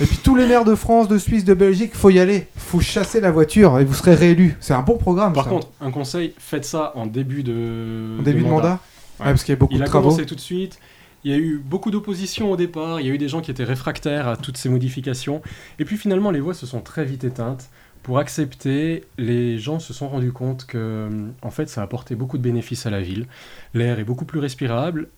Et 0.00 0.04
puis 0.06 0.18
tous 0.22 0.34
les 0.34 0.46
maires 0.46 0.64
de 0.64 0.74
France, 0.74 1.06
de 1.08 1.18
Suisse, 1.18 1.44
de 1.44 1.54
Belgique, 1.54 1.94
faut 1.94 2.10
y 2.10 2.18
aller. 2.18 2.48
Faut 2.56 2.80
chasser 2.80 3.20
la 3.20 3.30
voiture 3.30 3.78
et 3.78 3.84
vous 3.84 3.94
serez 3.94 4.14
réélu. 4.14 4.56
C'est 4.60 4.74
un 4.74 4.82
bon 4.82 4.98
programme. 4.98 5.32
Par 5.32 5.44
ça. 5.44 5.50
contre, 5.50 5.68
un 5.80 5.90
conseil, 5.90 6.34
faites 6.38 6.64
ça 6.64 6.92
en 6.96 7.06
début 7.06 7.42
de, 7.42 8.18
en 8.18 8.22
début 8.22 8.42
de 8.42 8.48
mandat, 8.48 8.78
Ouais, 9.20 9.26
parce 9.26 9.44
qu'il 9.44 9.52
y 9.52 9.56
a 9.56 9.58
beaucoup 9.58 9.74
Il 9.74 9.78
de 9.78 9.84
a 9.84 9.86
travaux. 9.86 10.08
commencé 10.08 10.26
tout 10.26 10.34
de 10.34 10.40
suite. 10.40 10.78
Il 11.24 11.30
y 11.30 11.34
a 11.34 11.38
eu 11.38 11.58
beaucoup 11.64 11.90
d'opposition 11.90 12.50
au 12.50 12.56
départ. 12.56 13.00
Il 13.00 13.06
y 13.06 13.10
a 13.10 13.14
eu 13.14 13.18
des 13.18 13.28
gens 13.28 13.40
qui 13.40 13.50
étaient 13.50 13.64
réfractaires 13.64 14.26
à 14.28 14.36
toutes 14.36 14.56
ces 14.56 14.68
modifications. 14.68 15.40
Et 15.78 15.84
puis 15.84 15.96
finalement, 15.96 16.30
les 16.30 16.40
voix 16.40 16.54
se 16.54 16.66
sont 16.66 16.80
très 16.80 17.04
vite 17.04 17.24
éteintes. 17.24 17.70
Pour 18.02 18.18
accepter, 18.18 19.04
les 19.18 19.58
gens 19.58 19.78
se 19.78 19.92
sont 19.92 20.08
rendus 20.08 20.32
compte 20.32 20.66
que, 20.66 21.08
en 21.42 21.50
fait, 21.52 21.68
ça 21.68 21.82
a 21.82 21.84
apporté 21.84 22.16
beaucoup 22.16 22.36
de 22.38 22.42
bénéfices 22.42 22.84
à 22.86 22.90
la 22.90 23.00
ville. 23.00 23.26
L'air 23.74 24.00
est 24.00 24.04
beaucoup 24.04 24.24
plus 24.24 24.40
respirable. 24.40 25.08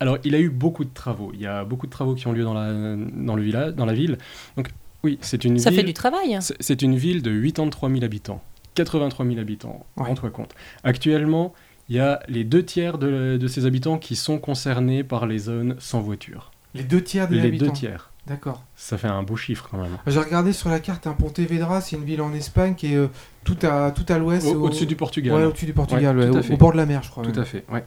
Alors, 0.00 0.18
il 0.24 0.34
a 0.34 0.38
eu 0.40 0.50
beaucoup 0.50 0.84
de 0.84 0.90
travaux. 0.92 1.30
Il 1.32 1.40
y 1.40 1.46
a 1.46 1.64
beaucoup 1.64 1.86
de 1.86 1.90
travaux 1.92 2.14
qui 2.14 2.26
ont 2.26 2.32
lieu 2.32 2.44
dans 2.44 2.52
la, 2.52 2.72
dans 2.74 3.36
le 3.36 3.42
village, 3.42 3.72
dans 3.74 3.86
la 3.86 3.94
ville. 3.94 4.18
Donc, 4.58 4.68
oui, 5.02 5.16
c'est 5.22 5.44
une 5.46 5.58
Ça 5.58 5.70
ville. 5.70 5.80
fait 5.80 5.86
du 5.86 5.94
travail. 5.94 6.36
C'est- 6.42 6.56
C'est 6.60 6.82
une 6.82 6.96
ville 6.96 7.22
de 7.22 7.30
83 7.40 7.88
000 7.88 8.04
habitants. 8.04 8.42
83 8.74 9.24
000 9.24 9.38
habitants, 9.38 9.86
Ouais. 9.96 10.04
rends-toi 10.04 10.28
compte. 10.30 10.52
Actuellement, 10.82 11.54
il 11.88 11.96
y 11.96 12.00
a 12.00 12.20
les 12.28 12.44
deux 12.44 12.64
tiers 12.64 12.98
de, 12.98 13.36
de 13.36 13.48
ces 13.48 13.66
habitants 13.66 13.98
qui 13.98 14.16
sont 14.16 14.38
concernés 14.38 15.04
par 15.04 15.26
les 15.26 15.38
zones 15.38 15.76
sans 15.78 16.00
voiture. 16.00 16.50
Les 16.74 16.82
deux 16.82 17.02
tiers 17.02 17.28
des 17.28 17.36
les 17.36 17.46
habitants. 17.46 17.66
deux 17.66 17.72
tiers. 17.72 18.10
D'accord. 18.26 18.64
Ça 18.74 18.96
fait 18.96 19.06
un 19.08 19.22
beau 19.22 19.36
chiffre 19.36 19.68
quand 19.70 19.76
même. 19.76 19.98
J'ai 20.06 20.18
regardé 20.18 20.54
sur 20.54 20.70
la 20.70 20.80
carte, 20.80 21.06
un 21.06 21.12
Pontevedra, 21.12 21.82
c'est 21.82 21.96
une 21.96 22.04
ville 22.04 22.22
en 22.22 22.32
Espagne 22.32 22.74
qui 22.74 22.94
est 22.94 22.96
euh, 22.96 23.08
tout 23.44 23.58
à, 23.62 23.90
tout 23.90 24.06
à 24.10 24.16
l'ouest. 24.18 24.46
Au- 24.46 24.62
Au-dessus 24.64 24.86
du 24.86 24.96
Portugal. 24.96 25.34
Ouais, 25.36 25.44
au-dessus 25.44 25.66
du 25.66 25.74
Portugal, 25.74 26.16
Ouais, 26.18 26.30
ouais, 26.30 26.48
au, 26.50 26.52
au 26.54 26.56
bord 26.56 26.72
de 26.72 26.78
la 26.78 26.86
mer, 26.86 27.02
je 27.02 27.10
crois. 27.10 27.22
Tout 27.22 27.30
même. 27.32 27.40
à 27.40 27.44
fait, 27.44 27.64
ouais. 27.70 27.84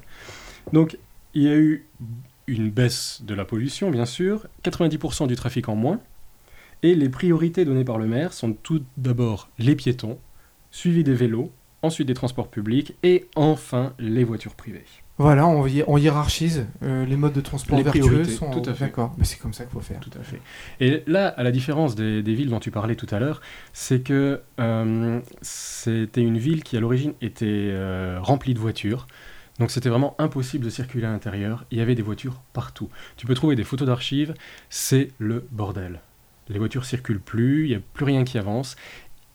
Donc, 0.73 0.97
il 1.33 1.41
y 1.43 1.47
a 1.49 1.55
eu 1.55 1.85
une 2.45 2.69
baisse 2.69 3.21
de 3.25 3.33
la 3.33 3.45
pollution, 3.45 3.89
bien 3.89 4.05
sûr, 4.05 4.45
90% 4.63 5.25
du 5.27 5.35
trafic 5.35 5.67
en 5.69 5.75
moins, 5.75 5.99
et 6.83 6.93
les 6.93 7.09
priorités 7.09 7.65
données 7.65 7.83
par 7.83 7.97
le 7.97 8.05
maire 8.05 8.31
sont 8.31 8.53
tout 8.53 8.83
d'abord 8.95 9.49
les 9.57 9.75
piétons, 9.75 10.19
suivi 10.69 11.03
des 11.03 11.15
vélos, 11.15 11.51
ensuite 11.81 12.07
des 12.07 12.13
transports 12.13 12.49
publics, 12.49 12.95
et 13.03 13.27
enfin 13.35 13.93
les 13.99 14.23
voitures 14.23 14.55
privées. 14.55 14.85
Voilà, 15.19 15.47
on, 15.47 15.65
hi- 15.65 15.83
on 15.87 15.97
hiérarchise 15.97 16.67
euh, 16.83 17.03
les 17.05 17.15
modes 17.15 17.33
de 17.33 17.41
transport 17.41 17.75
Les 17.77 17.83
vertueux. 17.83 18.23
Sont, 18.23 18.51
tout 18.51 18.69
à 18.69 18.73
fait. 18.75 18.85
D'accord, 18.85 19.15
mais 19.17 19.25
c'est 19.25 19.39
comme 19.39 19.53
ça 19.53 19.63
qu'il 19.63 19.73
faut 19.73 19.79
faire. 19.79 19.99
Tout 19.99 20.11
à 20.19 20.23
fait. 20.23 20.39
Et 20.79 21.01
là, 21.07 21.27
à 21.29 21.41
la 21.41 21.51
différence 21.51 21.95
des, 21.95 22.21
des 22.21 22.35
villes 22.35 22.49
dont 22.49 22.59
tu 22.59 22.69
parlais 22.69 22.95
tout 22.95 23.07
à 23.09 23.17
l'heure, 23.19 23.41
c'est 23.73 24.01
que 24.01 24.41
euh, 24.59 25.19
c'était 25.41 26.21
une 26.21 26.37
ville 26.37 26.63
qui 26.63 26.77
à 26.77 26.79
l'origine 26.79 27.13
était 27.21 27.45
euh, 27.47 28.19
remplie 28.21 28.53
de 28.53 28.59
voitures. 28.59 29.07
Donc 29.57 29.71
c'était 29.71 29.89
vraiment 29.89 30.13
impossible 30.19 30.63
de 30.65 30.69
circuler 30.69 31.05
à 31.07 31.09
l'intérieur. 31.11 31.65
Il 31.71 31.79
y 31.79 31.81
avait 31.81 31.95
des 31.95 32.03
voitures 32.03 32.41
partout. 32.53 32.89
Tu 33.15 33.25
peux 33.25 33.33
trouver 33.33 33.55
des 33.55 33.63
photos 33.63 33.87
d'archives, 33.87 34.35
c'est 34.69 35.09
le 35.17 35.47
bordel. 35.51 35.99
Les 36.49 36.59
voitures 36.59 36.85
circulent 36.85 37.19
plus, 37.19 37.63
il 37.65 37.69
n'y 37.69 37.75
a 37.75 37.79
plus 37.93 38.05
rien 38.05 38.23
qui 38.23 38.37
avance. 38.37 38.75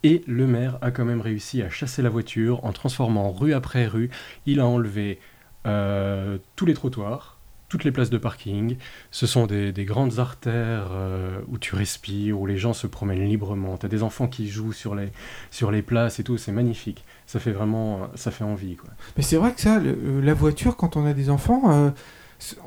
Et 0.05 0.23
le 0.27 0.47
maire 0.47 0.79
a 0.81 0.91
quand 0.91 1.05
même 1.05 1.21
réussi 1.21 1.63
à 1.63 1.71
chasser 1.71 2.03
la 2.03 2.09
voiture 2.09 2.65
en 2.65 2.73
transformant 2.73 3.31
rue 3.31 3.55
après 3.55 3.87
rue. 3.87 4.11
Il 4.47 4.61
a 4.61 4.67
enlevé 4.67 5.21
euh, 5.67 6.39
tous 6.57 6.67
les 6.67 6.75
trottoirs, 6.75 7.39
toutes 7.69 7.85
les 7.85 7.93
places 7.93 8.11
de 8.11 8.19
parking. 8.19 8.77
Ce 9.13 9.27
sont 9.27 9.47
des, 9.47 9.73
des 9.73 9.85
grandes 9.85 10.19
artères 10.19 10.89
euh, 10.91 11.41
où 11.49 11.57
tu 11.57 11.77
respires, 11.77 12.41
où 12.41 12.47
les 12.47 12.57
gens 12.57 12.73
se 12.73 12.89
promènent 12.89 13.25
librement. 13.25 13.79
Tu 13.79 13.87
as 13.87 13.89
des 13.89 14.03
enfants 14.03 14.27
qui 14.27 14.49
jouent 14.49 14.73
sur 14.73 14.97
les, 14.97 15.09
sur 15.53 15.71
les 15.71 15.83
places 15.83 16.19
et 16.19 16.25
tout, 16.25 16.37
c'est 16.37 16.53
magnifique. 16.53 17.05
Ça 17.27 17.39
fait 17.39 17.53
vraiment, 17.53 18.09
ça 18.17 18.33
fait 18.33 18.45
envie. 18.45 18.75
Quoi. 18.75 18.91
Mais 19.17 19.23
c'est 19.23 19.37
vrai 19.37 19.53
que 19.53 19.61
ça, 19.61 19.79
euh, 19.79 20.21
la 20.21 20.35
voiture, 20.35 20.77
quand 20.77 20.97
on 20.97 21.07
a 21.07 21.13
des 21.13 21.31
enfants, 21.31 21.93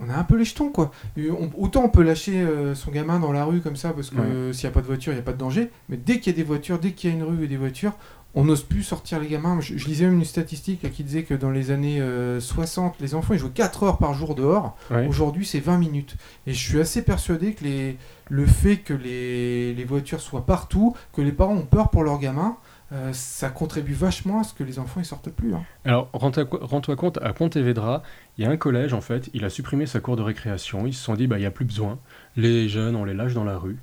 on 0.01 0.09
a 0.09 0.15
un 0.15 0.23
peu 0.23 0.38
les 0.38 0.45
jetons, 0.45 0.69
quoi. 0.69 0.91
Euh, 1.17 1.31
on- 1.39 1.51
autant 1.63 1.83
on 1.83 1.89
peut 1.89 2.03
lâcher 2.03 2.41
euh, 2.41 2.75
son 2.75 2.91
gamin 2.91 3.19
dans 3.19 3.31
la 3.31 3.45
rue 3.45 3.61
comme 3.61 3.75
ça, 3.75 3.91
parce 3.93 4.09
que 4.09 4.15
Ouais. 4.15 4.21
euh, 4.25 4.53
s'il 4.53 4.67
n'y 4.67 4.71
a 4.71 4.73
pas 4.73 4.81
de 4.81 4.88
voiture, 4.88 5.11
il 5.11 5.15
n'y 5.15 5.21
a 5.21 5.23
pas 5.25 5.33
de 5.33 5.38
danger. 5.38 5.69
Mais 5.89 5.97
dès 5.97 6.19
qu'il 6.19 6.33
y 6.33 6.35
a 6.35 6.38
des 6.38 6.43
voitures, 6.43 6.79
dès 6.79 6.91
qu'il 6.91 7.09
y 7.09 7.13
a 7.13 7.15
une 7.15 7.23
rue 7.23 7.43
et 7.43 7.47
des 7.47 7.57
voitures, 7.57 7.93
on 8.38 8.43
n'ose 8.43 8.63
plus 8.63 8.83
sortir 8.83 9.19
les 9.21 9.27
gamins. 9.27 9.61
Je, 9.61 9.77
je 9.77 9.88
lisais 9.88 10.05
même 10.05 10.15
une 10.17 10.25
statistique 10.25 10.83
là, 10.83 10.89
qui 10.89 11.03
disait 11.05 11.23
que 11.23 11.33
dans 11.33 11.51
les 11.51 11.71
années 11.71 12.01
euh, 12.01 12.41
60, 12.41 12.95
les 12.99 13.15
enfants 13.15 13.33
ils 13.33 13.39
jouaient 13.39 13.49
4 13.53 13.83
heures 13.83 13.97
par 13.97 14.13
jour 14.13 14.35
dehors. 14.35 14.75
Ouais. 14.91 15.07
Aujourd'hui, 15.07 15.45
c'est 15.45 15.61
20 15.61 15.77
minutes. 15.77 16.15
Et 16.45 16.53
je 16.53 16.59
suis 16.69 16.79
assez 16.81 17.01
persuadé 17.01 17.53
que 17.53 17.63
les, 17.63 17.97
le 18.29 18.45
fait 18.45 18.75
que 18.77 18.93
les, 18.93 19.73
les 19.73 19.83
voitures 19.85 20.19
soient 20.19 20.45
partout, 20.45 20.95
que 21.13 21.21
les 21.21 21.31
parents 21.31 21.55
ont 21.55 21.61
peur 21.65 21.89
pour 21.89 22.03
leurs 22.03 22.19
gamins, 22.19 22.57
euh, 22.95 23.13
ça 23.13 23.49
contribue 23.49 23.93
vachement 23.93 24.39
à 24.39 24.43
ce 24.43 24.53
que 24.53 24.63
les 24.63 24.79
enfants 24.79 24.99
ils 25.01 25.05
sortent 25.05 25.29
plus. 25.29 25.53
hein. 25.53 25.63
Alors, 25.84 26.10
rends-toi 26.13 26.95
compte, 26.95 27.19
à 27.21 27.34
Pontevedra, 27.34 28.01
il 28.38 28.43
y 28.45 28.47
a 28.47 28.49
un 28.51 28.58
collège, 28.58 28.93
en 28.93 29.01
fait, 29.01 29.29
il 29.34 29.43
a 29.45 29.49
supprimé 29.49 29.86
sa 29.86 29.99
cour 29.99 30.15
de 30.15 30.21
récréation. 30.21 30.88
Ils 30.88 30.93
se 30.93 31.03
sont 31.03 31.13
dit, 31.15 31.27
bah, 31.27 31.38
il 31.38 31.41
n'y 31.41 31.45
a 31.45 31.51
plus 31.51 31.65
besoin. 31.65 31.99
Les 32.38 32.69
jeunes, 32.69 32.95
on 32.95 33.03
les 33.05 33.13
lâche 33.13 33.34
dans 33.34 33.43
la 33.43 33.58
rue. 33.58 33.77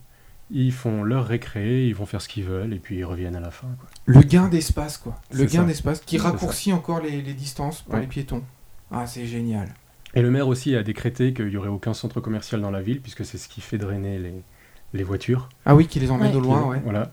Ils 0.51 0.73
font 0.73 1.03
leur 1.03 1.27
récré, 1.27 1.87
ils 1.87 1.95
vont 1.95 2.05
faire 2.07 2.21
ce 2.21 2.29
qu'ils 2.29 2.45
veulent, 2.45 2.73
et 2.75 2.79
puis 2.79 2.97
ils 2.99 3.05
reviennent 3.05 3.37
à 3.37 3.41
la 3.41 3.51
fin. 3.51 3.69
quoi. 3.79 3.89
Le 4.07 4.21
gain 4.21 4.49
d'espace, 4.49 4.99
quoi. 4.99 5.15
Le 5.33 5.45
gain 5.47 5.63
d'espace 5.65 6.01
qui 6.01 6.19
raccourcit 6.19 6.73
encore 6.73 7.01
les, 7.01 7.23
les 7.23 7.35
distances 7.35 7.83
pour 7.83 7.95
Ouais. 7.95 8.01
les 8.01 8.07
piétons. 8.07 8.43
Ah, 8.91 9.07
c'est 9.07 9.27
génial. 9.27 9.69
Et 10.15 10.21
le 10.21 10.31
maire 10.31 10.49
aussi 10.49 10.77
a 10.77 10.83
décrété 10.83 11.33
qu'il 11.33 11.47
n'y 11.47 11.57
aurait 11.57 11.71
aucun 11.71 11.95
centre 11.95 12.21
commercial 12.21 12.61
dans 12.61 12.71
la 12.71 12.83
ville, 12.83 13.01
puisque 13.01 13.25
c'est 13.25 13.39
ce 13.39 13.49
qui 13.49 13.63
fait 13.63 13.79
drainer 13.79 14.19
les, 14.19 14.35
les 14.93 15.03
voitures. 15.05 15.49
Ah 15.65 15.75
oui, 15.75 15.87
qui 15.87 16.01
les 16.01 16.11
emmène 16.11 16.33
Ouais. 16.33 16.37
au 16.37 16.41
loin, 16.41 16.67
ouais. 16.67 16.81
Voilà. 16.85 17.13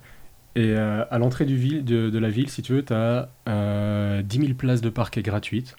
Et 0.60 0.76
euh, 0.76 1.06
à 1.10 1.20
l'entrée 1.20 1.46
de, 1.46 2.18
la 2.20 2.30
ville, 2.30 2.50
si 2.50 2.62
tu 2.62 2.74
veux, 2.74 2.84
tu 2.84 2.92
as 2.92 3.30
10 3.48 4.38
000 4.38 4.54
places 4.56 4.82
de 4.82 4.90
parquet 4.90 5.22
gratuites. 5.22 5.78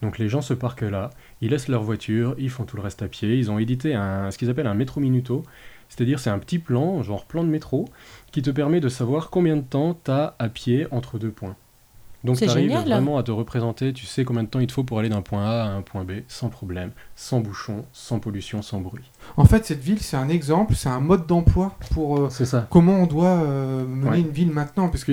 Donc 0.00 0.18
les 0.18 0.30
gens 0.30 0.40
se 0.40 0.54
parquent 0.54 0.80
là, 0.80 1.10
ils 1.42 1.50
laissent 1.50 1.68
leur 1.68 1.82
voiture, 1.82 2.34
ils 2.38 2.48
font 2.48 2.64
tout 2.64 2.76
le 2.76 2.82
reste 2.82 3.02
à 3.02 3.08
pied. 3.08 3.36
Ils 3.36 3.50
ont 3.50 3.58
édité 3.58 3.92
ce 3.92 4.38
qu'ils 4.38 4.48
appellent 4.48 4.66
un 4.66 4.74
métro 4.74 5.00
minuto, 5.02 5.44
c'est-à-dire 5.90 6.18
c'est 6.18 6.30
un 6.30 6.38
petit 6.38 6.58
plan, 6.58 7.02
genre 7.02 7.26
plan 7.26 7.44
de 7.44 7.50
métro, 7.50 7.84
qui 8.32 8.40
te 8.40 8.50
permet 8.50 8.80
de 8.80 8.88
savoir 8.88 9.28
combien 9.28 9.54
de 9.54 9.62
temps 9.62 10.00
tu 10.02 10.10
as 10.10 10.34
à 10.38 10.48
pied 10.48 10.86
entre 10.90 11.18
deux 11.18 11.30
points. 11.30 11.56
Donc 12.24 12.36
tu 12.36 12.44
arrives 12.48 12.68
génial. 12.70 12.84
vraiment 12.86 13.18
à 13.18 13.22
te 13.24 13.30
représenter, 13.32 13.92
tu 13.92 14.06
sais 14.06 14.24
combien 14.24 14.44
de 14.44 14.48
temps 14.48 14.60
il 14.60 14.66
te 14.68 14.72
faut 14.72 14.84
pour 14.84 14.98
aller 15.00 15.08
d'un 15.08 15.22
point 15.22 15.44
A 15.44 15.64
à 15.64 15.68
un 15.70 15.82
point 15.82 16.04
B, 16.04 16.12
sans 16.28 16.48
problème, 16.50 16.92
sans 17.16 17.40
bouchon, 17.40 17.84
sans 17.92 18.20
pollution, 18.20 18.62
sans 18.62 18.80
bruit. 18.80 19.10
En 19.36 19.44
fait, 19.44 19.64
cette 19.66 19.80
ville, 19.82 20.00
c'est 20.00 20.16
un 20.16 20.28
exemple, 20.28 20.74
c'est 20.76 20.88
un 20.88 21.00
mode 21.00 21.26
d'emploi 21.26 21.76
pour 21.92 22.18
euh, 22.18 22.28
C'est 22.30 22.44
ça. 22.46 22.66
comment 22.70 22.94
on 22.94 23.06
doit 23.06 23.26
euh, 23.26 23.84
mener 23.84 24.10
Ouais. 24.10 24.20
une 24.20 24.28
ville 24.30 24.50
maintenant. 24.52 24.88
Parce 24.88 25.04
que, 25.04 25.12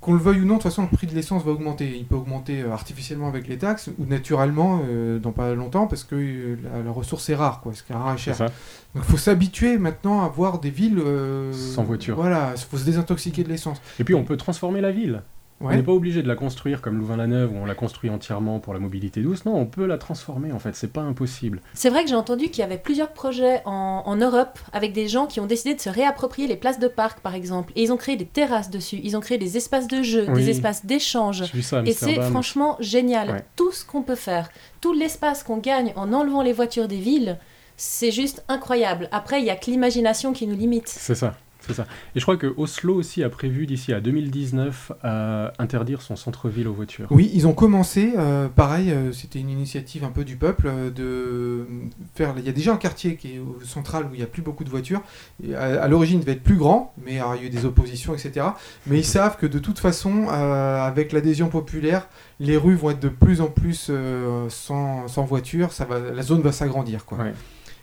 qu'on 0.00 0.12
le 0.12 0.18
veuille 0.20 0.40
ou 0.40 0.44
non, 0.44 0.54
de 0.54 0.58
toute 0.58 0.62
façon, 0.64 0.82
le 0.82 0.88
prix 0.96 1.06
de 1.06 1.14
l'essence 1.14 1.44
va 1.44 1.52
augmenter. 1.52 1.96
Il 1.96 2.04
peut 2.04 2.14
augmenter 2.16 2.62
euh, 2.62 2.72
artificiellement 2.72 3.28
avec 3.28 3.48
les 3.48 3.58
taxes 3.58 3.90
ou 3.98 4.04
naturellement 4.06 4.80
euh, 4.88 5.18
dans 5.18 5.30
pas 5.32 5.54
longtemps 5.54 5.86
parce 5.88 6.02
que 6.04 6.14
euh, 6.16 6.56
la, 6.62 6.82
la 6.82 6.90
ressource 6.92 7.28
est 7.30 7.34
rare, 7.36 7.60
quoi. 7.60 7.72
Ce 7.74 7.82
qui 7.82 7.92
est 7.92 7.96
rare 7.96 8.14
et 8.14 8.18
cher. 8.18 8.36
Donc, 8.38 8.50
il 8.96 9.02
faut 9.02 9.16
s'habituer 9.16 9.76
maintenant 9.78 10.22
à 10.24 10.28
voir 10.28 10.58
des 10.60 10.70
villes 10.70 10.98
euh, 10.98 11.52
Sans 11.52 11.82
voiture. 11.84 12.14
Voilà, 12.16 12.52
il 12.56 12.60
faut 12.60 12.76
se 12.76 12.84
désintoxiquer 12.84 13.42
de 13.44 13.48
l'essence. 13.48 13.80
Et 13.98 14.04
puis 14.04 14.14
on 14.14 14.22
peut 14.24 14.36
transformer 14.36 14.80
la 14.80 14.92
ville. 14.92 15.22
On 15.62 15.70
n'est 15.70 15.82
pas 15.82 15.92
obligé 15.92 16.22
de 16.22 16.28
la 16.28 16.34
construire 16.34 16.80
comme 16.80 16.98
Louvain-la-Neuve 16.98 17.52
où 17.52 17.56
on 17.56 17.64
la 17.64 17.74
construit 17.74 18.10
entièrement 18.10 18.58
pour 18.58 18.72
la 18.74 18.80
mobilité 18.80 19.20
douce. 19.20 19.44
Non, 19.44 19.54
on 19.56 19.66
peut 19.66 19.86
la 19.86 19.98
transformer 19.98 20.52
en 20.52 20.58
fait, 20.58 20.74
c'est 20.74 20.92
pas 20.92 21.02
impossible. 21.02 21.60
C'est 21.74 21.88
vrai 21.90 22.02
que 22.02 22.08
j'ai 22.08 22.14
entendu 22.16 22.46
qu'il 22.48 22.58
y 22.58 22.62
avait 22.62 22.78
plusieurs 22.78 23.12
projets 23.12 23.62
en, 23.64 24.02
en 24.04 24.16
Europe 24.16 24.58
avec 24.72 24.92
des 24.92 25.08
gens 25.08 25.26
qui 25.26 25.40
ont 25.40 25.46
décidé 25.46 25.74
de 25.74 25.80
se 25.80 25.88
réapproprier 25.90 26.48
les 26.48 26.56
places 26.56 26.78
de 26.78 26.88
parc, 26.88 27.20
par 27.20 27.34
exemple. 27.34 27.72
Et 27.76 27.82
ils 27.82 27.92
ont 27.92 27.96
créé 27.96 28.16
des 28.16 28.26
terrasses 28.26 28.70
dessus, 28.70 29.00
ils 29.02 29.16
ont 29.16 29.20
créé 29.20 29.38
des 29.38 29.56
espaces 29.56 29.86
de 29.88 30.02
jeu, 30.02 30.26
Oui. 30.28 30.42
des 30.44 30.50
espaces 30.50 30.84
d'échange. 30.86 31.42
Et 31.86 31.92
c'est 31.92 32.20
franchement 32.22 32.76
génial. 32.80 33.30
Ouais. 33.30 33.44
Tout 33.56 33.72
ce 33.72 33.84
qu'on 33.84 34.02
peut 34.02 34.14
faire, 34.14 34.50
tout 34.80 34.92
l'espace 34.92 35.42
qu'on 35.42 35.58
gagne 35.58 35.92
en 35.96 36.12
enlevant 36.12 36.42
les 36.42 36.52
voitures 36.52 36.88
des 36.88 36.96
villes, 36.98 37.38
c'est 37.76 38.10
juste 38.10 38.44
incroyable. 38.48 39.08
Après, 39.12 39.40
il 39.40 39.44
y 39.46 39.50
a 39.50 39.56
que 39.56 39.70
l'imagination 39.70 40.32
qui 40.32 40.46
nous 40.46 40.56
limite. 40.56 40.88
C'est 40.88 41.14
ça, 41.14 41.34
c'est 41.66 41.74
ça. 41.74 41.86
Et 42.14 42.20
je 42.20 42.24
crois 42.24 42.36
que 42.36 42.52
Oslo 42.56 42.94
aussi 42.94 43.22
a 43.22 43.28
prévu 43.28 43.66
d'ici 43.66 43.92
à 43.92 44.00
2019 44.00 44.92
à 45.02 45.52
interdire 45.58 46.02
son 46.02 46.16
centre-ville 46.16 46.68
aux 46.68 46.72
voitures. 46.72 47.06
Oui, 47.10 47.30
ils 47.34 47.46
ont 47.46 47.52
commencé, 47.52 48.12
euh, 48.16 48.48
pareil, 48.48 48.90
euh, 48.90 49.12
c'était 49.12 49.40
une 49.40 49.50
initiative 49.50 50.04
un 50.04 50.10
peu 50.10 50.24
du 50.24 50.36
peuple, 50.36 50.68
euh, 50.68 50.90
de 50.90 51.66
faire. 52.14 52.34
Il 52.38 52.44
y 52.44 52.48
a 52.48 52.52
déjà 52.52 52.72
un 52.72 52.76
quartier 52.76 53.16
qui 53.16 53.34
est 53.34 53.38
au 53.38 53.58
central 53.64 54.04
où 54.04 54.14
il 54.14 54.18
n'y 54.18 54.24
a 54.24 54.26
plus 54.26 54.42
beaucoup 54.42 54.64
de 54.64 54.70
voitures. 54.70 55.02
Et 55.44 55.54
à 55.54 55.82
à 55.82 55.88
l'origine, 55.88 56.18
il 56.18 56.20
devait 56.20 56.32
être 56.32 56.42
plus 56.42 56.56
grand, 56.56 56.94
mais 57.04 57.18
alors, 57.18 57.34
il 57.34 57.42
y 57.42 57.44
a 57.44 57.46
eu 57.48 57.50
des 57.50 57.64
oppositions, 57.64 58.14
etc. 58.14 58.46
Mais 58.86 58.98
ils 58.98 59.04
savent 59.04 59.36
que 59.36 59.46
de 59.46 59.58
toute 59.58 59.78
façon, 59.78 60.28
euh, 60.30 60.80
avec 60.80 61.12
l'adhésion 61.12 61.48
populaire, 61.48 62.08
les 62.40 62.56
rues 62.56 62.76
vont 62.76 62.90
être 62.90 63.00
de 63.00 63.08
plus 63.08 63.40
en 63.40 63.46
plus 63.46 63.88
euh, 63.90 64.48
sans, 64.48 65.08
sans 65.08 65.24
voiture, 65.24 65.72
ça 65.72 65.84
va, 65.84 65.98
la 65.98 66.22
zone 66.22 66.40
va 66.40 66.52
s'agrandir. 66.52 67.04
Quoi. 67.04 67.18
Ouais. 67.18 67.34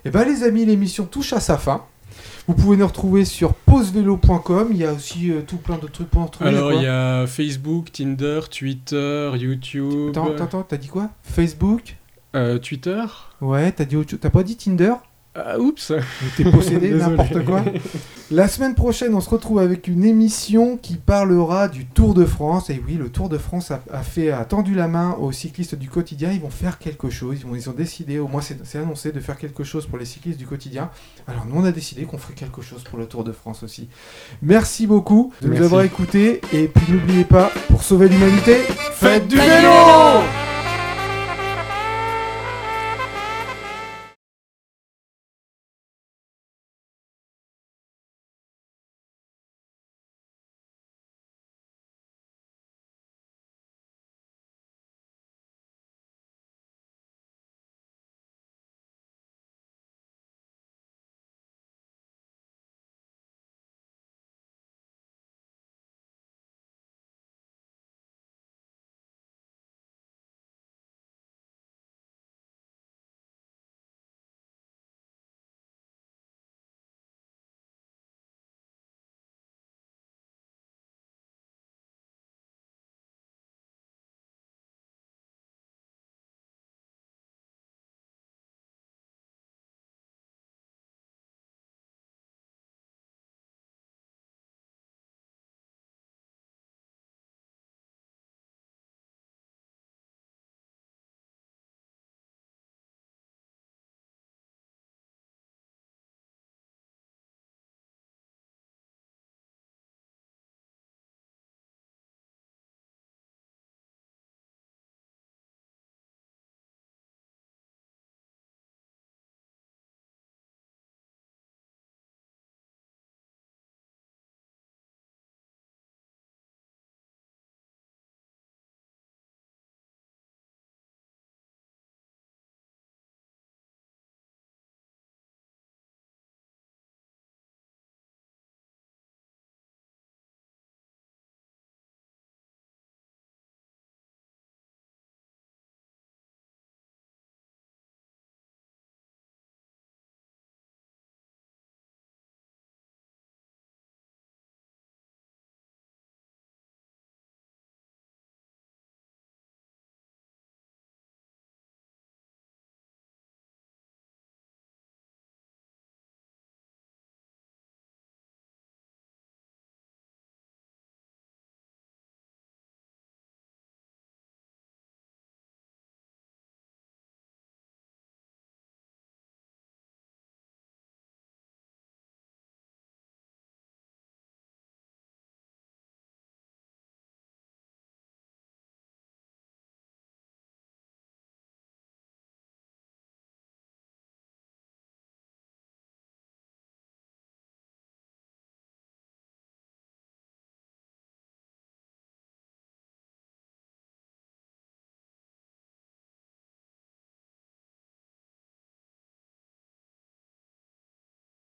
Et 0.05 0.11
ben 0.11 0.23
les 0.23 0.43
amis, 0.43 0.65
l'émission 0.65 1.05
touche 1.05 1.33
à 1.33 1.39
sa 1.39 1.57
fin. 1.57 1.83
Vous 2.49 2.55
pouvez 2.55 2.77
nous 2.77 2.87
retrouver 2.87 3.25
sur 3.25 3.53
pausevélo.com. 3.53 4.69
Il 4.71 4.77
y 4.77 4.83
a 4.83 4.91
aussi 4.91 5.29
euh, 5.29 5.41
tout 5.45 5.57
plein 5.57 5.77
de 5.77 5.85
trucs 5.85 6.09
pour 6.09 6.21
nous 6.21 6.25
retrouver. 6.25 6.49
Alors 6.49 6.73
il 6.73 6.81
y 6.81 6.87
a 6.87 7.27
Facebook, 7.27 7.91
Tinder, 7.91 8.39
Twitter, 8.49 9.29
YouTube. 9.37 10.09
Attends, 10.09 10.31
attends, 10.31 10.43
attends, 10.45 10.63
t'as 10.63 10.77
dit 10.77 10.87
quoi? 10.87 11.11
Facebook? 11.21 11.95
Euh, 12.35 12.57
Twitter? 12.57 13.03
Ouais, 13.39 13.71
t'as 13.71 13.85
dit 13.85 13.95
autre 13.95 14.09
chose. 14.09 14.19
T'as 14.19 14.31
pas 14.31 14.41
dit 14.41 14.57
Tinder? 14.57 14.95
Ah, 15.35 15.59
oups 15.59 15.93
T'es 16.35 16.43
possédé, 16.43 16.89
n'importe 16.95 17.45
quoi. 17.45 17.63
La 18.31 18.47
semaine 18.47 18.75
prochaine, 18.75 19.13
on 19.15 19.21
se 19.21 19.29
retrouve 19.29 19.59
avec 19.59 19.87
une 19.87 20.03
émission 20.03 20.75
qui 20.77 20.95
parlera 20.95 21.67
du 21.67 21.85
Tour 21.85 22.13
de 22.13 22.25
France. 22.25 22.69
Et 22.69 22.81
oui, 22.85 22.95
le 22.95 23.09
Tour 23.09 23.29
de 23.29 23.37
France 23.37 23.71
a, 23.71 23.81
a 23.91 24.01
fait 24.01 24.31
a 24.31 24.43
tendu 24.45 24.73
la 24.75 24.87
main 24.87 25.15
aux 25.19 25.31
cyclistes 25.31 25.75
du 25.75 25.87
quotidien. 25.89 26.31
Ils 26.31 26.41
vont 26.41 26.49
faire 26.49 26.77
quelque 26.79 27.09
chose. 27.09 27.37
Ils, 27.41 27.47
vont- 27.47 27.55
ils 27.55 27.69
ont 27.69 27.73
décidé, 27.73 28.19
au 28.19 28.27
moins 28.27 28.41
c'est 28.41 28.77
annoncé, 28.77 29.11
de 29.11 29.19
faire 29.19 29.37
quelque 29.37 29.63
chose 29.63 29.85
pour 29.85 29.97
les 29.97 30.05
cyclistes 30.05 30.37
du 30.39 30.45
quotidien. 30.47 30.89
Alors 31.27 31.45
nous, 31.45 31.55
on 31.59 31.63
a 31.63 31.71
décidé 31.71 32.03
qu'on 32.03 32.17
ferait 32.17 32.33
quelque 32.33 32.61
chose 32.61 32.83
pour 32.83 32.97
le 32.99 33.05
Tour 33.05 33.23
de 33.23 33.31
France 33.31 33.63
aussi. 33.63 33.87
Merci 34.41 34.87
beaucoup 34.87 35.31
de 35.41 35.47
nous 35.47 35.61
avoir 35.61 35.83
écoutés. 35.83 36.41
Et 36.53 36.67
puis 36.67 36.91
n'oubliez 36.91 37.23
pas, 37.23 37.51
pour 37.69 37.83
sauver 37.83 38.09
l'humanité, 38.09 38.55
faites 38.93 39.27
du 39.27 39.37
Faites 39.37 39.47
du 39.47 39.51
vélo 39.55 39.61
vélo 39.61 40.48